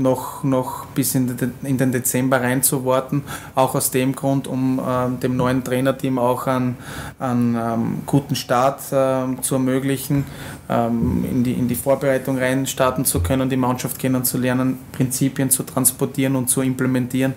noch, 0.01 0.43
noch 0.43 0.85
bis 0.87 1.15
in 1.15 1.37
den, 1.37 1.53
in 1.63 1.77
den 1.77 1.91
Dezember 1.91 2.41
reinzuwarten. 2.41 3.23
Auch 3.55 3.75
aus 3.75 3.91
dem 3.91 4.15
Grund, 4.15 4.47
um 4.47 4.81
ähm, 4.85 5.19
dem 5.19 5.35
neuen 5.35 5.63
Trainerteam 5.63 6.17
auch 6.17 6.47
einen, 6.47 6.77
einen 7.19 7.55
ähm, 7.55 8.01
guten 8.05 8.35
Start 8.35 8.81
ähm, 8.91 9.41
zu 9.41 9.55
ermöglichen, 9.55 10.25
ähm, 10.69 11.25
in, 11.29 11.43
die, 11.43 11.53
in 11.53 11.67
die 11.67 11.75
Vorbereitung 11.75 12.37
rein 12.37 12.65
starten 12.67 13.05
zu 13.05 13.21
können, 13.21 13.49
die 13.49 13.57
Mannschaft 13.57 13.99
kennenzulernen, 13.99 14.79
Prinzipien 14.91 15.49
zu 15.49 15.63
transportieren 15.63 16.35
und 16.35 16.49
zu 16.49 16.61
implementieren. 16.61 17.33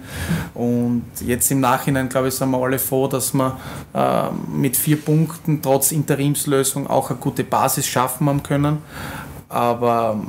Und 0.54 1.04
jetzt 1.20 1.50
im 1.50 1.60
Nachhinein, 1.60 2.08
glaube 2.08 2.28
ich, 2.28 2.34
sind 2.34 2.50
wir 2.50 2.62
alle 2.62 2.78
froh, 2.78 3.08
dass 3.08 3.34
wir 3.34 3.58
äh, 3.94 4.28
mit 4.52 4.76
vier 4.76 5.00
Punkten 5.00 5.60
trotz 5.62 5.92
Interimslösung 5.92 6.86
auch 6.86 7.10
eine 7.10 7.18
gute 7.18 7.44
Basis 7.44 7.86
schaffen 7.86 8.28
haben 8.28 8.42
können. 8.42 8.78
Aber 9.48 10.20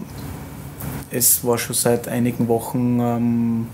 es 1.14 1.45
war 1.45 1.57
schon 1.57 1.76
seit 1.76 2.07
einigen 2.07 2.47
Wochen 2.47 2.99
ähm, 2.99 3.68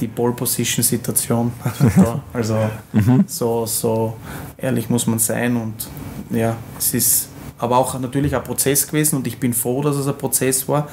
die 0.00 0.08
Ball 0.08 0.32
Position 0.32 0.82
Situation 0.82 1.52
da. 1.96 2.22
Also 2.32 2.58
mhm. 2.92 3.24
so, 3.26 3.64
so 3.66 4.16
ehrlich 4.56 4.90
muss 4.90 5.06
man 5.06 5.18
sein 5.18 5.56
und 5.56 5.88
ja, 6.30 6.56
es 6.78 6.94
ist 6.94 7.28
aber 7.64 7.78
auch 7.78 7.98
natürlich 7.98 8.36
ein 8.36 8.44
Prozess 8.44 8.86
gewesen 8.86 9.16
und 9.16 9.26
ich 9.26 9.38
bin 9.38 9.54
froh, 9.54 9.82
dass 9.82 9.96
es 9.96 10.06
ein 10.06 10.18
Prozess 10.18 10.68
war, 10.68 10.88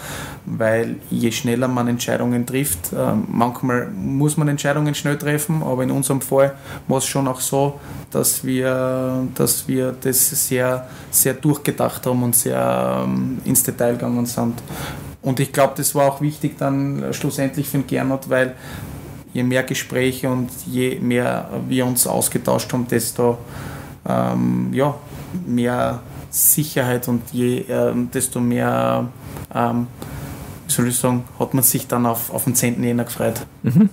weil 0.46 0.96
je 1.10 1.32
schneller 1.32 1.68
man 1.68 1.90
Entscheidungen 1.90 2.46
trifft, 2.46 2.94
äh, 2.94 3.14
manchmal 3.28 3.90
muss 3.90 4.38
man 4.38 4.48
Entscheidungen 4.48 4.96
schnell 4.96 5.18
treffen, 5.18 5.62
aber 5.64 5.84
in 5.84 5.92
unserem 5.92 6.22
Fall 6.22 6.56
war 6.88 7.00
es 7.00 7.06
schon 7.06 7.28
auch 7.28 7.42
so, 7.42 7.80
dass 8.10 8.46
wir, 8.46 9.28
dass 9.36 9.68
wir 9.68 9.94
das 10.00 10.48
sehr, 10.48 10.88
sehr 11.10 11.34
durchgedacht 11.34 12.06
haben 12.06 12.24
und 12.24 12.36
sehr 12.36 13.04
ähm, 13.04 13.40
ins 13.44 13.64
Detail 13.64 13.94
gegangen 13.94 14.26
sind. 14.26 14.56
Und 15.22 15.40
ich 15.42 15.52
glaube, 15.52 15.74
das 15.76 15.94
war 15.94 16.08
auch 16.08 16.22
wichtig 16.22 16.58
dann 16.58 17.04
schlussendlich 17.12 17.68
für 17.68 17.80
den 17.80 17.88
Gernot, 17.88 18.30
weil 18.30 18.56
je 19.34 19.44
mehr 19.44 19.64
Gespräche 19.64 20.30
und 20.30 20.50
je 20.66 21.00
mehr 21.00 21.50
wir 21.68 21.86
uns 21.86 22.08
ausgetauscht 22.08 22.72
haben, 22.74 22.88
desto 22.88 23.38
ähm, 24.08 24.70
ja, 24.74 24.96
mehr 25.46 26.02
Sicherheit 26.32 27.08
und 27.08 27.22
je, 27.32 27.60
äh, 27.60 27.94
desto 28.14 28.40
mehr 28.40 29.10
ähm, 29.54 29.88
soll 30.68 30.88
ich 30.88 30.98
sagen, 30.98 31.26
hat 31.38 31.54
man 31.54 31.64
sich 31.64 31.88
dann 31.88 32.06
auf, 32.06 32.34
auf 32.34 32.46
den 32.46 32.56
10. 32.56 32.82
Jänner 32.84 33.04
gefreut. 33.04 33.46
Mhm. 33.64 33.90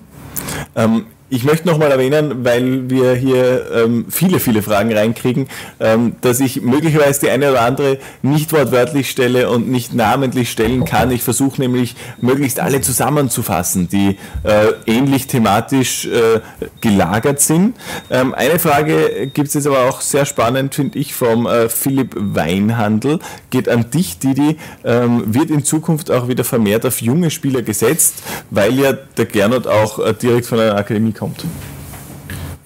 Ähm, 0.76 1.06
ich 1.30 1.44
möchte 1.44 1.66
nochmal 1.66 1.90
erwähnen, 1.90 2.44
weil 2.44 2.88
wir 2.88 3.14
hier 3.14 3.66
ähm, 3.74 4.06
viele, 4.08 4.40
viele 4.40 4.62
Fragen 4.62 4.92
reinkriegen, 4.92 5.48
ähm, 5.78 6.16
dass 6.22 6.40
ich 6.40 6.62
möglicherweise 6.62 7.20
die 7.20 7.30
eine 7.30 7.50
oder 7.50 7.62
andere 7.62 7.98
nicht 8.22 8.52
wortwörtlich 8.52 9.10
stelle 9.10 9.50
und 9.50 9.68
nicht 9.68 9.94
namentlich 9.94 10.50
stellen 10.50 10.84
kann. 10.84 11.10
Ich 11.10 11.22
versuche 11.22 11.60
nämlich 11.60 11.96
möglichst 12.20 12.60
alle 12.60 12.80
zusammenzufassen, 12.80 13.88
die 13.88 14.16
äh, 14.44 14.72
ähnlich 14.86 15.26
thematisch 15.26 16.06
äh, 16.06 16.40
gelagert 16.80 17.40
sind. 17.40 17.76
Ähm, 18.10 18.34
eine 18.34 18.58
Frage 18.58 19.30
gibt 19.32 19.48
es 19.48 19.54
jetzt 19.54 19.66
aber 19.66 19.84
auch 19.84 20.00
sehr 20.00 20.24
spannend, 20.24 20.74
finde 20.74 20.98
ich, 20.98 21.14
vom 21.14 21.46
äh, 21.46 21.68
Philipp 21.68 22.14
Weinhandel. 22.16 23.18
Geht 23.50 23.68
an 23.68 23.90
dich, 23.90 24.18
Didi. 24.18 24.56
Ähm, 24.84 25.34
wird 25.34 25.50
in 25.50 25.62
Zukunft 25.62 26.10
auch 26.10 26.28
wieder 26.28 26.44
vermehrt 26.44 26.86
auf 26.86 27.02
junge 27.02 27.30
Spieler 27.30 27.60
gesetzt, 27.60 28.22
weil 28.50 28.78
ja 28.78 28.92
der 28.92 29.26
Gernot 29.26 29.66
auch 29.66 29.98
äh, 29.98 30.14
direkt 30.14 30.46
von 30.46 30.58
einer 30.58 30.76
Akademie 30.76 31.12
kommt. 31.18 31.44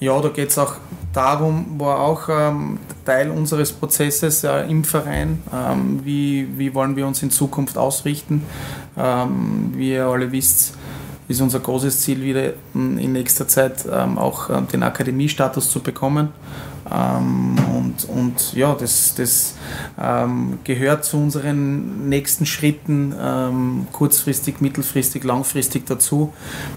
Ja, 0.00 0.20
da 0.20 0.28
geht 0.28 0.50
es 0.50 0.58
auch 0.58 0.76
darum, 1.12 1.78
war 1.78 2.00
auch 2.00 2.28
ähm, 2.28 2.78
Teil 3.04 3.30
unseres 3.30 3.72
Prozesses 3.72 4.44
äh, 4.44 4.62
im 4.68 4.84
Verein, 4.84 5.42
ähm, 5.52 6.00
wie, 6.04 6.48
wie 6.56 6.74
wollen 6.74 6.96
wir 6.96 7.06
uns 7.06 7.22
in 7.22 7.30
Zukunft 7.30 7.78
ausrichten. 7.78 8.42
Ähm, 8.96 9.72
wie 9.76 9.92
ihr 9.92 10.06
alle 10.06 10.32
wisst, 10.32 10.74
ist 11.28 11.40
unser 11.40 11.60
großes 11.60 12.00
Ziel 12.00 12.22
wieder 12.22 12.52
in 12.74 13.12
nächster 13.12 13.48
Zeit 13.48 13.86
ähm, 13.90 14.18
auch 14.18 14.50
äh, 14.50 14.60
den 14.72 14.82
Akademiestatus 14.82 15.70
zu 15.70 15.80
bekommen. 15.80 16.30
Ähm, 16.90 17.56
und, 17.76 18.04
und 18.08 18.54
ja, 18.54 18.74
das, 18.74 19.14
das 19.14 19.54
ähm, 20.00 20.58
gehört 20.64 21.04
zu 21.04 21.16
unseren 21.16 22.08
nächsten 22.08 22.46
Schritten 22.46 23.14
ähm, 23.20 23.86
kurzfristig, 23.92 24.60
mittelfristig, 24.60 25.22
langfristig 25.24 25.86
dazu, 25.86 26.32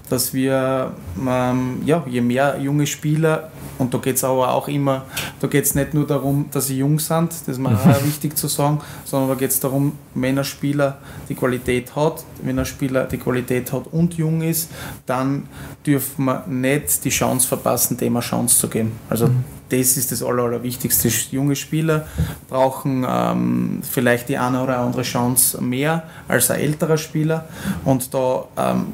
dass 0.08 0.32
wir 0.32 0.92
ähm, 1.26 1.82
ja, 1.84 2.04
je 2.08 2.20
mehr 2.20 2.58
junge 2.60 2.86
Spieler, 2.86 3.50
und 3.78 3.92
da 3.92 3.98
geht 3.98 4.16
es 4.16 4.24
aber 4.24 4.52
auch 4.52 4.68
immer, 4.68 5.04
da 5.40 5.48
geht 5.48 5.64
es 5.64 5.74
nicht 5.74 5.92
nur 5.92 6.06
darum, 6.06 6.46
dass 6.50 6.68
sie 6.68 6.78
jung 6.78 6.98
sind, 6.98 7.32
das 7.32 7.48
ist 7.48 7.58
mir 7.58 7.70
auch 7.70 8.04
wichtig 8.04 8.36
zu 8.36 8.48
sagen, 8.48 8.80
sondern 9.04 9.30
da 9.30 9.34
geht 9.34 9.50
es 9.50 9.60
darum, 9.60 9.92
wenn 10.14 10.38
ein 10.38 10.44
Spieler 10.44 10.98
die 11.28 11.34
Qualität 11.34 11.94
hat, 11.96 12.24
wenn 12.42 12.58
ein 12.58 12.64
Spieler 12.66 13.04
die 13.04 13.18
Qualität 13.18 13.72
hat 13.72 13.88
und 13.92 14.14
jung 14.14 14.42
ist, 14.42 14.70
dann 15.04 15.48
dürfen 15.84 16.24
wir 16.26 16.44
nicht 16.46 17.04
die 17.04 17.10
Chance 17.10 17.46
verpassen, 17.48 17.96
dem 17.96 18.16
eine 18.16 18.24
Chance 18.24 18.58
zu 18.58 18.68
geben. 18.68 18.92
Also 19.10 19.26
mhm 19.26 19.55
das 19.68 19.96
ist 19.96 20.12
das 20.12 20.22
Aller, 20.22 20.44
Allerwichtigste. 20.44 21.08
Junge 21.30 21.56
Spieler 21.56 22.06
brauchen 22.48 23.06
ähm, 23.08 23.80
vielleicht 23.88 24.28
die 24.28 24.38
eine 24.38 24.62
oder 24.62 24.78
andere 24.78 25.02
Chance 25.02 25.62
mehr 25.62 26.04
als 26.28 26.50
ein 26.50 26.60
älterer 26.60 26.96
Spieler. 26.96 27.46
Und 27.84 28.14
da 28.14 28.44
ähm, 28.56 28.86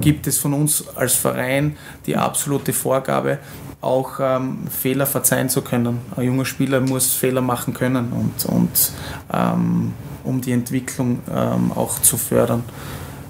gibt 0.00 0.26
es 0.26 0.38
von 0.38 0.54
uns 0.54 0.84
als 0.96 1.14
Verein 1.14 1.76
die 2.06 2.16
absolute 2.16 2.72
Vorgabe, 2.72 3.38
auch 3.80 4.18
ähm, 4.20 4.66
Fehler 4.68 5.06
verzeihen 5.06 5.48
zu 5.48 5.62
können. 5.62 6.00
Ein 6.16 6.24
junger 6.24 6.44
Spieler 6.44 6.80
muss 6.80 7.12
Fehler 7.12 7.40
machen 7.40 7.72
können 7.72 8.12
und, 8.12 8.44
und 8.46 8.92
ähm, 9.32 9.92
um 10.24 10.40
die 10.40 10.52
Entwicklung 10.52 11.20
ähm, 11.34 11.72
auch 11.72 12.00
zu 12.00 12.16
fördern. 12.16 12.64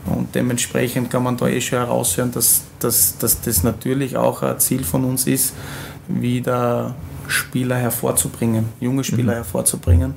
Und 0.06 0.34
dementsprechend 0.34 1.10
kann 1.10 1.22
man 1.22 1.36
da 1.36 1.46
eh 1.46 1.60
schon 1.60 1.78
heraushören, 1.78 2.32
dass, 2.32 2.62
dass, 2.78 3.18
dass 3.18 3.40
das 3.42 3.62
natürlich 3.62 4.16
auch 4.16 4.42
ein 4.42 4.58
Ziel 4.58 4.82
von 4.82 5.04
uns 5.04 5.26
ist, 5.26 5.54
wieder 6.10 6.94
Spieler 7.28 7.76
hervorzubringen, 7.76 8.66
junge 8.80 9.04
Spieler 9.04 9.32
mhm. 9.32 9.36
hervorzubringen. 9.36 10.14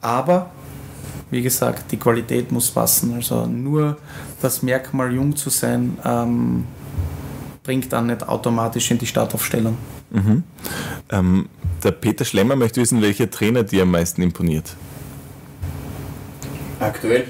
Aber 0.00 0.50
wie 1.30 1.42
gesagt, 1.42 1.90
die 1.90 1.96
Qualität 1.96 2.52
muss 2.52 2.70
passen. 2.70 3.14
Also 3.14 3.46
nur 3.46 3.96
das 4.40 4.62
Merkmal, 4.62 5.12
jung 5.12 5.34
zu 5.34 5.50
sein, 5.50 5.98
ähm, 6.04 6.64
bringt 7.62 7.92
dann 7.92 8.06
nicht 8.06 8.28
automatisch 8.28 8.90
in 8.90 8.98
die 8.98 9.06
Startaufstellung. 9.06 9.76
Mhm. 10.10 10.42
Ähm, 11.10 11.48
der 11.82 11.90
Peter 11.90 12.24
Schlemmer 12.24 12.56
möchte 12.56 12.80
wissen, 12.80 13.02
welcher 13.02 13.30
Trainer 13.30 13.62
dir 13.62 13.82
am 13.82 13.90
meisten 13.90 14.22
imponiert. 14.22 14.76
Aktuell? 16.78 17.24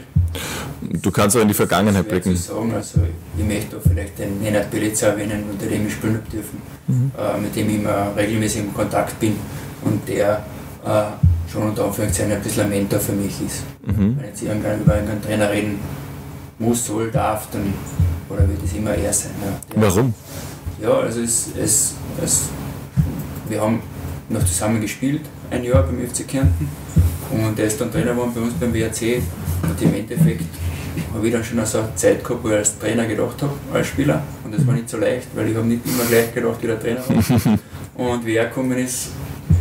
Du 0.83 1.11
kannst 1.11 1.37
auch 1.37 1.41
in 1.41 1.49
die 1.49 1.55
Vergangenheit 1.55 2.09
blicken. 2.09 2.37
Sagen. 2.37 2.75
Also, 2.75 3.01
ich 3.39 3.45
möchte 3.45 3.81
vielleicht 3.81 4.19
den 4.19 4.41
Nenad 4.41 4.71
Belica 4.71 5.07
erwähnen, 5.07 5.45
unter 5.51 5.67
dem 5.67 5.87
ich 5.87 5.95
spielen 5.95 6.17
habe 6.17 6.31
dürfen, 6.31 6.61
mhm. 6.87 7.11
äh, 7.19 7.41
mit 7.41 7.55
dem 7.57 7.69
ich 7.71 7.77
immer 7.77 8.13
regelmäßig 8.17 8.63
im 8.63 8.75
Kontakt 8.75 9.19
bin 9.21 9.37
und 9.83 10.07
der 10.09 10.45
äh, 10.85 11.51
schon 11.51 11.63
unter 11.63 11.85
Anführungszeichen 11.87 12.33
ein 12.33 12.43
bisschen 12.43 12.65
ein 12.65 12.71
Mentor 12.71 13.01
für 13.01 13.13
mich 13.13 13.41
ist. 13.41 13.63
Mhm. 13.87 14.17
Wenn 14.17 14.25
ich 14.25 14.31
jetzt 14.31 14.43
irgendwann 14.43 14.81
über 14.81 14.95
einen 14.95 15.23
Trainer 15.23 15.51
reden 15.51 15.79
muss, 16.59 16.87
soll, 16.87 17.11
darf, 17.11 17.49
dann 17.53 17.73
oder 18.29 18.49
wird 18.49 18.63
es 18.65 18.73
immer 18.75 18.95
er 18.95 19.13
sein. 19.13 19.33
Ja. 19.43 19.83
Warum? 19.83 20.15
Ja, 20.81 20.99
also 20.99 21.21
es, 21.21 21.49
es, 21.57 21.95
es, 22.23 22.43
wir 23.49 23.61
haben 23.61 23.81
noch 24.29 24.45
zusammen 24.45 24.81
gespielt, 24.81 25.23
ein 25.51 25.65
Jahr 25.65 25.83
beim 25.83 25.99
FC 26.07 26.27
Kärnten 26.27 26.69
und 27.31 27.59
er 27.59 27.67
ist 27.67 27.81
dann 27.81 27.93
Trainer 27.93 28.13
geworden 28.13 28.33
bei 28.35 28.41
uns 28.41 28.55
beim 28.55 28.73
WRC 28.73 29.23
und 29.63 29.83
im 29.83 29.95
Endeffekt 29.95 30.45
habe 31.13 31.27
ich 31.27 31.33
dann 31.33 31.45
schon 31.45 31.65
so 31.67 31.79
eine 31.79 31.95
Zeit 31.95 32.23
gehabt, 32.25 32.45
wo 32.45 32.49
ich 32.49 32.55
als 32.55 32.79
Trainer 32.79 33.07
gedacht 33.07 33.43
habe, 33.43 33.53
als 33.73 33.87
Spieler. 33.89 34.23
Und 34.45 34.55
das 34.55 34.67
war 34.67 34.75
nicht 34.75 34.89
so 34.89 34.97
leicht, 34.97 35.29
weil 35.35 35.49
ich 35.49 35.57
habe 35.57 35.67
nicht 35.67 35.85
immer 35.87 36.05
gleich 36.05 36.33
gedacht, 36.33 36.57
wie 36.61 36.67
der 36.67 36.81
Trainer 36.81 37.01
war. 37.09 37.59
Und 37.97 38.27
wie 38.27 38.37
er 38.37 38.47
gekommen 38.47 38.77
ist, 38.79 39.11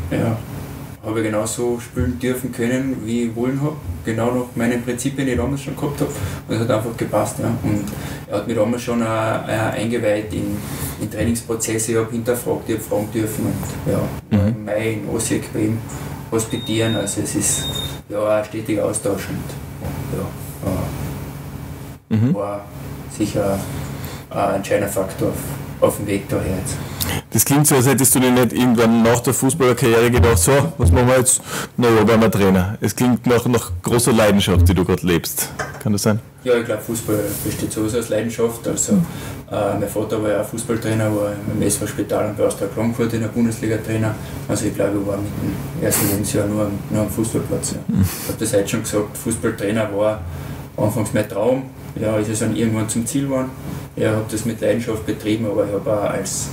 ja, 0.10 0.38
habe 1.06 1.20
ich 1.20 1.26
genauso 1.26 1.80
spielen 1.80 2.18
dürfen 2.18 2.52
können, 2.52 2.96
wie 3.06 3.24
ich 3.24 3.36
wollen 3.36 3.62
habe. 3.62 3.76
Genau 4.06 4.32
nach 4.32 4.56
meinen 4.56 4.82
Prinzipien, 4.84 5.26
die 5.26 5.34
ich 5.34 5.38
damals 5.38 5.62
schon 5.62 5.76
gehabt 5.76 6.00
habe. 6.00 6.12
Und 6.48 6.56
es 6.56 6.62
hat 6.62 6.72
einfach 6.72 6.98
gepasst. 6.98 7.40
Ja. 7.40 7.54
Und 7.64 7.86
er 8.28 8.38
hat 8.38 8.48
mich 8.48 8.56
damals 8.56 8.82
schon 8.82 9.02
äh, 9.02 9.06
äh, 9.06 9.82
eingeweiht 9.82 10.34
in, 10.34 10.58
in 11.02 11.12
Trainingsprozesse. 11.12 11.92
Ich 11.92 11.98
habe 11.98 12.12
hinterfragt, 12.12 12.64
ich 12.68 12.76
habe 12.76 12.84
fragen 12.84 13.10
dürfen. 13.14 13.46
Und 13.46 13.92
ja, 13.92 14.38
mhm. 14.38 14.48
im 14.48 14.66
Mai 14.66 14.94
in 14.94 15.10
Osijek 15.10 15.54
bei 15.54 15.60
ihm 15.60 15.78
hospitieren. 16.32 16.96
Also 16.96 17.22
es 17.22 17.36
ist 17.36 17.64
ja 18.10 18.38
ein 18.38 18.46
stetiger 18.46 18.86
Austausch. 18.86 19.28
Und, 19.30 20.18
ja, 20.18 20.26
mhm. 22.14 22.34
war 22.34 22.66
sicher 23.18 23.60
ein 24.30 24.56
entscheidender 24.56 24.92
Faktor 24.92 25.32
auf, 25.80 25.98
dem 25.98 26.08
Weg 26.08 26.28
daher 26.30 26.58
jetzt. 26.58 26.76
Das 27.32 27.44
klingt 27.44 27.68
so, 27.68 27.76
als 27.76 27.88
hättest 27.88 28.16
du 28.16 28.20
dir 28.20 28.32
nicht 28.32 28.54
irgendwann 28.54 29.04
nach 29.04 29.20
der 29.20 29.34
Fußballerkarriere 29.34 30.10
gedacht, 30.10 30.38
so, 30.38 30.52
was 30.78 30.92
machen 30.92 31.08
wir 31.08 31.18
jetzt? 31.18 31.42
Naja, 31.78 32.08
werden 32.08 32.22
wir 32.22 32.32
Trainer. 32.32 32.78
Es 32.80 32.96
klingt 32.96 33.28
nach, 33.28 33.46
nach 33.46 33.72
großer 33.82 34.14
Leidenschaft, 34.14 34.68
die 34.68 34.74
du 34.74 34.86
gerade 34.86 35.06
lebst. 35.06 35.50
Kann 35.82 35.92
das 35.92 36.04
sein? 36.04 36.20
Ja, 36.44 36.56
ich 36.56 36.66
glaube, 36.66 36.82
Fußball 36.82 37.20
besteht 37.44 37.72
sowieso 37.72 37.98
als 37.98 38.10
Leidenschaft. 38.10 38.68
Also, 38.68 38.94
äh, 38.94 39.80
mein 39.80 39.88
Vater 39.88 40.22
war 40.22 40.30
ja 40.30 40.42
auch 40.42 40.46
Fußballtrainer, 40.46 41.06
war 41.16 41.32
im 41.54 41.62
SV 41.62 41.88
Spital 41.88 42.30
und 42.30 42.38
bei 42.38 42.46
Austria 42.46 42.68
Frankfurt 42.74 43.14
in 43.14 43.22
der 43.22 43.30
Bundesliga 43.30 43.78
Trainer. 43.78 44.16
Also, 44.48 44.66
ich 44.66 44.76
glaube, 44.76 45.00
ich 45.00 45.08
war 45.08 45.18
mit 45.18 45.28
dem 45.28 45.84
ersten 45.86 46.10
Lebensjahr 46.10 46.48
nur, 46.48 46.70
nur 46.90 47.02
am 47.02 47.10
Fußballplatz. 47.10 47.72
Ja. 47.72 47.78
Mhm. 47.88 48.02
Ich 48.02 48.28
habe 48.28 48.40
das 48.40 48.54
heute 48.54 48.68
schon 48.68 48.84
gesagt, 48.84 49.18
Fußballtrainer 49.18 49.90
war 49.96 50.22
anfangs 50.78 51.14
mein 51.14 51.28
Traum. 51.28 51.64
Ja, 51.96 52.18
ist 52.18 52.30
es 52.30 52.40
dann 52.40 52.56
irgendwann 52.56 52.90
zum 52.90 53.06
Ziel 53.06 53.24
geworden. 53.24 53.52
Ich 53.96 54.06
habe 54.06 54.26
das 54.30 54.46
mit 54.46 54.60
Leidenschaft 54.62 55.06
betrieben, 55.06 55.46
aber 55.46 55.66
ich 55.66 55.74
habe 55.74 55.92
auch 55.92 56.10
als, 56.10 56.50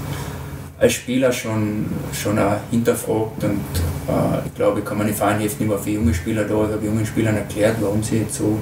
als 0.78 0.93
Spieler 0.93 1.32
schon, 1.32 1.86
schon 2.12 2.38
auch 2.38 2.57
hinterfragt 2.70 3.43
und 3.45 3.61
äh, 4.09 4.47
ich 4.47 4.55
glaube, 4.55 4.80
ich 4.80 4.84
kann 4.84 4.99
meine 4.99 5.12
Fahnenheften 5.12 5.66
immer 5.66 5.78
für 5.78 5.91
junge 5.91 6.12
Spieler 6.12 6.45
da. 6.45 6.64
Ich 6.66 6.72
habe 6.72 6.84
jungen 6.84 7.07
Spielern 7.07 7.36
erklärt, 7.36 7.76
warum 7.80 8.03
sie 8.03 8.18
jetzt 8.18 8.34
so, 8.34 8.59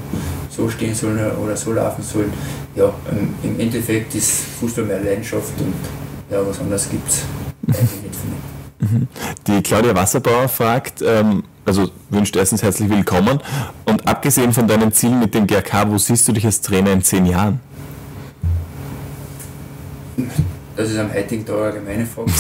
so 0.51 0.69
stehen 0.69 0.95
sollen 0.95 1.19
oder 1.37 1.57
so 1.57 1.73
laufen 1.73 2.03
sollen. 2.03 2.33
Ja, 2.77 2.93
ähm, 3.11 3.35
im 3.43 3.59
Endeffekt 3.59 4.15
ist 4.15 4.45
Fußball 4.61 4.85
mehr 4.85 5.01
Leidenschaft 5.01 5.53
und 5.61 5.75
ja, 6.31 6.47
was 6.47 6.61
anderes 6.61 6.89
gibt 6.89 7.09
es 7.09 7.23
eigentlich 7.67 8.03
nicht 8.03 8.15
für 8.15 8.27
mich. 8.29 8.93
Mhm. 8.93 9.09
Die 9.47 9.63
Claudia 9.63 9.95
Wasserbauer 9.95 10.49
fragt, 10.49 11.03
ähm, 11.03 11.43
also 11.69 11.91
wünscht 12.09 12.35
erstens 12.35 12.63
herzlich 12.63 12.89
willkommen 12.89 13.41
und 13.85 14.09
abgesehen 14.09 14.53
von 14.53 14.67
deinen 14.67 14.91
Zielen 14.91 15.21
mit 15.21 15.35
dem 15.35 15.47
GRK, 15.47 15.91
wo 15.91 15.99
siehst 15.99 16.27
du 16.27 16.33
dich 16.33 16.45
als 16.47 16.61
Trainer 16.63 16.93
in 16.93 17.03
zehn 17.03 17.27
Jahren? 17.27 17.61
Das 20.75 20.91
ist 20.91 20.99
am 20.99 21.13
heutigen 21.13 21.45
Tag 21.45 21.57
eine 21.57 21.65
allgemeine 21.65 22.07
Frage. 22.07 22.31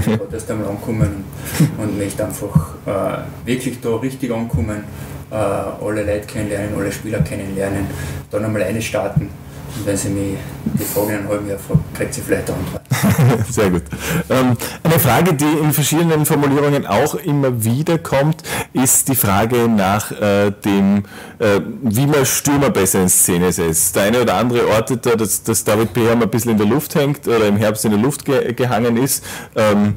ich 0.00 0.18
bin 0.18 0.32
erst 0.32 0.50
einmal 0.50 0.68
ankommen 0.68 1.24
und, 1.58 1.84
und 1.84 1.98
möchte 1.98 2.24
einfach 2.24 2.74
äh, 2.86 3.46
wirklich 3.46 3.80
da 3.80 3.96
richtig 3.96 4.32
ankommen, 4.32 4.84
äh, 5.30 5.34
alle 5.34 6.04
Leute 6.04 6.26
kennenlernen, 6.26 6.74
alle 6.76 6.90
Spieler 6.90 7.20
kennenlernen, 7.20 7.86
dann 8.30 8.44
einmal 8.44 8.62
eine 8.62 8.80
starten 8.80 9.28
und 9.76 9.86
wenn 9.86 9.96
Sie 9.96 10.08
mich 10.08 10.36
die 10.64 10.84
Frage 10.84 11.12
in 11.12 11.18
einem 11.18 11.28
halben 11.28 11.48
Jahr 11.48 11.58
fragt, 11.58 11.94
kriegt 11.94 12.14
sie 12.14 12.20
vielleicht 12.20 12.50
eine 12.50 12.58
Antwort. 12.58 13.46
Sehr 13.50 13.70
gut. 13.70 13.82
Ähm, 14.28 14.56
eine 14.82 14.98
Frage, 14.98 15.34
die 15.34 15.44
in 15.44 15.72
verschiedenen 15.72 16.26
Formulierungen 16.26 16.86
auch 16.86 17.14
immer 17.14 17.64
wieder 17.64 17.98
kommt, 17.98 18.42
ist 18.72 19.08
die 19.08 19.14
Frage 19.14 19.68
nach 19.68 20.10
äh, 20.12 20.50
dem, 20.50 21.04
äh, 21.38 21.60
wie 21.82 22.06
man 22.06 22.26
Stürmer 22.26 22.70
besser 22.70 23.02
in 23.02 23.08
Szene 23.08 23.52
setzt. 23.52 23.96
Der 23.96 24.04
eine 24.04 24.22
oder 24.22 24.34
andere 24.34 24.66
ortet 24.68 25.06
da, 25.06 25.16
dass, 25.16 25.42
dass 25.42 25.64
David 25.64 25.92
Beham 25.92 26.22
ein 26.22 26.30
bisschen 26.30 26.52
in 26.52 26.58
der 26.58 26.66
Luft 26.66 26.94
hängt 26.94 27.26
oder 27.26 27.46
im 27.46 27.56
Herbst 27.56 27.84
in 27.84 27.92
der 27.92 28.00
Luft 28.00 28.24
ge 28.24 28.52
gehangen 28.52 28.96
ist. 28.96 29.24
Ähm, 29.54 29.94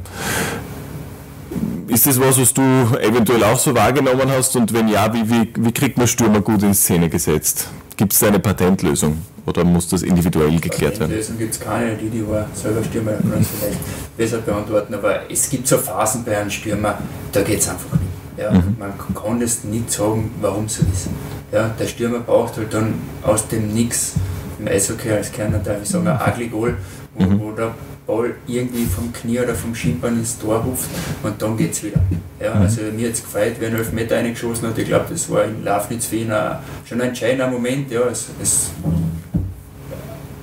ist 1.88 2.08
das 2.08 2.20
was, 2.20 2.40
was 2.40 2.54
du 2.54 2.62
eventuell 2.62 3.44
auch 3.44 3.60
so 3.60 3.76
wahrgenommen 3.76 4.30
hast? 4.32 4.56
Und 4.56 4.74
wenn 4.74 4.88
ja, 4.88 5.14
wie, 5.14 5.30
wie, 5.30 5.54
wie 5.58 5.72
kriegt 5.72 5.98
man 5.98 6.08
Stürmer 6.08 6.42
gut 6.42 6.64
in 6.64 6.74
Szene 6.74 7.10
gesetzt? 7.10 7.68
Gibt 7.98 8.14
es 8.14 8.20
da 8.20 8.28
eine 8.28 8.40
Patentlösung 8.40 9.22
oder 9.46 9.64
muss 9.64 9.88
das 9.88 10.04
individuell 10.04 10.60
geklärt 10.60 11.00
werden? 11.00 11.12
Patentlösung 11.12 11.38
gibt 11.38 11.54
es 11.54 11.60
keine, 11.60 11.96
die 11.96 12.10
die 12.10 12.28
war 12.28 12.48
selber 12.54 12.84
Stürmer 12.84 13.14
kann 13.14 13.42
es 13.42 13.48
vielleicht 13.48 13.80
besser 14.18 14.38
beantworten, 14.40 14.94
aber 14.94 15.30
es 15.30 15.50
gibt 15.50 15.68
so 15.68 15.78
Phasen 15.78 16.24
bei 16.24 16.38
einem 16.38 16.50
Stürmer, 16.50 16.98
da 17.32 17.42
geht 17.42 17.60
es 17.60 17.70
einfach 17.70 17.94
nicht. 17.94 18.14
Ja, 18.38 18.52
mhm. 18.52 18.76
Man 18.80 18.94
kann 19.14 19.40
das 19.40 19.64
nicht 19.64 19.92
sagen, 19.92 20.32
warum 20.42 20.68
so 20.68 20.82
ist. 20.92 21.08
Ja, 21.52 21.70
der 21.80 21.86
Stürmer 21.86 22.20
braucht 22.20 22.58
halt 22.58 22.74
dann 22.74 22.96
aus 23.22 23.48
dem 23.48 23.74
Nix 23.74 24.14
im 24.60 24.68
Eishockey 24.68 25.12
als 25.12 25.32
Kerner 25.32 25.60
darf 25.60 25.78
ich 25.82 25.90
sagen, 25.90 26.08
ein 26.08 26.32
ugly 26.32 26.48
Goal, 26.48 26.78
wo, 27.16 27.26
mhm. 27.26 27.40
wo 27.40 27.52
der 27.52 27.74
Ball 28.06 28.36
irgendwie 28.48 28.86
vom 28.86 29.12
Knie 29.14 29.40
oder 29.40 29.56
vom 29.56 29.74
Schienbein 29.74 30.18
ins 30.18 30.38
Tor 30.38 30.58
ruft 30.58 30.90
und 31.24 31.42
dann 31.42 31.58
geht 31.58 31.72
es 31.72 31.84
wieder. 31.84 32.00
Ja, 32.40 32.56
mhm. 32.56 32.62
also 32.62 32.82
mir 32.96 33.08
hat 33.08 33.16
es 33.16 33.24
gefreut, 33.24 33.54
wer 33.60 33.70
einen 33.70 33.78
Elfmeter 33.78 34.18
reingeschossen 34.18 34.68
hat. 34.68 34.78
Ich 34.78 34.88
glaube, 34.88 35.06
das 35.10 35.30
war 35.30 35.46
in 35.46 35.64
Lafnitz 35.64 36.08
für 36.08 36.18
ihn 36.18 36.32
ein, 36.32 36.58
schon 36.86 37.02
ein 37.02 37.10
entscheidender 37.10 37.48
Moment. 37.48 37.90
Ja, 37.92 38.02
es, 38.02 38.28
es, 38.42 38.72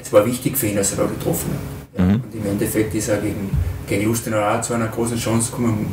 es 0.03 0.13
war 0.13 0.25
wichtig 0.25 0.57
für 0.57 0.69
ihn, 0.69 0.77
dass 0.77 0.93
er 0.93 0.99
da 0.99 1.07
getroffen 1.07 1.51
hat. 1.51 1.99
Ja, 1.99 2.05
mhm. 2.05 2.23
Und 2.23 2.35
im 2.35 2.47
Endeffekt 2.47 2.95
ist 2.95 3.09
er 3.09 3.19
gegen, 3.19 3.51
gegen 3.87 4.07
Lustenau 4.07 4.39
auch 4.39 4.61
zu 4.63 4.75
einer 4.75 4.89
großen 4.89 5.19
Chance 5.19 5.51
gekommen, 5.51 5.87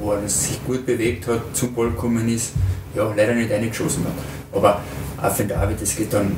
wo 0.00 0.12
er 0.12 0.28
sich 0.28 0.62
gut 0.64 0.84
bewegt 0.84 1.26
hat, 1.26 1.40
zum 1.54 1.74
Ball 1.74 1.90
gekommen 1.90 2.28
ist, 2.28 2.52
ja, 2.94 3.12
leider 3.16 3.34
nicht 3.34 3.50
reingeschossen 3.50 4.04
hat. 4.04 4.12
Aber 4.52 4.82
auch 5.20 5.32
für 5.34 5.44
David, 5.44 5.80
das 5.80 5.96
geht 5.96 6.12
dann 6.12 6.32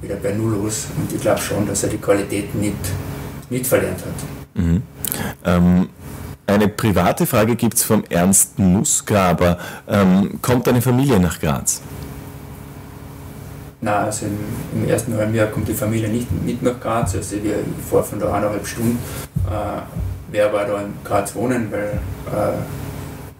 wieder 0.00 0.16
bei 0.16 0.32
Null 0.32 0.52
los 0.52 0.86
und 0.96 1.12
ich 1.12 1.20
glaube 1.20 1.40
schon, 1.40 1.66
dass 1.66 1.82
er 1.82 1.90
die 1.90 1.98
Qualität 1.98 2.54
nicht 2.54 2.76
nicht 3.50 3.66
verlernt 3.66 4.00
hat. 4.00 4.62
Mhm. 4.62 4.82
Ähm, 5.44 5.88
eine 6.46 6.68
private 6.68 7.26
Frage 7.26 7.56
gibt 7.56 7.74
es 7.74 7.82
vom 7.84 8.04
Ernst 8.08 8.58
Nussgraber. 8.58 9.58
Ähm, 9.86 10.40
kommt 10.40 10.66
deine 10.66 10.80
Familie 10.80 11.20
nach 11.20 11.38
Graz? 11.38 11.82
Nein, 13.80 13.94
also 13.94 14.26
im, 14.26 14.82
im, 14.82 14.88
ersten 14.88 15.14
halben 15.14 15.34
Jahr 15.34 15.48
kommt 15.48 15.68
die 15.68 15.74
Familie 15.74 16.08
nicht 16.08 16.26
mit 16.44 16.62
nach 16.62 16.80
Graz. 16.80 17.14
Also 17.14 17.36
wir, 17.42 17.52
ich 17.52 17.84
fahre 17.88 18.02
von 18.02 18.18
da 18.18 18.32
eineinhalb 18.32 18.66
Stunden. 18.66 18.98
Äh, 19.46 19.82
wer 20.32 20.52
war 20.52 20.64
da 20.64 20.80
in 20.80 20.94
Graz 21.04 21.34
wohnen, 21.34 21.70
weil 21.70 22.00
äh, 22.26 22.56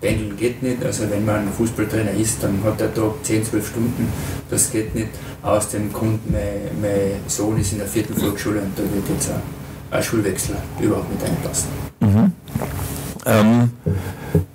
Pendeln 0.01 0.37
geht 0.37 0.63
nicht. 0.63 0.85
Also 0.85 1.11
wenn 1.11 1.25
man 1.25 1.49
Fußballtrainer 1.51 2.13
ist, 2.13 2.43
dann 2.43 2.63
hat 2.63 2.79
der 2.79 2.95
Tag 2.95 3.13
10, 3.23 3.45
12 3.45 3.69
Stunden. 3.69 4.13
Das 4.51 4.71
geht 4.71 4.95
nicht. 4.95 5.09
Aus 5.43 5.71
dem 5.71 5.93
Grund, 5.93 6.31
mein, 6.31 6.81
mein 6.81 7.21
Sohn 7.27 7.59
ist 7.59 7.73
in 7.73 7.79
der 7.79 7.89
vierten 7.89 8.15
Volksschule 8.15 8.61
und 8.61 8.79
da 8.79 8.83
wird 8.83 9.09
jetzt 9.09 9.31
auch 9.31 9.58
ein 9.91 10.03
Schulwechsel 10.03 10.57
überhaupt 10.81 11.11
nicht 11.13 11.25
einpassen. 11.25 11.69
Mhm. 12.01 12.33
Ähm, 13.27 13.71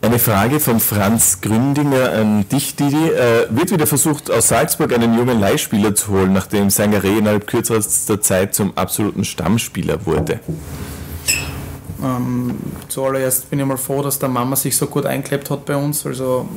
eine 0.01 0.19
Frage 0.19 0.59
von 0.59 0.79
Franz 0.79 1.41
Gründinger 1.41 2.11
an 2.11 2.47
dich, 2.49 2.75
Didi. 2.75 3.09
Äh, 3.09 3.47
wird 3.49 3.71
wieder 3.71 3.87
versucht, 3.87 4.31
aus 4.31 4.47
Salzburg 4.47 4.93
einen 4.93 5.17
jungen 5.17 5.39
Leihspieler 5.39 5.95
zu 5.95 6.09
holen, 6.09 6.33
nachdem 6.33 6.67
Sangaré 6.69 7.17
innerhalb 7.17 7.47
kürzester 7.47 8.21
Zeit 8.21 8.53
zum 8.55 8.77
absoluten 8.77 9.23
Stammspieler 9.23 10.05
wurde? 10.05 10.39
Ähm, 12.03 12.55
zuallererst 12.89 13.49
bin 13.49 13.59
ich 13.59 13.65
mal 13.65 13.77
froh, 13.77 14.01
dass 14.01 14.19
der 14.19 14.27
Mama 14.27 14.55
sich 14.55 14.75
so 14.75 14.87
gut 14.87 15.05
eingeklebt 15.05 15.49
hat 15.49 15.65
bei 15.65 15.75
uns. 15.75 16.05
Also, 16.05 16.47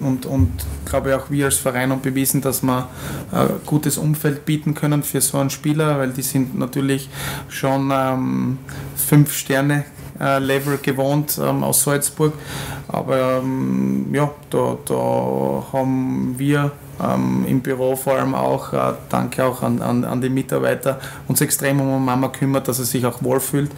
und, 0.00 0.24
und 0.24 0.50
glaube 0.84 1.16
auch 1.16 1.30
wir 1.30 1.46
als 1.46 1.56
Verein 1.56 1.90
haben 1.90 2.00
bewiesen, 2.00 2.40
dass 2.40 2.62
wir 2.62 2.88
ein 3.32 3.48
gutes 3.66 3.98
Umfeld 3.98 4.44
bieten 4.44 4.74
können 4.74 5.02
für 5.02 5.20
so 5.20 5.38
einen 5.38 5.50
Spieler, 5.50 5.98
weil 5.98 6.10
die 6.10 6.22
sind 6.22 6.56
natürlich 6.56 7.08
schon 7.48 7.90
ähm, 7.92 8.58
fünf 8.96 9.34
Sterne 9.34 9.84
äh, 10.20 10.38
Level 10.38 10.78
gewohnt 10.78 11.40
ähm, 11.42 11.64
aus 11.64 11.82
Salzburg. 11.82 12.34
Aber 12.86 13.38
ähm, 13.42 14.14
ja, 14.14 14.30
da, 14.50 14.78
da 14.84 15.64
haben 15.72 16.38
wir 16.38 16.70
ähm, 17.02 17.44
im 17.46 17.60
Büro 17.60 17.96
vor 17.96 18.14
allem 18.14 18.34
auch, 18.34 18.72
äh, 18.72 18.94
danke 19.08 19.44
auch 19.44 19.62
an, 19.62 19.80
an, 19.80 20.04
an 20.04 20.20
die 20.20 20.28
Mitarbeiter, 20.28 20.98
uns 21.28 21.40
extrem 21.40 21.80
um 21.80 22.04
Mama 22.04 22.28
kümmert, 22.28 22.68
dass 22.68 22.78
er 22.78 22.84
sich 22.84 23.04
auch 23.06 23.22
wohlfühlt. 23.22 23.70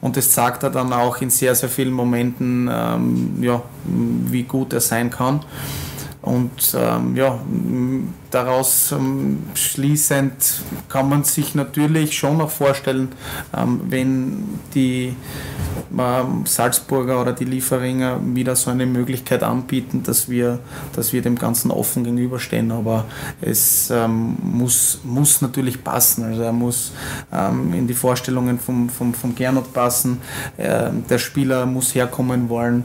Und 0.00 0.16
das 0.16 0.34
sagt 0.34 0.62
er 0.62 0.70
dann 0.70 0.92
auch 0.92 1.20
in 1.20 1.30
sehr, 1.30 1.54
sehr 1.54 1.68
vielen 1.68 1.92
Momenten, 1.92 2.68
ähm, 2.72 3.42
ja, 3.42 3.62
wie 3.84 4.42
gut 4.44 4.72
er 4.72 4.80
sein 4.80 5.10
kann. 5.10 5.40
Und 6.24 6.74
ähm, 6.74 7.16
ja, 7.16 7.38
daraus 8.30 8.92
ähm, 8.92 9.42
schließend 9.52 10.62
kann 10.88 11.10
man 11.10 11.22
sich 11.22 11.54
natürlich 11.54 12.16
schon 12.16 12.38
noch 12.38 12.48
vorstellen, 12.48 13.10
ähm, 13.54 13.82
wenn 13.88 14.58
die 14.74 15.14
Salzburger 16.44 17.20
oder 17.20 17.32
die 17.32 17.44
Lieferinger 17.44 18.20
wieder 18.22 18.56
so 18.56 18.70
eine 18.70 18.86
Möglichkeit 18.86 19.42
anbieten, 19.42 20.02
dass 20.02 20.28
wir, 20.28 20.58
dass 20.94 21.12
wir 21.12 21.22
dem 21.22 21.36
Ganzen 21.36 21.70
offen 21.70 22.04
gegenüberstehen. 22.04 22.70
Aber 22.72 23.04
es 23.40 23.90
ähm, 23.90 24.36
muss, 24.42 25.00
muss 25.04 25.42
natürlich 25.42 25.82
passen. 25.82 26.24
Also 26.24 26.42
er 26.42 26.52
muss 26.52 26.92
ähm, 27.32 27.72
in 27.74 27.86
die 27.86 27.94
Vorstellungen 27.94 28.58
vom, 28.58 28.88
vom, 28.88 29.14
vom 29.14 29.34
Gernot 29.34 29.72
passen. 29.72 30.20
Äh, 30.56 30.90
der 31.08 31.18
Spieler 31.18 31.66
muss 31.66 31.94
herkommen 31.94 32.48
wollen. 32.48 32.84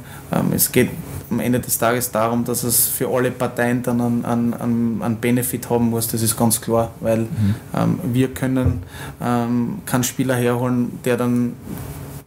es 0.53 0.71
geht 0.71 0.89
am 1.31 1.39
Ende 1.39 1.59
des 1.59 1.77
Tages 1.77 2.11
darum, 2.11 2.43
dass 2.43 2.63
es 2.63 2.87
für 2.87 3.07
alle 3.09 3.31
Parteien 3.31 3.83
dann 3.83 4.01
einen, 4.01 4.25
einen, 4.25 5.01
einen 5.01 5.15
Benefit 5.17 5.69
haben 5.69 5.89
muss, 5.89 6.07
das 6.07 6.21
ist 6.21 6.37
ganz 6.37 6.59
klar, 6.59 6.91
weil 6.99 7.21
mhm. 7.21 7.55
ähm, 7.75 7.99
wir 8.03 8.33
können 8.33 8.83
ähm, 9.21 9.79
keinen 9.85 10.03
Spieler 10.03 10.35
herholen, 10.35 10.99
der 11.05 11.17
dann 11.17 11.53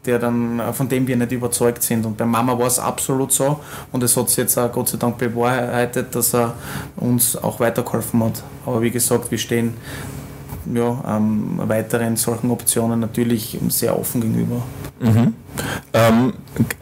der 0.07 0.19
dann, 0.19 0.59
äh, 0.59 0.73
von 0.73 0.89
dem 0.89 1.07
wir 1.07 1.17
nicht 1.17 1.33
überzeugt 1.33 1.83
sind. 1.83 2.05
Und 2.07 2.17
bei 2.17 2.25
Mama 2.25 2.59
war 2.59 2.67
es 2.67 2.79
absolut 2.79 3.33
so 3.33 3.61
und 3.93 4.03
es 4.03 4.17
hat 4.17 4.29
sich 4.29 4.39
jetzt 4.39 4.59
auch 4.59 4.71
Gott 4.73 4.89
sei 4.89 4.99
Dank 4.99 5.19
bewahrheitet, 5.19 6.15
dass 6.15 6.35
er 6.35 6.55
uns 6.97 7.37
auch 7.37 7.61
weitergeholfen 7.61 8.25
hat. 8.25 8.43
Aber 8.67 8.83
wie 8.83 8.91
gesagt, 8.91 9.31
wir 9.31 9.39
stehen 9.39 9.75
ja, 10.73 11.03
ähm, 11.17 11.61
weiteren 11.65 12.17
solchen 12.17 12.51
Optionen 12.51 13.01
natürlich 13.01 13.59
sehr 13.69 13.99
offen 13.99 14.21
gegenüber. 14.21 14.63
Mhm. 15.01 15.35
Ähm, 15.93 16.33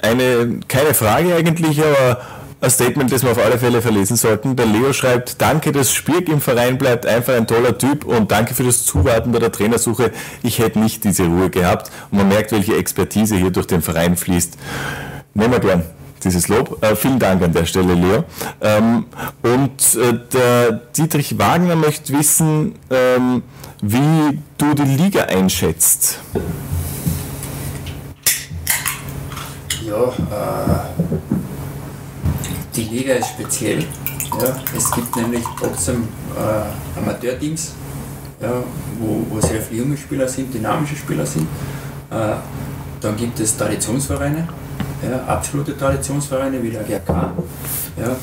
eine, 0.02 0.60
keine 0.68 0.94
Frage 0.94 1.34
eigentlich, 1.34 1.82
aber 1.82 2.20
ein 2.60 2.70
Statement, 2.70 3.10
das 3.10 3.22
wir 3.22 3.30
auf 3.30 3.42
alle 3.42 3.58
Fälle 3.58 3.80
verlesen 3.80 4.16
sollten. 4.16 4.54
Der 4.54 4.66
Leo 4.66 4.92
schreibt, 4.92 5.40
danke, 5.40 5.72
dass 5.72 5.92
Spirk 5.92 6.28
im 6.28 6.40
Verein 6.40 6.76
bleibt, 6.78 7.06
einfach 7.06 7.34
ein 7.34 7.46
toller 7.46 7.76
Typ 7.78 8.04
und 8.04 8.30
danke 8.30 8.54
für 8.54 8.64
das 8.64 8.84
Zuwarten 8.84 9.32
bei 9.32 9.38
der 9.38 9.50
Trainersuche. 9.50 10.10
Ich 10.42 10.58
hätte 10.58 10.78
nicht 10.78 11.04
diese 11.04 11.24
Ruhe 11.24 11.48
gehabt 11.50 11.90
und 12.10 12.18
man 12.18 12.28
merkt, 12.28 12.52
welche 12.52 12.76
Expertise 12.76 13.36
hier 13.36 13.50
durch 13.50 13.66
den 13.66 13.82
Verein 13.82 14.16
fließt. 14.16 14.58
Nehmen 15.34 15.52
wir 15.52 15.60
gern 15.60 15.82
dieses 16.22 16.48
Lob. 16.48 16.82
Äh, 16.84 16.96
vielen 16.96 17.18
Dank 17.18 17.42
an 17.42 17.52
der 17.52 17.64
Stelle, 17.64 17.94
Leo. 17.94 18.24
Ähm, 18.60 19.06
und 19.42 19.96
äh, 19.96 20.18
der 20.32 20.72
Dietrich 20.96 21.38
Wagner 21.38 21.76
möchte 21.76 22.12
wissen, 22.12 22.74
ähm, 22.90 23.42
wie 23.80 24.38
du 24.58 24.74
die 24.74 25.02
Liga 25.02 25.24
einschätzt. 25.24 26.20
Ja, 29.82 30.04
äh, 30.04 31.29
die 32.74 32.84
Liga 32.84 33.14
ist 33.14 33.28
speziell. 33.30 33.80
Ja. 33.80 34.56
Es 34.76 34.90
gibt 34.92 35.14
nämlich 35.16 35.42
trotzdem 35.58 36.08
äh, 36.36 36.98
Amateurteams, 36.98 37.72
ja, 38.40 38.62
wo, 38.98 39.26
wo 39.28 39.40
sehr 39.40 39.60
viele 39.60 39.82
junge 39.82 39.96
Spieler 39.96 40.28
sind, 40.28 40.54
dynamische 40.54 40.96
Spieler 40.96 41.26
sind. 41.26 41.46
Äh, 42.10 42.34
dann 43.00 43.16
gibt 43.16 43.40
es 43.40 43.56
Traditionsvereine, 43.56 44.46
ja, 45.08 45.24
absolute 45.26 45.76
Traditionsvereine 45.76 46.62
wie 46.62 46.70
der 46.70 46.82
GRK. 46.82 47.32
Ja. 47.98 48.16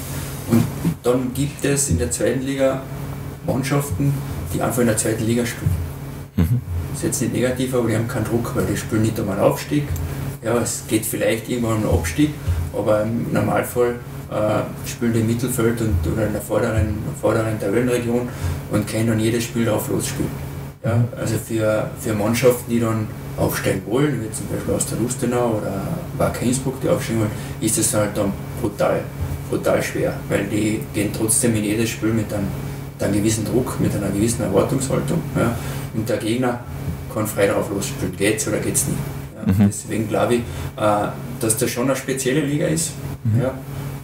Und 0.49 0.63
dann 1.03 1.33
gibt 1.33 1.65
es 1.65 1.89
in 1.89 1.97
der 1.97 2.09
zweiten 2.09 2.41
Liga 2.41 2.81
Mannschaften, 3.45 4.13
die 4.53 4.61
einfach 4.61 4.81
in 4.81 4.87
der 4.87 4.97
zweiten 4.97 5.25
Liga 5.25 5.45
spielen. 5.45 5.71
Mhm. 6.37 6.61
Das 6.91 6.99
ist 6.99 7.03
jetzt 7.03 7.21
nicht 7.21 7.33
negativ, 7.33 7.73
aber 7.73 7.89
die 7.89 7.95
haben 7.95 8.07
keinen 8.07 8.25
Druck, 8.25 8.55
weil 8.55 8.65
die 8.65 8.77
spielen 8.77 9.01
nicht 9.01 9.19
um 9.19 9.29
einen 9.29 9.41
Aufstieg. 9.41 9.83
Ja, 10.43 10.57
es 10.57 10.83
geht 10.87 11.05
vielleicht 11.05 11.49
irgendwann 11.49 11.77
um 11.77 11.83
einen 11.83 11.99
Abstieg, 11.99 12.33
aber 12.73 13.03
im 13.03 13.33
Normalfall 13.33 13.95
äh, 14.31 14.87
spielen 14.87 15.13
die 15.13 15.19
im 15.21 15.27
Mittelfeld 15.27 15.79
und, 15.81 15.95
oder 16.11 16.27
in 16.27 16.33
der 16.33 16.41
vorderen, 16.41 16.97
vorderen 17.21 17.59
Tabellenregion 17.59 18.27
und 18.71 18.87
können 18.87 19.07
dann 19.07 19.19
jedes 19.19 19.45
Spiel 19.45 19.65
drauf 19.65 19.89
losspielen. 19.89 20.31
Ja, 20.83 21.03
also 21.19 21.35
für, 21.37 21.89
für 21.99 22.13
Mannschaften, 22.13 22.69
die 22.69 22.79
dann 22.79 23.07
aufsteigen 23.35 23.81
wollen, 23.87 24.21
wie 24.21 24.31
zum 24.31 24.47
Beispiel 24.47 24.73
aus 24.73 24.85
der 24.85 24.97
Lustenau 24.99 25.59
oder 25.59 25.73
Wacker 26.17 26.43
Innsbruck, 26.43 26.79
die 26.81 26.89
aufsteigen 26.89 27.21
wollen, 27.21 27.31
ist 27.61 27.77
es 27.77 27.93
halt 27.93 28.15
dann 28.15 28.31
brutal, 28.61 29.01
brutal 29.49 29.81
schwer, 29.81 30.13
weil 30.29 30.45
die 30.45 30.81
gehen 30.93 31.11
trotzdem 31.15 31.55
in 31.55 31.63
jedes 31.63 31.89
Spiel 31.89 32.13
mit 32.13 32.31
einem, 32.33 32.47
mit 32.93 33.03
einem 33.03 33.13
gewissen 33.15 33.45
Druck, 33.45 33.79
mit 33.79 33.93
einer 33.95 34.09
gewissen 34.09 34.43
Erwartungshaltung. 34.43 35.21
Ja, 35.35 35.55
und 35.93 36.07
der 36.07 36.17
Gegner 36.17 36.59
kann 37.13 37.27
frei 37.27 37.47
darauf 37.47 37.69
losspielen, 37.69 38.15
geht's 38.15 38.47
oder 38.47 38.57
geht's 38.57 38.87
nicht. 38.87 38.99
Ja, 39.35 39.51
mhm. 39.51 39.67
Deswegen 39.67 40.07
glaube 40.07 40.35
ich, 40.35 40.39
äh, 40.41 41.07
dass 41.39 41.57
das 41.57 41.69
schon 41.69 41.85
eine 41.85 41.95
spezielle 41.95 42.41
Liga 42.41 42.67
ist. 42.67 42.91
Mhm. 43.23 43.41
Ja, 43.41 43.53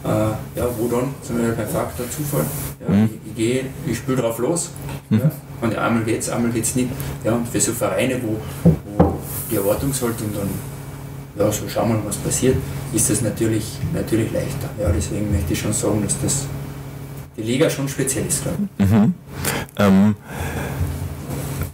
äh, 0.03 0.07
ja, 0.07 0.67
wo 0.77 0.87
dann 0.87 1.15
sind 1.21 1.41
wir 1.41 1.53
beim 1.53 1.67
Faktor 1.67 2.05
Zufall. 2.09 2.45
Ja, 2.81 2.93
mhm. 2.93 3.05
Ich, 3.05 3.29
ich 3.29 3.35
gehe, 3.35 3.65
ich 3.87 3.97
spiele 3.97 4.17
drauf 4.17 4.37
los. 4.39 4.71
Mhm. 5.09 5.19
Ja, 5.19 5.31
und 5.61 5.75
einmal 5.77 6.03
geht's, 6.03 6.29
einmal 6.29 6.51
geht's 6.51 6.75
nicht. 6.75 6.89
Ja, 7.23 7.33
und 7.33 7.47
für 7.47 7.59
so 7.59 7.71
Vereine, 7.71 8.19
wo, 8.21 8.37
wo 8.97 9.19
die 9.49 9.55
Erwartungshaltung 9.55 10.29
dann, 10.33 10.49
ja, 11.37 11.51
so 11.51 11.67
schauen 11.67 11.89
wir 11.89 11.95
mal, 11.95 12.05
was 12.07 12.17
passiert, 12.17 12.57
ist 12.93 13.09
das 13.09 13.21
natürlich, 13.21 13.79
natürlich 13.93 14.31
leichter. 14.31 14.69
Ja, 14.79 14.89
deswegen 14.95 15.31
möchte 15.31 15.53
ich 15.53 15.59
schon 15.59 15.73
sagen, 15.73 16.01
dass 16.03 16.19
das 16.21 16.45
die 17.37 17.41
Liga 17.41 17.69
schon 17.69 17.87
speziell 17.87 18.25
ist, 18.27 18.43
glaube 18.43 18.57
ich. 18.77 18.89
Mhm. 18.89 19.13
Ähm, 19.79 20.15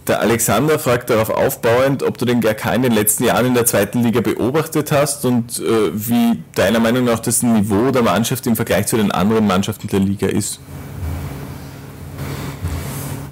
der 0.06 0.20
Alexander 0.20 0.78
fragt 0.78 1.10
darauf 1.10 1.30
aufbauend, 1.30 2.02
ob 2.02 2.18
du 2.18 2.24
den 2.24 2.40
GRK 2.40 2.74
in 2.74 2.82
den 2.82 2.92
letzten 2.92 3.24
Jahren 3.24 3.46
in 3.46 3.54
der 3.54 3.66
zweiten 3.66 4.02
Liga 4.02 4.20
beobachtet 4.20 4.92
hast 4.92 5.24
und 5.24 5.58
äh, 5.58 5.90
wie 5.92 6.42
deiner 6.54 6.80
Meinung 6.80 7.04
nach 7.04 7.20
das 7.20 7.42
Niveau 7.42 7.90
der 7.90 8.02
Mannschaft 8.02 8.46
im 8.46 8.56
Vergleich 8.56 8.86
zu 8.86 8.96
den 8.96 9.12
anderen 9.12 9.46
Mannschaften 9.46 9.88
der 9.88 10.00
Liga 10.00 10.26
ist. 10.26 10.58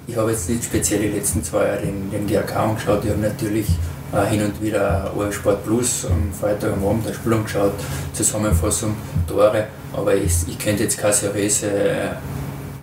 Ich 0.07 0.15
habe 0.15 0.31
jetzt 0.31 0.49
nicht 0.49 0.63
speziell 0.63 1.01
die 1.01 1.07
letzten 1.09 1.43
zwei 1.43 1.65
Jahre 1.67 1.81
den, 1.81 2.11
den 2.11 2.27
GRK 2.27 2.55
angeschaut. 2.55 3.03
Ich 3.03 3.11
habe 3.11 3.21
natürlich 3.21 3.67
äh, 4.11 4.25
hin 4.25 4.43
und 4.43 4.61
wieder 4.61 5.11
ORF 5.15 5.35
Sport 5.35 5.63
Plus 5.65 6.05
am 6.05 6.31
Freitag 6.33 6.73
am 6.73 6.85
Abend 6.85 7.05
der 7.07 7.13
Spiel 7.13 7.33
angeschaut, 7.33 7.73
Zusammenfassung, 8.13 8.95
Tore, 9.27 9.67
aber 9.93 10.15
ich, 10.15 10.33
ich 10.47 10.57
könnte 10.57 10.83
jetzt 10.83 10.97
keine 10.97 11.13
seriöse 11.13 11.67
äh, 11.67 12.07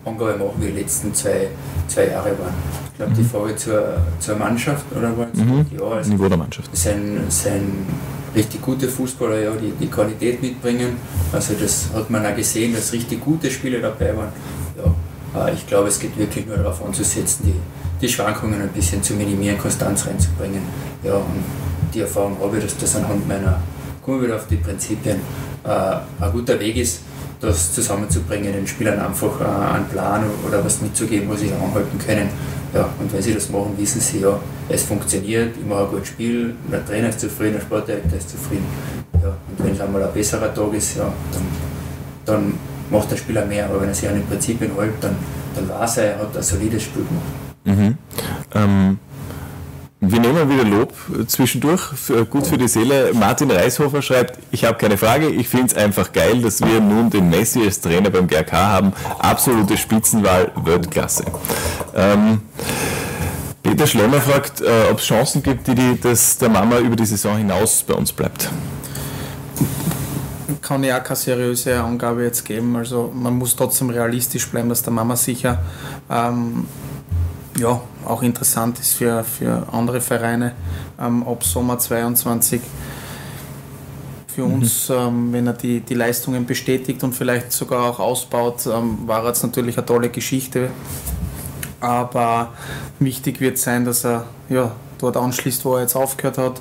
Angabe 0.05 0.37
machen, 0.39 0.55
wie 0.59 0.67
die 0.67 0.79
letzten 0.81 1.13
zwei, 1.15 1.49
zwei 1.89 2.09
Jahre 2.09 2.31
waren. 2.39 2.86
Ich 2.97 2.99
glaube, 2.99 3.13
mhm. 3.13 3.17
die 3.17 3.25
Frage 3.25 3.57
zur, 3.57 3.99
zur 4.21 4.37
Mannschaft, 4.37 4.87
oder 4.97 5.15
war 5.19 5.27
mhm. 5.35 5.67
ja, 5.71 5.85
also 5.85 6.11
Niveau 6.11 6.29
der 6.31 6.39
Mannschaft. 6.39 6.75
Sind, 6.75 7.31
sind 7.31 7.85
richtig 8.35 8.63
gute 8.63 8.89
Fußballer, 8.89 9.39
ja, 9.39 9.51
die 9.51 9.71
die 9.79 9.89
Qualität 9.89 10.41
mitbringen. 10.41 10.97
Also 11.31 11.53
das 11.61 11.89
hat 11.95 12.09
man 12.09 12.25
auch 12.25 12.35
gesehen, 12.35 12.73
dass 12.75 12.95
richtig 12.95 13.23
gute 13.23 13.51
Spieler 13.51 13.81
dabei 13.81 14.17
waren. 14.17 14.33
Ja, 15.35 15.49
ich 15.49 15.67
glaube, 15.67 15.89
es 15.89 15.99
geht 15.99 16.17
wirklich 16.17 16.47
nur 16.47 16.57
darauf 16.57 16.83
anzusetzen, 16.83 17.45
die, 17.45 17.55
die 18.01 18.11
Schwankungen 18.11 18.63
ein 18.63 18.71
bisschen 18.71 19.03
zu 19.03 19.13
minimieren, 19.13 19.59
Konstanz 19.59 20.07
reinzubringen. 20.07 20.63
Ja, 21.05 21.17
und 21.17 21.45
die 21.93 22.01
Erfahrung 22.01 22.39
habe 22.41 22.57
ich, 22.57 22.65
dass 22.65 22.79
das 22.79 22.97
anhand 22.97 23.29
meiner, 23.29 23.61
kommen 24.03 24.23
wir 24.23 24.29
wieder 24.29 24.37
auf 24.37 24.47
die 24.47 24.57
Prinzipien, 24.57 25.21
äh, 25.65 25.69
ein 25.69 26.33
guter 26.33 26.59
Weg 26.59 26.79
ist, 26.79 27.01
das 27.43 27.75
zusammenzubringen, 27.75 28.55
den 28.55 28.67
Spielern 28.67 28.99
einfach 28.99 29.39
äh, 29.39 29.75
einen 29.75 29.87
Plan 29.89 30.25
oder 30.49 30.65
was 30.65 30.81
mitzugeben, 30.81 31.29
wo 31.29 31.37
sie 31.37 31.53
anhalten 31.53 31.99
können. 31.99 32.31
Ja, 32.77 32.91
und 33.01 33.11
wenn 33.11 33.23
sie 33.23 33.33
das 33.33 33.49
machen, 33.49 33.73
wissen 33.79 34.03
sie 34.03 34.21
ja, 34.21 34.39
es 34.69 34.83
funktioniert, 34.83 35.57
ich 35.59 35.65
mache 35.65 35.85
ein 35.85 35.91
gutes 35.93 36.09
Spiel, 36.09 36.55
der 36.71 36.85
Trainer 36.85 37.09
ist 37.09 37.21
zufrieden, 37.21 37.55
der 37.55 37.61
Sportdirektor 37.63 38.19
ist 38.19 38.29
zufrieden. 38.29 38.67
Ja, 39.23 39.29
und 39.29 39.65
wenn 39.65 39.73
es 39.73 39.81
einmal 39.81 40.03
ein 40.03 40.13
besserer 40.13 40.53
Tag 40.53 40.75
ist, 40.75 40.99
ja, 40.99 41.11
dann, 41.33 41.47
dann 42.27 42.55
macht 42.91 43.11
der 43.11 43.17
Spieler 43.17 43.47
mehr. 43.47 43.65
Aber 43.65 43.81
wenn 43.81 43.89
er 43.89 43.95
sich 43.95 44.07
an 44.07 44.17
den 44.17 44.27
Prinzipien 44.27 44.73
hält, 44.77 44.93
dann, 45.01 45.17
dann 45.55 45.67
weiß 45.71 45.97
er, 45.97 46.05
er 46.05 46.19
hat 46.19 46.37
ein 46.37 46.43
solides 46.43 46.83
Spiel 46.83 47.05
gemacht. 47.05 47.79
Mhm. 47.79 47.97
Ähm, 48.55 48.99
wir 50.01 50.21
nehmen 50.21 50.51
wieder 50.51 50.65
Lob 50.65 50.93
zwischendurch, 51.27 51.81
für, 51.81 52.27
gut 52.27 52.47
für 52.47 52.59
die 52.59 52.69
Seele. 52.69 53.13
Martin 53.15 53.51
Reishofer 53.51 54.03
schreibt, 54.03 54.39
ich 54.51 54.65
habe 54.65 54.77
keine 54.77 54.99
Frage, 54.99 55.29
ich 55.29 55.49
finde 55.49 55.67
es 55.67 55.75
einfach 55.75 56.13
geil, 56.13 56.43
dass 56.43 56.61
wir 56.61 56.81
nun 56.81 57.09
den 57.09 57.31
Messi 57.31 57.63
als 57.63 57.81
Trainer 57.81 58.11
beim 58.11 58.27
GRK 58.27 58.53
haben. 58.53 58.93
Absolute 59.19 59.77
Spitzenwahl, 59.77 60.53
Weltklasse. 60.65 61.25
Ähm, 61.95 62.43
Peter 63.63 63.87
Schlemmer 63.87 64.21
fragt, 64.21 64.61
äh, 64.61 64.91
ob 64.91 64.99
es 64.99 65.07
Chancen 65.07 65.43
gibt, 65.43 65.67
die, 65.67 65.75
die 65.75 65.99
dass 65.99 66.37
der 66.39 66.51
Mama 66.51 66.79
über 66.79 66.95
die 66.95 67.07
Saison 67.07 67.39
hinaus 67.39 67.83
bei 67.83 67.95
uns 67.95 68.13
bleibt. 68.13 68.51
Kann 70.61 70.85
ich 70.85 70.93
auch 70.93 71.03
keine 71.03 71.17
seriöse 71.17 71.81
Angabe 71.81 72.23
jetzt 72.23 72.45
geben. 72.45 72.77
Also 72.77 73.11
man 73.15 73.37
muss 73.37 73.57
trotzdem 73.57 73.91
realistisch 73.91 74.47
bleiben, 74.49 74.69
dass 74.69 74.83
der 74.83 74.93
Mama 74.93 75.17
sicher 75.17 75.59
ähm, 76.11 76.67
ja, 77.59 77.81
auch 78.05 78.23
interessant 78.23 78.79
ist 78.79 78.95
für, 78.95 79.25
für 79.25 79.67
andere 79.73 80.01
Vereine 80.01 80.53
ähm, 81.01 81.27
ab 81.27 81.43
Sommer 81.45 81.79
22 81.79 82.61
für 84.37 84.45
mhm. 84.45 84.55
uns, 84.55 84.91
ähm, 84.91 85.33
wenn 85.33 85.47
er 85.47 85.55
die, 85.55 85.81
die 85.81 85.95
Leistungen 85.95 86.45
bestätigt 86.45 87.03
und 87.03 87.15
vielleicht 87.15 87.53
sogar 87.53 87.91
auch 87.91 87.99
ausbaut, 87.99 88.67
ähm, 88.67 88.99
war 89.07 89.25
es 89.25 89.43
natürlich 89.43 89.79
eine 89.79 89.87
tolle 89.87 90.11
Geschichte. 90.11 90.71
Aber 91.81 92.53
wichtig 92.99 93.41
wird 93.41 93.59
sein, 93.59 93.85
dass 93.85 94.05
er 94.05 94.27
ja, 94.49 94.73
dort 94.99 95.17
anschließt, 95.17 95.65
wo 95.65 95.77
er 95.77 95.83
jetzt 95.83 95.97
aufgehört 95.97 96.39
hat 96.39 96.61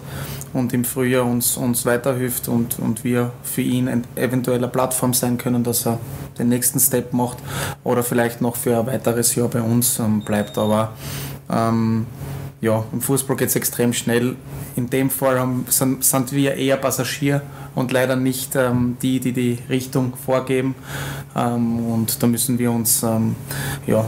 und 0.56 0.74
im 0.74 0.86
Frühjahr 0.86 1.26
uns, 1.26 1.58
uns 1.58 1.86
weiterhilft 1.86 2.48
und, 2.48 2.80
und 2.80 3.04
wir 3.04 3.34
für 3.44 3.62
ihn 3.62 4.04
eventuell 4.16 4.58
eine 4.58 4.70
Plattform 4.70 5.14
sein 5.14 5.38
können, 5.38 5.66
dass 5.66 5.86
er 5.86 6.00
den 6.40 6.48
nächsten 6.48 6.80
Step 6.80 7.12
macht 7.12 7.38
oder 7.84 8.04
vielleicht 8.04 8.40
noch 8.40 8.56
für 8.56 8.80
ein 8.80 8.88
weiteres 8.88 9.36
Jahr 9.36 9.50
bei 9.50 9.62
uns 9.62 10.00
ähm, 10.00 10.24
bleibt. 10.24 10.58
Aber 10.58 10.94
ähm, 11.52 12.06
ja, 12.62 12.86
im 12.94 13.02
Fußball 13.02 13.36
geht 13.36 13.50
es 13.50 13.58
extrem 13.58 13.92
schnell. 13.92 14.38
In 14.78 14.90
dem 14.90 15.10
Fall 15.10 15.38
haben, 15.38 15.66
sind, 15.68 16.06
sind, 16.06 16.32
wir 16.32 16.56
eher 16.56 16.78
Passagier 16.78 17.42
und 17.76 17.92
leider 17.92 18.16
nicht 18.16 18.56
ähm, 18.56 18.96
die, 19.02 19.20
die 19.20 19.34
die 19.34 19.60
Richtung 19.70 20.14
vorgeben. 20.16 20.74
Ähm, 21.36 21.86
und 21.86 22.24
da 22.24 22.28
müssen 22.28 22.60
wir 22.60 22.72
uns 22.72 23.04
ähm, 23.04 23.36
ja, 23.88 24.06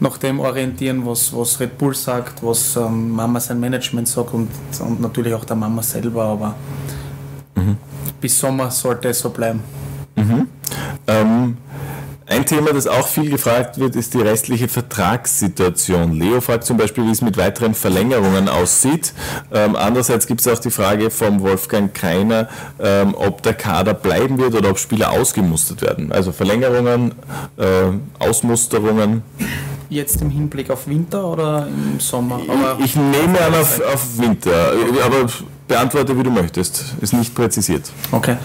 nach 0.00 0.18
dem 0.18 0.40
orientieren, 0.40 1.06
was, 1.06 1.32
was 1.32 1.60
Red 1.60 1.78
Bull 1.78 1.94
sagt, 1.94 2.42
was 2.42 2.76
ähm, 2.76 3.10
Mama 3.10 3.40
sein 3.40 3.60
Management 3.60 4.08
sagt 4.08 4.34
und, 4.34 4.50
und 4.80 5.00
natürlich 5.00 5.34
auch 5.34 5.44
der 5.44 5.56
Mama 5.56 5.82
selber. 5.82 6.24
Aber 6.24 6.54
mhm. 7.54 7.76
bis 8.20 8.38
Sommer 8.38 8.70
sollte 8.70 9.08
es 9.08 9.20
so 9.20 9.30
bleiben. 9.30 9.62
Mhm. 10.16 10.48
Ähm, 11.06 11.56
ein 12.26 12.46
Thema, 12.46 12.72
das 12.72 12.86
auch 12.86 13.06
viel 13.06 13.28
gefragt 13.28 13.78
wird, 13.78 13.96
ist 13.96 14.14
die 14.14 14.20
restliche 14.20 14.66
Vertragssituation. 14.66 16.12
Leo 16.12 16.40
fragt 16.40 16.64
zum 16.64 16.78
Beispiel, 16.78 17.04
wie 17.04 17.10
es 17.10 17.20
mit 17.20 17.36
weiteren 17.36 17.74
Verlängerungen 17.74 18.48
aussieht. 18.48 19.12
Ähm, 19.52 19.76
andererseits 19.76 20.26
gibt 20.26 20.40
es 20.40 20.48
auch 20.48 20.58
die 20.58 20.70
Frage 20.70 21.10
vom 21.10 21.42
Wolfgang 21.42 21.92
Kreiner, 21.92 22.48
ähm, 22.80 23.14
ob 23.14 23.42
der 23.42 23.52
Kader 23.52 23.92
bleiben 23.92 24.38
wird 24.38 24.54
oder 24.54 24.70
ob 24.70 24.78
Spieler 24.78 25.10
ausgemustert 25.10 25.82
werden. 25.82 26.12
Also 26.12 26.32
Verlängerungen, 26.32 27.12
äh, 27.58 27.64
Ausmusterungen. 28.18 29.22
Jetzt 29.94 30.20
im 30.22 30.30
Hinblick 30.30 30.70
auf 30.70 30.88
Winter 30.88 31.24
oder 31.24 31.68
im 31.68 32.00
Sommer? 32.00 32.40
ich, 32.78 32.84
ich 32.86 32.96
nehme 32.96 33.40
an 33.40 33.54
auf, 33.54 33.80
auf 33.80 34.18
Winter, 34.18 34.72
aber 35.04 35.26
beantworte, 35.68 36.18
wie 36.18 36.22
du 36.24 36.30
möchtest. 36.30 36.96
Ist 37.00 37.12
nicht 37.12 37.32
präzisiert. 37.32 37.92
Okay 38.10 38.36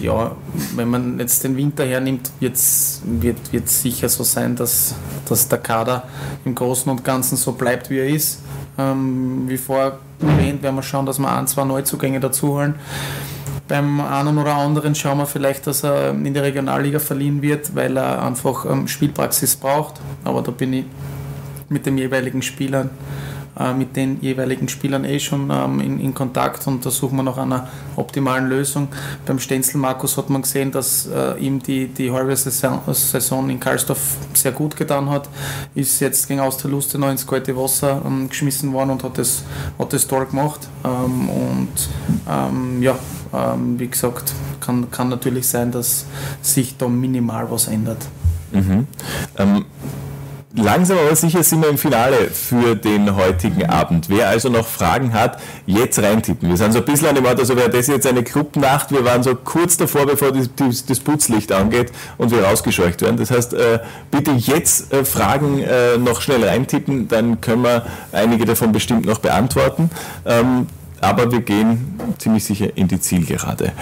ja, 0.00 0.32
wenn 0.76 0.88
man 0.88 1.18
jetzt 1.18 1.44
den 1.44 1.56
Winter 1.56 1.84
hernimmt, 1.84 2.30
wird's, 2.40 3.02
wird 3.04 3.38
es 3.52 3.82
sicher 3.82 4.08
so 4.08 4.24
sein, 4.24 4.56
dass, 4.56 4.94
dass 5.28 5.48
der 5.48 5.58
Kader 5.58 6.04
im 6.44 6.54
Großen 6.54 6.90
und 6.90 7.04
Ganzen 7.04 7.36
so 7.36 7.52
bleibt, 7.52 7.90
wie 7.90 7.98
er 7.98 8.08
ist. 8.08 8.40
Ähm, 8.78 9.44
wie 9.48 9.58
vorher 9.58 9.98
erwähnt, 10.20 10.62
werden 10.62 10.76
wir 10.76 10.82
schauen, 10.82 11.04
dass 11.04 11.18
wir 11.18 11.30
ein, 11.30 11.46
zwei 11.46 11.64
Neuzugänge 11.64 12.20
dazu 12.20 12.54
holen. 12.54 12.76
Beim 13.72 14.02
einen 14.02 14.36
oder 14.36 14.54
anderen 14.54 14.94
schauen 14.94 15.16
wir 15.16 15.24
vielleicht, 15.24 15.66
dass 15.66 15.82
er 15.82 16.10
in 16.10 16.34
die 16.34 16.38
Regionalliga 16.38 16.98
verliehen 16.98 17.40
wird, 17.40 17.74
weil 17.74 17.96
er 17.96 18.22
einfach 18.22 18.66
ähm, 18.66 18.86
Spielpraxis 18.86 19.56
braucht. 19.56 19.94
Aber 20.24 20.42
da 20.42 20.50
bin 20.50 20.74
ich 20.74 20.84
mit 21.70 21.86
dem 21.86 21.96
jeweiligen 21.96 22.42
Spieler 22.42 22.90
äh, 23.58 23.74
mit 23.74 23.96
den 23.96 24.20
jeweiligen 24.20 24.68
Spielern 24.68 25.04
eh 25.04 25.18
schon 25.18 25.50
ähm, 25.50 25.80
in, 25.80 26.00
in, 26.00 26.14
Kontakt 26.14 26.66
und 26.66 26.86
da 26.86 26.90
suchen 26.90 27.16
wir 27.16 27.22
nach 27.22 27.36
einer 27.36 27.68
optimalen 27.96 28.48
Lösung. 28.48 28.88
Beim 29.26 29.38
Stenzel 29.38 29.78
Markus 29.78 30.16
hat 30.16 30.30
man 30.30 30.42
gesehen, 30.42 30.72
dass 30.72 31.06
äh, 31.06 31.38
ihm 31.38 31.62
die, 31.62 31.88
die 31.88 32.10
halbe 32.10 32.34
Saison, 32.34 32.80
Saison 32.92 33.50
in 33.50 33.60
Karlsdorf 33.60 34.16
sehr 34.32 34.52
gut 34.52 34.76
getan 34.76 35.10
hat, 35.10 35.28
ist 35.74 36.00
jetzt 36.00 36.28
gegen 36.28 36.40
Austerluste 36.40 36.98
noch 36.98 37.10
ins 37.10 37.26
kalte 37.26 37.56
Wasser 37.56 38.00
ähm, 38.06 38.28
geschmissen 38.28 38.72
worden 38.72 38.90
und 38.90 39.04
hat 39.04 39.18
das, 39.18 39.42
hat 39.78 39.92
das 39.92 40.06
toll 40.06 40.26
gemacht. 40.26 40.60
Ähm, 40.84 41.28
und 41.28 41.88
ähm, 42.30 42.82
ja, 42.82 42.96
ähm, 43.34 43.78
wie 43.78 43.88
gesagt, 43.88 44.32
kann, 44.60 44.90
kann 44.90 45.08
natürlich 45.08 45.46
sein, 45.46 45.70
dass 45.72 46.06
sich 46.40 46.76
da 46.76 46.88
minimal 46.88 47.50
was 47.50 47.68
ändert. 47.68 48.06
Mhm. 48.52 48.86
Langsam 50.54 50.98
aber 50.98 51.16
sicher 51.16 51.42
sind 51.42 51.62
wir 51.62 51.70
im 51.70 51.78
Finale 51.78 52.28
für 52.30 52.76
den 52.76 53.16
heutigen 53.16 53.64
Abend. 53.64 54.10
Wer 54.10 54.28
also 54.28 54.50
noch 54.50 54.66
Fragen 54.66 55.14
hat, 55.14 55.40
jetzt 55.64 55.98
reintippen. 55.98 56.46
Wir 56.46 56.58
sind 56.58 56.72
so 56.72 56.80
ein 56.80 56.84
bisschen 56.84 57.08
an 57.08 57.14
dem 57.14 57.24
Ort, 57.24 57.38
also 57.38 57.56
wäre 57.56 57.70
das 57.70 57.86
jetzt 57.86 58.06
eine 58.06 58.22
Clubnacht. 58.22 58.90
Wir 58.90 59.02
waren 59.02 59.22
so 59.22 59.34
kurz 59.34 59.78
davor, 59.78 60.04
bevor 60.04 60.30
die, 60.30 60.46
die, 60.48 60.76
das 60.86 61.00
Putzlicht 61.00 61.52
angeht 61.52 61.90
und 62.18 62.30
wir 62.32 62.44
rausgescheucht 62.44 63.00
werden. 63.00 63.16
Das 63.16 63.30
heißt, 63.30 63.54
äh, 63.54 63.78
bitte 64.10 64.32
jetzt 64.32 64.92
äh, 64.92 65.06
Fragen 65.06 65.58
äh, 65.60 65.96
noch 65.96 66.20
schnell 66.20 66.44
reintippen, 66.44 67.08
dann 67.08 67.40
können 67.40 67.62
wir 67.62 67.86
einige 68.12 68.44
davon 68.44 68.72
bestimmt 68.72 69.06
noch 69.06 69.20
beantworten. 69.20 69.90
Ähm, 70.26 70.66
aber 71.00 71.32
wir 71.32 71.40
gehen 71.40 71.98
ziemlich 72.18 72.44
sicher 72.44 72.76
in 72.76 72.88
die 72.88 73.00
Zielgerade. 73.00 73.72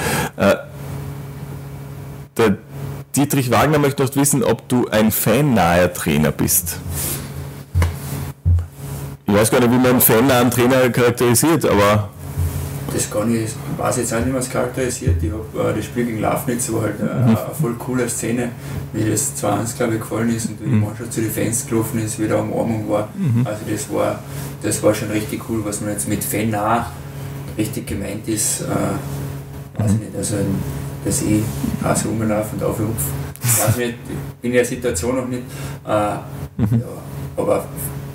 Der 2.39 2.57
Dietrich 3.17 3.51
Wagner 3.51 3.79
möchte 3.79 4.05
noch 4.05 4.15
wissen, 4.15 4.45
ob 4.45 4.69
du 4.69 4.89
ein 4.89 5.11
fannaher 5.11 5.93
Trainer 5.93 6.31
bist. 6.31 6.77
Ich 9.27 9.35
weiß 9.35 9.51
gar 9.51 9.61
nicht, 9.61 9.71
wie 9.71 9.77
man 9.77 9.87
einen 9.87 10.01
fannahen 10.01 10.51
Trainer 10.51 10.89
charakterisiert, 10.91 11.65
aber. 11.65 12.11
Das 12.93 13.09
kann 13.11 13.33
ich, 13.33 13.51
weiß 13.77 13.99
jetzt 13.99 14.13
auch 14.13 14.25
nicht, 14.25 14.35
was 14.35 14.51
charakterisiert. 14.51 15.23
Ich 15.23 15.31
habe 15.31 15.71
äh, 15.71 15.77
das 15.77 15.85
Spiel 15.85 16.07
gegen 16.07 16.21
Lafnitz, 16.21 16.73
war 16.73 16.83
halt 16.83 17.01
äh, 17.01 17.05
mhm. 17.05 17.37
eine 17.37 17.39
voll 17.61 17.75
coole 17.75 18.09
Szene, 18.09 18.51
wie 18.93 19.09
das 19.09 19.33
2-1 19.41 19.77
glaube 19.77 19.95
ich 19.95 20.01
gefallen 20.01 20.35
ist 20.35 20.49
und 20.49 20.61
wie 20.61 20.65
die 20.65 20.71
mhm. 20.71 20.85
Mannschaft 20.85 21.13
zu 21.13 21.21
den 21.21 21.31
Fans 21.31 21.67
gelaufen 21.67 22.01
ist, 22.05 22.19
wie 22.19 22.27
da 22.27 22.41
Umarmung 22.41 22.89
war. 22.89 23.09
Mhm. 23.15 23.47
Also 23.47 23.61
das 23.71 23.93
war, 23.93 24.19
das 24.63 24.83
war 24.83 24.95
schon 24.95 25.11
richtig 25.11 25.49
cool, 25.49 25.65
was 25.65 25.81
man 25.81 25.91
jetzt 25.91 26.09
mit 26.09 26.25
fannah 26.25 26.91
richtig 27.57 27.87
gemeint 27.87 28.27
ist. 28.29 28.63
Äh, 28.63 29.81
weiß 29.81 29.93
ich 29.93 30.01
nicht. 30.01 30.17
Also 30.17 30.37
dass 31.05 31.23
ich 31.23 31.43
auch 31.83 32.05
rumlaufe 32.05 32.57
und 32.57 32.63
aufhupfe. 32.63 33.11
Ich 33.43 33.67
weiß 33.67 33.77
nicht, 33.79 33.99
bin 34.07 34.17
in 34.51 34.53
der 34.53 34.65
Situation 34.65 35.17
noch 35.17 35.29
nicht. 35.29 35.43
Äh, 35.87 36.15
mhm. 36.57 36.81
ja, 36.81 36.87
aber 37.37 37.67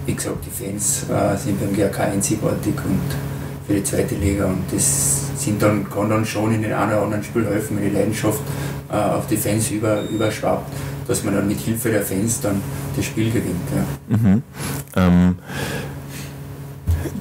wie 0.05 0.13
gesagt, 0.13 0.37
die 0.45 0.63
Fans 0.63 1.05
äh, 1.09 1.37
sind 1.37 1.59
beim 1.59 1.73
GRK 1.73 2.03
einzigartig 2.03 2.75
und 2.85 3.01
für 3.65 3.73
die 3.73 3.83
zweite 3.83 4.15
Liga 4.15 4.45
und 4.45 4.63
das 4.71 5.21
sind 5.37 5.61
dann, 5.61 5.89
kann 5.89 6.09
dann 6.09 6.25
schon 6.25 6.53
in 6.53 6.61
den 6.61 6.73
einen 6.73 6.91
oder 6.91 7.03
anderen 7.03 7.23
Spiel 7.23 7.45
helfen, 7.45 7.77
wenn 7.77 7.89
die 7.89 7.95
Leidenschaft 7.95 8.41
äh, 8.91 8.95
auf 8.95 9.27
die 9.27 9.37
Fans 9.37 9.71
über, 9.71 10.03
überschwappt, 10.03 10.71
dass 11.07 11.23
man 11.23 11.35
dann 11.35 11.47
mit 11.47 11.59
Hilfe 11.59 11.89
der 11.89 12.03
Fans 12.03 12.41
dann 12.41 12.61
das 12.95 13.05
Spiel 13.05 13.31
gewinnt. 13.31 13.55
Ja. 13.75 14.17
Mhm. 14.17 14.43
Ähm, 14.95 15.35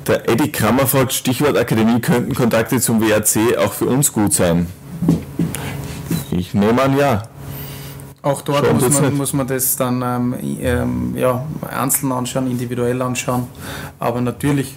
der 0.07 0.29
Eddie 0.29 0.53
Krammer 0.53 0.87
fragt, 0.87 1.15
Stichwort 1.15 1.57
Akademie, 1.57 2.01
könnten 2.01 2.35
Kontakte 2.35 2.81
zum 2.81 3.01
WRC 3.01 3.57
auch 3.59 3.73
für 3.73 3.87
uns 3.87 4.13
gut 4.13 4.35
sein? 4.35 4.67
Ich 6.37 6.53
nehme 6.53 6.83
an, 6.83 6.97
ja. 6.97 7.23
Auch 8.23 8.43
dort 8.43 8.73
muss 8.73 9.01
man, 9.01 9.17
muss 9.17 9.33
man, 9.35 9.47
das 9.47 9.77
dann 9.77 10.03
ähm, 10.03 10.35
ähm, 10.61 11.15
ja, 11.17 11.45
einzeln 11.71 12.11
anschauen, 12.11 12.51
individuell 12.51 13.01
anschauen. 13.03 13.47
Aber 14.01 14.21
natürlich 14.21 14.75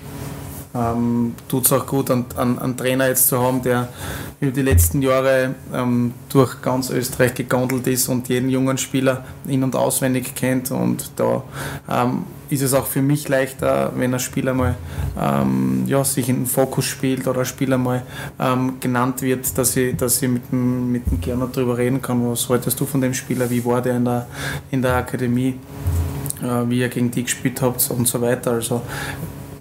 ähm, 0.78 1.36
tut 1.48 1.66
es 1.66 1.74
auch 1.74 1.86
gut, 1.86 2.12
einen, 2.12 2.26
einen, 2.38 2.78
Trainer 2.78 3.08
jetzt 3.08 3.28
zu 3.28 3.42
haben, 3.42 3.62
der 3.62 3.88
über 4.40 4.52
die 4.52 4.62
letzten 4.62 5.02
Jahre 5.02 5.56
ähm, 5.74 6.14
durch 6.30 6.62
ganz 6.62 6.90
Österreich 6.90 7.34
gegondelt 7.34 7.88
ist 7.88 8.08
und 8.10 8.30
jeden 8.30 8.50
jungen 8.50 8.78
Spieler 8.78 9.24
in- 9.48 9.64
und 9.64 9.76
auswendig 9.76 10.36
kennt. 10.36 10.72
Und 10.72 11.12
da 11.16 11.44
ähm, 11.90 12.24
ist 12.50 12.62
es 12.62 12.74
auch 12.74 12.86
für 12.86 13.02
mich 13.02 13.28
leichter, 13.28 13.92
wenn 13.96 14.14
ein 14.14 14.20
Spieler 14.20 14.54
mal 14.54 14.76
ähm, 15.20 15.84
ja, 15.88 16.04
sich 16.04 16.30
in 16.30 16.38
den 16.38 16.46
Fokus 16.46 16.86
spielt 16.86 17.28
oder 17.28 17.40
ein 17.40 17.46
Spieler 17.46 17.78
mal 17.78 18.04
ähm, 18.40 18.80
genannt 18.80 19.22
wird, 19.22 19.58
dass 19.58 19.76
ich, 19.76 19.96
dass 19.98 20.22
ich 20.22 20.30
mit 20.30 20.52
dem, 20.52 20.92
mit 20.92 21.10
dem 21.10 21.20
Gernot 21.20 21.58
darüber 21.58 21.78
reden 21.78 22.02
kann. 22.02 22.30
Was 22.30 22.48
haltest 22.50 22.80
du 22.80 22.86
von 22.86 23.02
dem 23.02 23.14
Spieler? 23.14 23.50
Wie 23.50 23.64
war 23.66 23.82
der 23.82 23.98
in 23.98 24.06
der, 24.06 24.28
in 24.72 24.82
der 24.82 24.96
Akademie? 24.96 25.56
Äh, 26.42 26.70
wie 26.70 26.80
ihr 26.80 26.90
gegen 26.90 27.10
die 27.10 27.24
gespielt 27.24 27.62
habt 27.62 27.90
und 27.90 28.08
so 28.08 28.22
weiter. 28.22 28.52
Also 28.52 28.82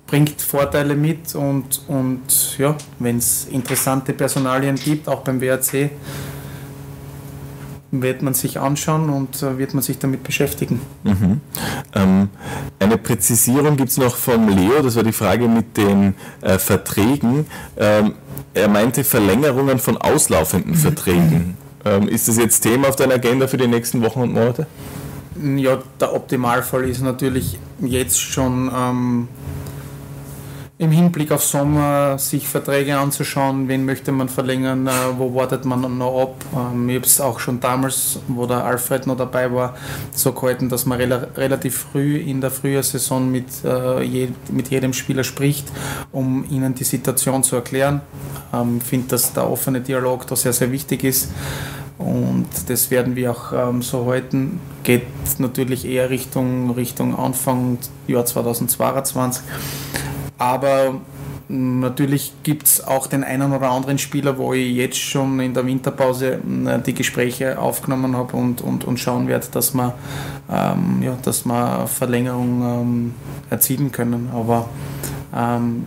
bringt 0.07 0.41
Vorteile 0.41 0.95
mit 0.95 1.35
und, 1.35 1.83
und 1.89 2.59
ja, 2.59 2.77
wenn 2.99 3.19
es 3.19 3.47
interessante 3.47 4.13
Personalien 4.13 4.77
gibt, 4.77 5.09
auch 5.09 5.21
beim 5.21 5.41
WRC, 5.41 5.91
wird 7.91 8.23
man 8.23 8.35
sich 8.35 8.59
anschauen 8.59 9.09
und 9.11 9.43
äh, 9.43 9.59
wird 9.59 9.75
man 9.75 9.83
sich 9.83 9.99
damit 9.99 10.23
beschäftigen. 10.23 10.81
Mhm. 11.05 11.41
Ähm, 11.95 12.29
eine 12.79 12.99
Präzisierung 12.99 13.77
gibt 13.77 13.91
es 13.91 13.97
noch 13.97 14.17
vom 14.17 14.49
Leo, 14.49 14.83
das 14.83 14.97
war 14.97 15.03
die 15.03 15.13
Frage 15.13 15.49
mit 15.49 15.77
den 15.77 16.15
äh, 16.41 16.59
Verträgen. 16.59 17.47
Ähm, 17.77 18.15
er 18.55 18.69
meinte 18.69 19.05
Verlängerungen 19.05 19.79
von 19.79 19.97
auslaufenden 19.97 20.73
mhm. 20.73 20.77
Verträgen. 20.77 21.57
Ähm, 21.85 22.09
ist 22.09 22.29
das 22.29 22.39
jetzt 22.39 22.61
Thema 22.61 22.89
auf 22.89 22.97
deiner 22.97 23.15
Agenda 23.15 23.47
für 23.47 23.57
die 23.57 23.69
nächsten 23.69 24.03
Wochen 24.03 24.21
und 24.21 24.33
Monate? 24.33 24.67
Ja, 25.57 25.79
der 26.01 26.15
Optimalfall 26.15 26.89
ist 26.89 27.03
natürlich 27.03 27.59
jetzt 27.81 28.21
schon 28.21 28.71
ähm, 28.75 29.29
im 30.79 30.91
Hinblick 30.91 31.33
auf 31.33 31.43
Sommer 31.43 32.18
sich 32.18 32.47
Verträge 32.47 32.99
anzuschauen, 32.99 33.66
wen 33.66 33.87
möchte 33.87 34.12
man 34.12 34.29
verlängern, 34.29 34.87
äh, 34.87 34.91
wo 35.16 35.35
wartet 35.35 35.64
man 35.64 35.97
noch 35.97 36.22
ab. 36.22 36.45
Ähm, 36.55 36.89
ich 36.91 36.97
habe 36.97 37.07
es 37.07 37.20
auch 37.20 37.41
schon 37.41 37.61
damals, 37.61 38.18
wo 38.29 38.45
der 38.47 38.62
Alfred 38.62 39.07
noch 39.07 39.16
dabei 39.16 39.51
war, 39.51 39.74
so 40.12 40.33
gehalten, 40.33 40.68
dass 40.68 40.85
man 40.85 40.99
rela 40.99 41.29
relativ 41.35 41.79
früh 41.79 42.18
in 42.18 42.43
der 42.43 42.51
Frühjahrsaison 42.51 43.31
mit, 43.31 43.47
äh, 43.64 44.29
mit 44.51 44.68
jedem 44.68 44.93
Spieler 44.93 45.24
spricht, 45.24 45.66
um 46.12 46.45
ihnen 46.51 46.74
die 46.74 46.85
Situation 46.85 47.43
zu 47.43 47.57
erklären. 47.57 48.03
Ich 48.53 48.59
ähm, 48.59 48.81
finde, 48.83 49.09
dass 49.09 49.33
der 49.33 49.49
offene 49.49 49.81
Dialog 49.81 50.27
da 50.27 50.37
sehr, 50.37 50.53
sehr 50.53 50.70
wichtig 50.72 51.05
ist. 51.05 51.31
Und 51.97 52.49
das 52.68 52.91
werden 52.91 53.16
wir 53.16 53.31
auch 53.31 53.53
ähm, 53.55 53.81
so 53.81 54.05
halten. 54.05 54.61
Geht 54.85 55.07
natürlich 55.39 55.87
eher 55.87 56.11
Richtung, 56.11 56.72
Richtung 56.72 57.18
Anfang 57.18 57.79
Jahr 58.07 58.27
2022. 58.27 59.43
Aber 60.39 61.01
Natürlich 61.49 62.32
gibt 62.43 62.66
es 62.66 62.84
auch 62.84 63.07
den 63.07 63.22
einen 63.22 63.53
oder 63.53 63.70
anderen 63.70 63.99
Spieler, 63.99 64.37
wo 64.37 64.53
ich 64.53 64.74
jetzt 64.74 64.99
schon 64.99 65.39
in 65.39 65.55
der 65.55 65.64
Winterpause 65.64 66.41
äh, 66.66 66.80
die 66.84 66.93
Gespräche 66.93 67.61
aufgenommen 67.61 68.16
habe 68.16 68.37
und, 68.37 68.62
und, 68.62 68.84
und 68.84 68.99
schauen 68.99 69.28
werde, 69.28 69.47
dass 69.53 69.72
wir, 69.72 69.95
ähm, 70.51 71.03
ja, 71.03 71.16
dass 71.22 71.45
wir 71.45 71.87
Verlängerung 71.87 72.62
ähm, 72.62 73.14
erzielen 73.49 73.93
können. 73.93 74.28
Aber 74.34 74.68
ähm, 75.32 75.87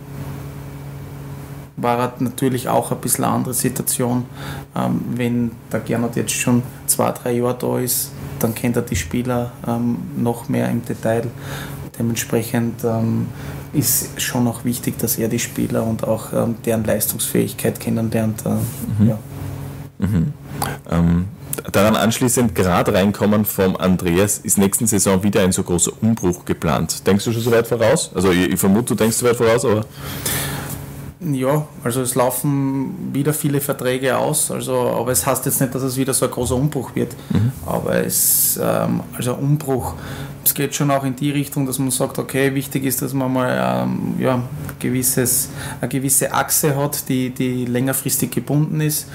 war 1.76 2.14
natürlich 2.20 2.70
auch 2.70 2.90
ein 2.90 2.98
bisschen 2.98 3.24
eine 3.24 3.34
andere 3.34 3.52
Situation. 3.52 4.24
Ähm, 4.74 5.02
wenn 5.14 5.50
der 5.70 5.80
Gernot 5.80 6.16
jetzt 6.16 6.32
schon 6.32 6.62
zwei, 6.86 7.12
drei 7.12 7.32
Jahre 7.32 7.58
da 7.58 7.78
ist, 7.78 8.12
dann 8.38 8.54
kennt 8.54 8.76
er 8.76 8.82
die 8.82 8.96
Spieler 8.96 9.52
ähm, 9.68 9.98
noch 10.16 10.48
mehr 10.48 10.70
im 10.70 10.82
Detail. 10.86 11.24
Dementsprechend 11.98 12.82
ähm, 12.82 13.26
ist 13.72 14.20
schon 14.20 14.46
auch 14.48 14.64
wichtig, 14.64 14.98
dass 14.98 15.18
er 15.18 15.28
die 15.28 15.38
Spieler 15.38 15.84
und 15.84 16.04
auch 16.04 16.32
ähm, 16.32 16.56
deren 16.64 16.84
Leistungsfähigkeit 16.84 17.78
kennenlernt. 17.78 18.44
Äh, 18.44 18.50
mhm. 19.02 19.08
Ja. 19.08 19.18
Mhm. 19.98 20.32
Ähm, 20.90 21.24
daran 21.72 21.96
anschließend 21.96 22.54
gerade 22.54 22.94
reinkommen 22.94 23.44
vom 23.44 23.76
Andreas, 23.76 24.38
ist 24.38 24.58
nächsten 24.58 24.86
Saison 24.86 25.22
wieder 25.22 25.42
ein 25.42 25.52
so 25.52 25.62
großer 25.62 25.92
Umbruch 26.00 26.44
geplant. 26.44 27.06
Denkst 27.06 27.24
du 27.24 27.32
schon 27.32 27.42
so 27.42 27.52
weit 27.52 27.66
voraus? 27.66 28.10
Also 28.14 28.30
ich, 28.30 28.52
ich 28.52 28.58
vermute, 28.58 28.86
du 28.86 28.94
denkst 28.94 29.16
so 29.16 29.26
weit 29.26 29.36
voraus, 29.36 29.64
aber... 29.64 29.84
Ja, 31.22 31.66
also 31.84 32.00
es 32.00 32.14
laufen 32.14 33.10
wieder 33.12 33.34
viele 33.34 33.60
Verträge 33.60 34.16
aus, 34.16 34.50
also, 34.50 34.88
aber 34.88 35.12
es 35.12 35.26
heißt 35.26 35.44
jetzt 35.44 35.60
nicht, 35.60 35.74
dass 35.74 35.82
es 35.82 35.98
wieder 35.98 36.14
so 36.14 36.24
ein 36.24 36.30
großer 36.30 36.56
Umbruch 36.56 36.94
wird. 36.94 37.14
Mhm. 37.28 37.52
Aber 37.66 37.94
es, 37.96 38.58
ähm, 38.62 39.00
also 39.14 39.34
Umbruch, 39.34 39.96
es 40.50 40.54
geht 40.54 40.74
schon 40.74 40.90
auch 40.90 41.04
in 41.04 41.14
die 41.14 41.30
Richtung, 41.30 41.64
dass 41.64 41.78
man 41.78 41.92
sagt, 41.92 42.18
okay, 42.18 42.52
wichtig 42.56 42.84
ist, 42.84 43.02
dass 43.02 43.14
man 43.14 43.32
mal 43.32 43.84
ähm, 43.84 44.14
ja, 44.18 44.42
gewisses, 44.80 45.48
eine 45.80 45.88
gewisse 45.88 46.32
Achse 46.32 46.76
hat, 46.76 47.08
die, 47.08 47.30
die 47.30 47.66
längerfristig 47.66 48.32
gebunden 48.32 48.80
ist. 48.80 49.06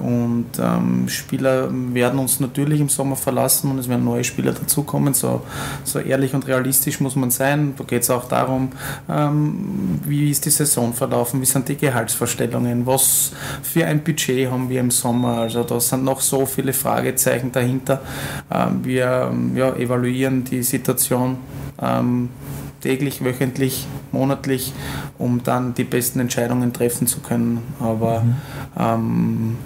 Und 0.00 0.46
ähm, 0.58 1.06
Spieler 1.10 1.68
werden 1.70 2.18
uns 2.18 2.40
natürlich 2.40 2.80
im 2.80 2.88
Sommer 2.88 3.16
verlassen 3.16 3.70
und 3.70 3.78
es 3.78 3.88
werden 3.90 4.04
neue 4.06 4.24
Spieler 4.24 4.52
dazukommen. 4.52 5.12
So, 5.12 5.42
so 5.84 5.98
ehrlich 5.98 6.32
und 6.32 6.46
realistisch 6.46 7.00
muss 7.00 7.16
man 7.16 7.30
sein. 7.30 7.74
Da 7.76 7.84
geht 7.84 8.04
es 8.04 8.08
auch 8.08 8.26
darum, 8.26 8.70
ähm, 9.10 10.00
wie 10.06 10.30
ist 10.30 10.46
die 10.46 10.50
Saison 10.50 10.94
verlaufen, 10.94 11.42
wie 11.42 11.46
sind 11.46 11.68
die 11.68 11.76
Gehaltsvorstellungen, 11.76 12.86
was 12.86 13.32
für 13.62 13.84
ein 13.84 14.02
Budget 14.02 14.50
haben 14.50 14.70
wir 14.70 14.80
im 14.80 14.90
Sommer. 14.90 15.40
Also 15.40 15.64
da 15.64 15.80
sind 15.80 16.04
noch 16.04 16.22
so 16.22 16.46
viele 16.46 16.72
Fragezeichen 16.72 17.52
dahinter. 17.52 18.00
Ähm, 18.50 18.82
wir 18.84 19.28
ähm, 19.30 19.54
ja, 19.54 19.74
evaluieren 19.74 20.44
die 20.44 20.62
Situation 20.78 21.38
ähm, 21.80 22.30
täglich, 22.80 23.24
wöchentlich, 23.24 23.86
monatlich, 24.12 24.72
um 25.18 25.42
dann 25.42 25.74
die 25.74 25.84
besten 25.84 26.20
Entscheidungen 26.20 26.72
treffen 26.72 27.06
zu 27.06 27.20
können. 27.20 27.62
Aber 27.80 28.20
mhm. 28.20 28.36
ähm, 28.78 29.56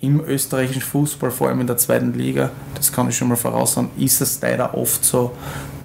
im 0.00 0.20
österreichischen 0.20 0.82
Fußball, 0.82 1.30
vor 1.30 1.48
allem 1.48 1.60
in 1.60 1.66
der 1.66 1.76
zweiten 1.76 2.14
Liga, 2.14 2.50
das 2.74 2.90
kann 2.90 3.08
ich 3.08 3.16
schon 3.16 3.28
mal 3.28 3.36
voraussagen, 3.36 3.90
ist 3.98 4.20
es 4.20 4.40
leider 4.40 4.74
oft 4.76 5.04
so, 5.04 5.32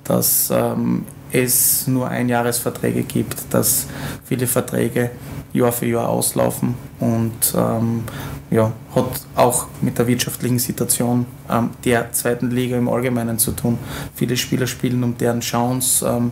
dass 0.05 0.49
ähm, 0.53 1.05
es 1.43 1.87
nur 1.87 2.07
Einjahresverträge 2.07 3.03
gibt, 3.03 3.53
dass 3.53 3.87
viele 4.23 4.47
Verträge 4.47 5.11
Jahr 5.53 5.71
für 5.71 5.85
Jahr 5.85 6.09
auslaufen 6.09 6.75
und 6.99 7.53
ähm, 7.55 8.03
ja, 8.51 8.71
hat 8.93 9.21
auch 9.35 9.67
mit 9.81 9.97
der 9.97 10.07
wirtschaftlichen 10.07 10.59
Situation 10.59 11.25
ähm, 11.49 11.71
der 11.83 12.11
zweiten 12.11 12.51
Liga 12.51 12.77
im 12.77 12.89
Allgemeinen 12.89 13.39
zu 13.39 13.51
tun. 13.51 13.77
Viele 14.13 14.37
Spieler 14.37 14.67
spielen 14.67 15.03
um 15.03 15.17
deren 15.17 15.39
Chance, 15.39 16.05
ähm, 16.05 16.31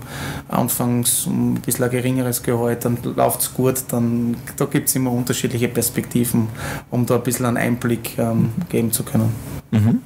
anfangs 0.50 1.26
um 1.26 1.54
ein 1.54 1.62
bisschen 1.62 1.86
ein 1.86 1.92
geringeres 1.92 2.44
Gehalt, 2.44 2.86
dann 2.86 2.98
läuft 3.16 3.42
es 3.42 3.54
gut, 3.54 3.84
dann, 3.90 4.36
da 4.58 4.66
gibt 4.66 4.90
es 4.90 4.96
immer 4.96 5.12
unterschiedliche 5.12 5.70
Perspektiven, 5.70 6.50
um 6.92 7.06
da 7.06 7.16
ein 7.16 7.24
bisschen 7.24 7.46
einen 7.46 7.58
Einblick 7.58 8.18
ähm, 8.18 8.52
geben 8.70 8.92
zu 8.92 9.04
können. 9.04 9.34
Mhm. 9.72 10.02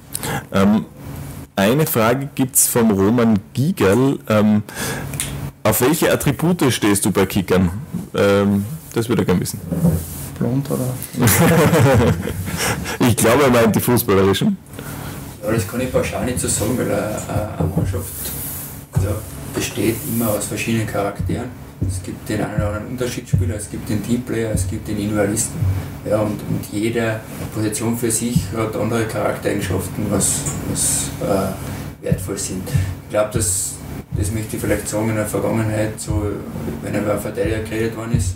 Eine 1.58 1.86
Frage 1.86 2.28
gibt 2.36 2.54
es 2.54 2.68
vom 2.68 2.92
Roman 2.92 3.36
Giegel. 3.52 4.20
Ähm, 4.28 4.62
auf 5.64 5.80
welche 5.80 6.12
Attribute 6.12 6.72
stehst 6.72 7.04
du 7.04 7.10
bei 7.10 7.26
Kickern? 7.26 7.68
Ähm, 8.14 8.64
das 8.94 9.08
würde 9.08 9.22
er 9.22 9.26
gerne 9.26 9.40
wissen. 9.40 9.60
Blond 10.38 10.70
oder? 10.70 10.94
ich 13.00 13.16
glaube, 13.16 13.42
er 13.42 13.50
meint 13.50 13.74
die 13.74 13.80
fußballerischen. 13.80 14.56
Ja, 15.42 15.50
das 15.50 15.66
kann 15.66 15.80
ich 15.80 15.90
pauschal 15.90 16.26
nicht 16.26 16.38
so 16.38 16.46
sagen, 16.46 16.78
weil 16.78 16.92
eine, 16.92 17.58
eine 17.58 17.68
Mannschaft 17.74 18.06
also 18.92 19.08
besteht 19.52 19.96
immer 20.14 20.28
aus 20.28 20.44
verschiedenen 20.44 20.86
Charakteren. 20.86 21.46
Es 21.86 22.02
gibt 22.02 22.28
den 22.28 22.40
einen 22.40 22.56
oder 22.56 22.68
anderen 22.68 22.86
Unterschiedsspieler, 22.88 23.56
es 23.56 23.70
gibt 23.70 23.88
den 23.88 24.02
Teamplayer, 24.02 24.50
es 24.52 24.68
gibt 24.68 24.88
den 24.88 24.98
Individualisten. 24.98 25.58
Ja, 26.08 26.20
und, 26.20 26.40
und 26.48 26.64
jede 26.72 27.20
Position 27.54 27.96
für 27.96 28.10
sich 28.10 28.42
hat 28.56 28.74
andere 28.76 29.04
Charaktereigenschaften, 29.04 30.06
was, 30.10 30.42
was 30.70 31.10
äh, 31.22 32.04
wertvoll 32.04 32.38
sind. 32.38 32.62
Ich 32.68 33.10
glaube, 33.10 33.30
das, 33.32 33.76
das 34.16 34.32
möchte 34.32 34.56
ich 34.56 34.62
vielleicht 34.62 34.88
sagen 34.88 35.10
in 35.10 35.16
der 35.16 35.26
Vergangenheit, 35.26 36.00
so, 36.00 36.22
wenn 36.82 36.94
er 36.94 37.02
über 37.02 37.12
einen 37.12 37.20
Verteidiger 37.20 37.60
geredet 37.60 37.96
worden 37.96 38.16
ist, 38.16 38.34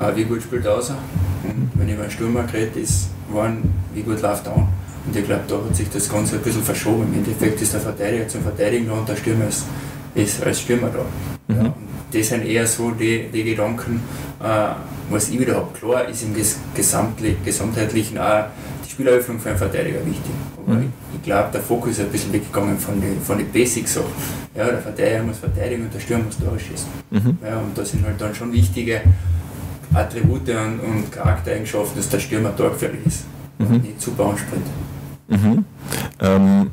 äh, 0.00 0.16
wie 0.16 0.24
gut 0.24 0.42
spielt 0.42 0.64
er 0.64 0.76
aus. 0.76 0.90
Und 0.90 1.70
wenn 1.74 1.88
ich 1.88 1.94
über 1.94 2.04
einen 2.04 2.12
Stürmer 2.12 2.42
geredet 2.44 2.76
ist, 2.76 3.08
waren, 3.30 3.62
wie 3.94 4.02
gut 4.02 4.20
läuft 4.20 4.46
er 4.46 4.56
an. 4.56 4.68
Und 5.06 5.14
ich 5.14 5.24
glaube, 5.24 5.42
da 5.46 5.56
hat 5.56 5.76
sich 5.76 5.88
das 5.90 6.08
Ganze 6.08 6.36
ein 6.36 6.42
bisschen 6.42 6.62
verschoben. 6.62 7.04
Im 7.04 7.14
Endeffekt 7.14 7.60
ist 7.60 7.74
der 7.74 7.80
Verteidiger 7.80 8.26
zum 8.26 8.42
Verteidigen 8.42 8.86
da 8.86 8.94
und 8.94 9.08
der 9.08 9.16
Stürmer 9.16 9.48
ist 9.48 9.64
ist 10.14 10.42
als 10.42 10.60
Stürmer 10.60 10.88
da. 10.88 11.54
Mhm. 11.54 11.64
Ja, 11.64 11.74
das 12.14 12.28
sind 12.28 12.44
eher 12.44 12.66
so 12.66 12.90
die, 12.90 13.28
die 13.32 13.44
Gedanken, 13.44 14.00
äh, 14.40 14.68
was 15.10 15.28
ich 15.28 15.40
wieder 15.40 15.56
habe. 15.56 15.68
Klar 15.78 16.08
ist 16.08 16.22
im 16.22 16.34
Gesamtheitlichen 16.74 18.18
auch 18.18 18.44
die 18.84 18.90
Spieleröffnung 18.90 19.40
für 19.40 19.50
einen 19.50 19.58
Verteidiger 19.58 20.04
wichtig. 20.06 20.32
Aber 20.56 20.76
mhm. 20.76 20.82
ich, 20.82 21.16
ich 21.16 21.22
glaube, 21.24 21.48
der 21.52 21.60
Fokus 21.60 21.92
ist 21.92 22.00
ein 22.00 22.08
bisschen 22.08 22.32
weggegangen 22.32 22.78
von 22.78 23.00
den 23.00 23.20
von 23.20 23.38
die 23.38 23.44
Basics-Sachen. 23.44 24.12
Ja, 24.54 24.66
der 24.66 24.78
Verteidiger 24.78 25.22
muss 25.24 25.38
verteidigen 25.38 25.84
und 25.84 25.94
der 25.94 26.00
Stürmer 26.00 26.24
muss 26.24 26.38
Tore 26.38 26.58
schießen. 26.58 26.88
Mhm. 27.10 27.38
Ja, 27.44 27.58
und 27.58 27.76
da 27.76 27.84
sind 27.84 28.04
halt 28.04 28.20
dann 28.20 28.34
schon 28.34 28.52
wichtige 28.52 29.00
Attribute 29.92 30.48
und, 30.48 30.80
und 30.80 31.12
Charaktereigenschaften, 31.12 31.96
dass 31.96 32.08
der 32.08 32.20
Stürmer 32.20 32.56
torgefährlich 32.56 33.00
ist. 33.06 33.24
Mhm. 33.58 33.78
Nicht 33.78 34.00
zu 34.00 34.12
Bauensprint. 34.12 34.66
Mhm. 35.28 35.64
Ähm, 36.20 36.70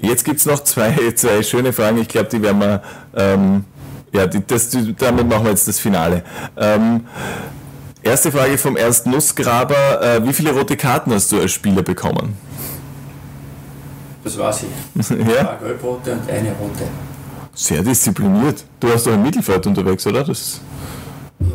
jetzt 0.00 0.24
gibt 0.24 0.40
es 0.40 0.46
noch 0.46 0.62
zwei, 0.64 0.94
zwei 1.14 1.42
schöne 1.42 1.72
Fragen. 1.72 1.98
Ich 1.98 2.08
glaube, 2.08 2.28
die 2.28 2.42
werden 2.42 2.60
wir. 2.60 2.82
Ähm, 3.14 3.64
ja, 4.16 4.26
die, 4.26 4.44
das, 4.46 4.70
damit 4.98 5.28
machen 5.28 5.44
wir 5.44 5.50
jetzt 5.50 5.68
das 5.68 5.78
Finale. 5.78 6.22
Ähm, 6.56 7.06
erste 8.02 8.32
Frage 8.32 8.56
vom 8.56 8.76
Ernst 8.76 9.06
Nussgraber. 9.06 10.02
Äh, 10.02 10.26
wie 10.26 10.32
viele 10.32 10.52
rote 10.52 10.76
Karten 10.76 11.12
hast 11.12 11.30
du 11.32 11.40
als 11.40 11.52
Spieler 11.52 11.82
bekommen? 11.82 12.34
Das 14.24 14.38
weiß 14.38 14.64
ich. 14.64 15.10
ja? 15.10 15.16
Eine 15.50 15.58
gelb-rote 15.60 16.12
und 16.12 16.30
eine 16.30 16.52
rote. 16.52 16.84
Sehr 17.54 17.82
diszipliniert. 17.82 18.64
Du 18.80 18.88
warst 18.88 19.06
doch 19.06 19.12
im 19.12 19.22
Mittelfeld 19.22 19.66
unterwegs, 19.66 20.06
oder? 20.06 20.24
Das 20.24 20.60
ja. 21.40 21.46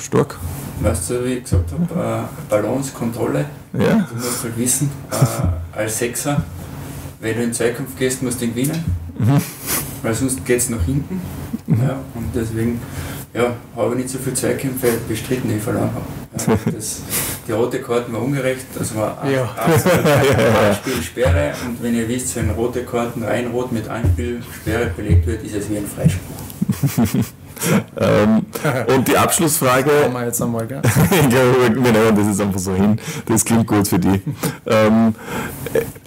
Stark. 0.00 0.38
Weißt 0.80 1.10
du, 1.10 1.24
wie 1.24 1.34
ich 1.34 1.44
gesagt 1.44 1.70
habe, 1.72 2.00
äh, 2.00 2.50
Balance, 2.50 2.92
Kontrolle. 2.92 3.46
Ja. 3.72 4.06
Du 4.08 4.14
musst 4.16 4.42
halt 4.42 4.56
wissen, 4.56 4.90
äh, 5.10 5.78
als 5.78 5.98
Sechser, 5.98 6.42
wenn 7.20 7.34
du 7.34 7.42
in 7.42 7.48
den 7.48 7.54
Zweikampf 7.54 7.96
gehst, 7.98 8.22
musst 8.22 8.40
du 8.40 8.46
ihn 8.46 8.54
gewinnen. 8.54 8.84
Mhm. 9.18 9.40
Weil 10.02 10.14
sonst 10.14 10.44
geht 10.44 10.58
es 10.58 10.70
nach 10.70 10.82
hinten. 10.82 11.20
Ja, 11.80 12.00
und 12.14 12.26
deswegen 12.34 12.80
ja, 13.34 13.54
habe 13.76 13.94
ich 13.94 14.02
nicht 14.02 14.10
so 14.10 14.18
viel 14.18 14.34
Zweikämpfe 14.34 14.88
bestritten, 15.08 15.48
die 15.48 15.56
ich 15.56 15.62
verloren 15.62 15.90
habe. 15.94 16.04
Ja, 16.46 16.56
die 17.46 17.52
rote 17.52 17.80
Karte 17.80 18.12
war 18.12 18.22
ungerecht, 18.22 18.66
das 18.74 18.94
war 18.94 19.18
ja. 19.28 19.44
Anspielsperre 20.68 21.52
und 21.66 21.82
wenn 21.82 21.94
ihr 21.94 22.08
wisst, 22.08 22.36
wenn 22.36 22.50
rote 22.50 22.84
Karten 22.84 23.22
rein 23.22 23.48
rot 23.48 23.72
mit 23.72 23.88
Anspielsperre 23.88 24.92
belegt 24.96 25.26
wird, 25.26 25.42
ist 25.44 25.54
es 25.54 25.70
wie 25.70 25.78
ein 25.78 25.86
Freispruch. 25.86 27.24
ähm, 28.00 28.46
und 28.94 29.08
die 29.08 29.16
Abschlussfrage. 29.16 29.90
Machen 29.90 30.12
wir 30.14 30.24
jetzt 30.24 30.42
einmal, 30.42 30.66
gell? 30.66 30.82
wir 31.28 31.92
nehmen 31.92 32.16
das 32.16 32.26
jetzt 32.26 32.40
einfach 32.40 32.58
so 32.58 32.74
hin. 32.74 33.00
Das 33.26 33.44
klingt 33.44 33.66
gut 33.66 33.88
für 33.88 33.98
die. 33.98 34.22
Ähm, 34.66 35.14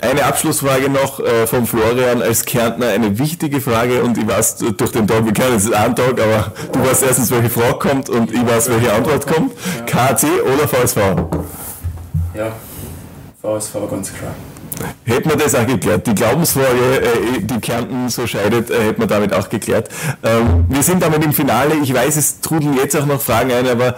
eine 0.01 0.25
Abschlussfrage 0.25 0.89
noch 0.89 1.19
äh, 1.19 1.47
von 1.47 1.65
Florian 1.65 2.21
als 2.21 2.45
Kärntner. 2.45 2.87
Eine 2.87 3.17
wichtige 3.17 3.61
Frage 3.61 4.03
und 4.03 4.17
ich 4.17 4.27
weiß 4.27 4.57
durch 4.77 4.91
den 4.91 5.07
Tag, 5.07 5.25
wir 5.25 5.33
kennen 5.33 5.55
es 5.55 5.71
ein 5.71 5.95
Tag, 5.95 6.19
aber 6.19 6.51
du 6.71 6.79
weißt 6.79 7.03
erstens, 7.03 7.31
welche 7.31 7.49
Frage 7.49 7.79
kommt 7.79 8.09
und 8.09 8.31
ich 8.31 8.45
weiß, 8.45 8.69
welche 8.69 8.93
Antwort 8.93 9.27
kommt. 9.27 9.53
KC 9.85 10.27
oder 10.43 10.67
VSV? 10.67 10.97
Ja, 12.33 12.51
VSV 13.41 13.73
ganz 13.89 14.13
klar. 14.13 14.33
Hätten 15.03 15.29
wir 15.29 15.37
das 15.37 15.55
auch 15.55 15.65
geklärt. 15.65 16.07
Die 16.07 16.15
Glaubensfrage, 16.15 17.01
äh, 17.01 17.41
die 17.41 17.59
Kärnten 17.59 18.09
so 18.09 18.27
scheidet, 18.27 18.69
äh, 18.69 18.85
hätten 18.85 19.01
wir 19.01 19.07
damit 19.07 19.33
auch 19.33 19.49
geklärt. 19.49 19.89
Ähm, 20.23 20.65
wir 20.69 20.83
sind 20.83 21.01
damit 21.01 21.23
im 21.23 21.33
Finale. 21.33 21.75
Ich 21.75 21.93
weiß, 21.93 22.15
es 22.15 22.41
trudeln 22.41 22.75
jetzt 22.75 22.95
auch 22.95 23.05
noch 23.05 23.21
Fragen 23.21 23.51
ein, 23.51 23.67
aber 23.67 23.95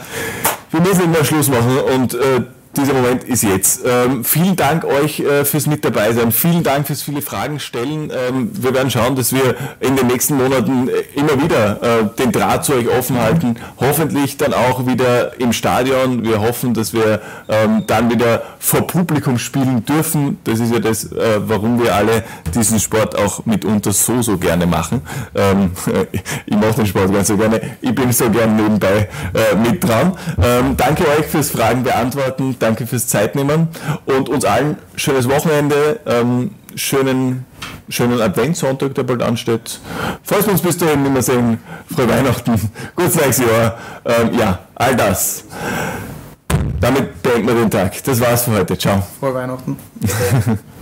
wir 0.72 0.82
müssen 0.82 1.06
immer 1.06 1.24
Schluss 1.24 1.50
machen 1.50 1.78
und 1.96 2.14
äh, 2.14 2.42
dieser 2.78 2.94
Moment 2.94 3.24
ist 3.24 3.44
jetzt. 3.44 3.82
Ähm, 3.86 4.24
vielen 4.24 4.56
Dank 4.56 4.86
euch 4.86 5.20
äh, 5.20 5.46
fürs 5.46 5.66
mit 5.66 5.84
dabei 5.84 6.14
sein. 6.14 6.32
Vielen 6.32 6.64
Dank 6.64 6.88
fürs 6.88 7.02
viele 7.02 7.22
Fragen 7.22 7.60
stellen. 7.60 8.12
Ähm, 8.12 8.52
wir 8.54 8.74
werden 8.74 8.92
schauen, 8.92 9.16
dass 9.16 9.34
wir 9.34 9.56
in 9.80 9.96
den 9.96 10.08
nächsten 10.08 10.38
Monaten 10.38 10.88
äh, 10.88 11.20
immer 11.20 11.42
wieder 11.42 11.82
äh, 11.82 12.06
den 12.20 12.32
Draht 12.32 12.66
zu 12.66 12.74
euch 12.74 12.88
offen 12.90 13.20
halten. 13.20 13.56
Hoffentlich 13.80 14.38
dann 14.38 14.54
auch 14.54 14.86
wieder 14.86 15.40
im 15.40 15.54
Stadion. 15.54 16.24
Wir 16.24 16.42
hoffen, 16.42 16.74
dass 16.74 16.94
wir 16.94 17.22
ähm, 17.50 17.84
dann 17.88 18.10
wieder 18.10 18.44
vor 18.60 18.86
Publikum 18.86 19.38
spielen 19.40 19.84
dürfen. 19.86 20.40
Das 20.44 20.60
ist 20.60 20.72
ja 20.72 20.80
das, 20.80 21.12
äh, 21.12 21.40
warum 21.40 21.82
wir 21.82 21.96
alle 21.96 22.24
diesen 22.54 22.80
Sport 22.80 23.18
auch 23.18 23.46
mitunter 23.46 23.92
so, 23.92 24.22
so 24.22 24.38
gerne 24.38 24.68
machen. 24.68 25.02
Ähm, 25.36 25.72
ich 26.46 26.56
mache 26.56 26.76
den 26.76 26.86
Sport 26.86 27.12
ganz 27.12 27.28
so 27.28 27.38
gerne. 27.38 27.60
Ich 27.82 27.96
bin 27.96 28.12
so 28.12 28.30
gern 28.30 28.56
nebenbei 28.56 29.10
äh, 29.34 29.56
mit 29.56 29.84
dran. 29.84 30.18
Ähm, 30.42 30.78
danke 30.78 31.04
euch 31.08 31.26
fürs 31.26 31.50
Fragen 31.50 31.84
beantworten 31.84 32.56
danke 32.60 32.67
fürs 32.76 33.08
Zeitnehmen 33.08 33.70
und 34.06 34.30
uns 34.30 34.46
allen 34.46 34.78
schönes 34.96 35.30
Wochenende, 35.30 36.00
ähm, 36.06 36.52
schönen, 36.76 37.46
schönen 37.90 38.22
Adventssonntag, 38.22 38.96
der 38.96 39.04
bald 39.04 39.22
ansteht. 39.22 39.80
Falls 40.24 40.46
wir 40.46 40.54
uns 40.54 40.62
bis 40.62 40.78
dahin 40.78 41.04
nicht 41.04 41.14
mehr 41.14 41.24
sehen, 41.24 41.60
frohe 41.94 42.10
Weihnachten, 42.10 42.72
gutes 42.96 43.16
neues 43.16 43.38
Jahr, 43.38 43.78
ähm, 44.06 44.38
ja, 44.38 44.60
all 44.76 44.96
das. 44.96 45.46
Damit 46.80 47.24
beenden 47.24 47.48
wir 47.48 47.56
den 47.56 47.72
Tag. 47.72 48.04
Das 48.04 48.20
war's 48.22 48.44
für 48.44 48.52
heute. 48.52 48.78
Ciao. 48.78 49.02
Frohe 49.20 49.34
Weihnachten. 49.34 49.78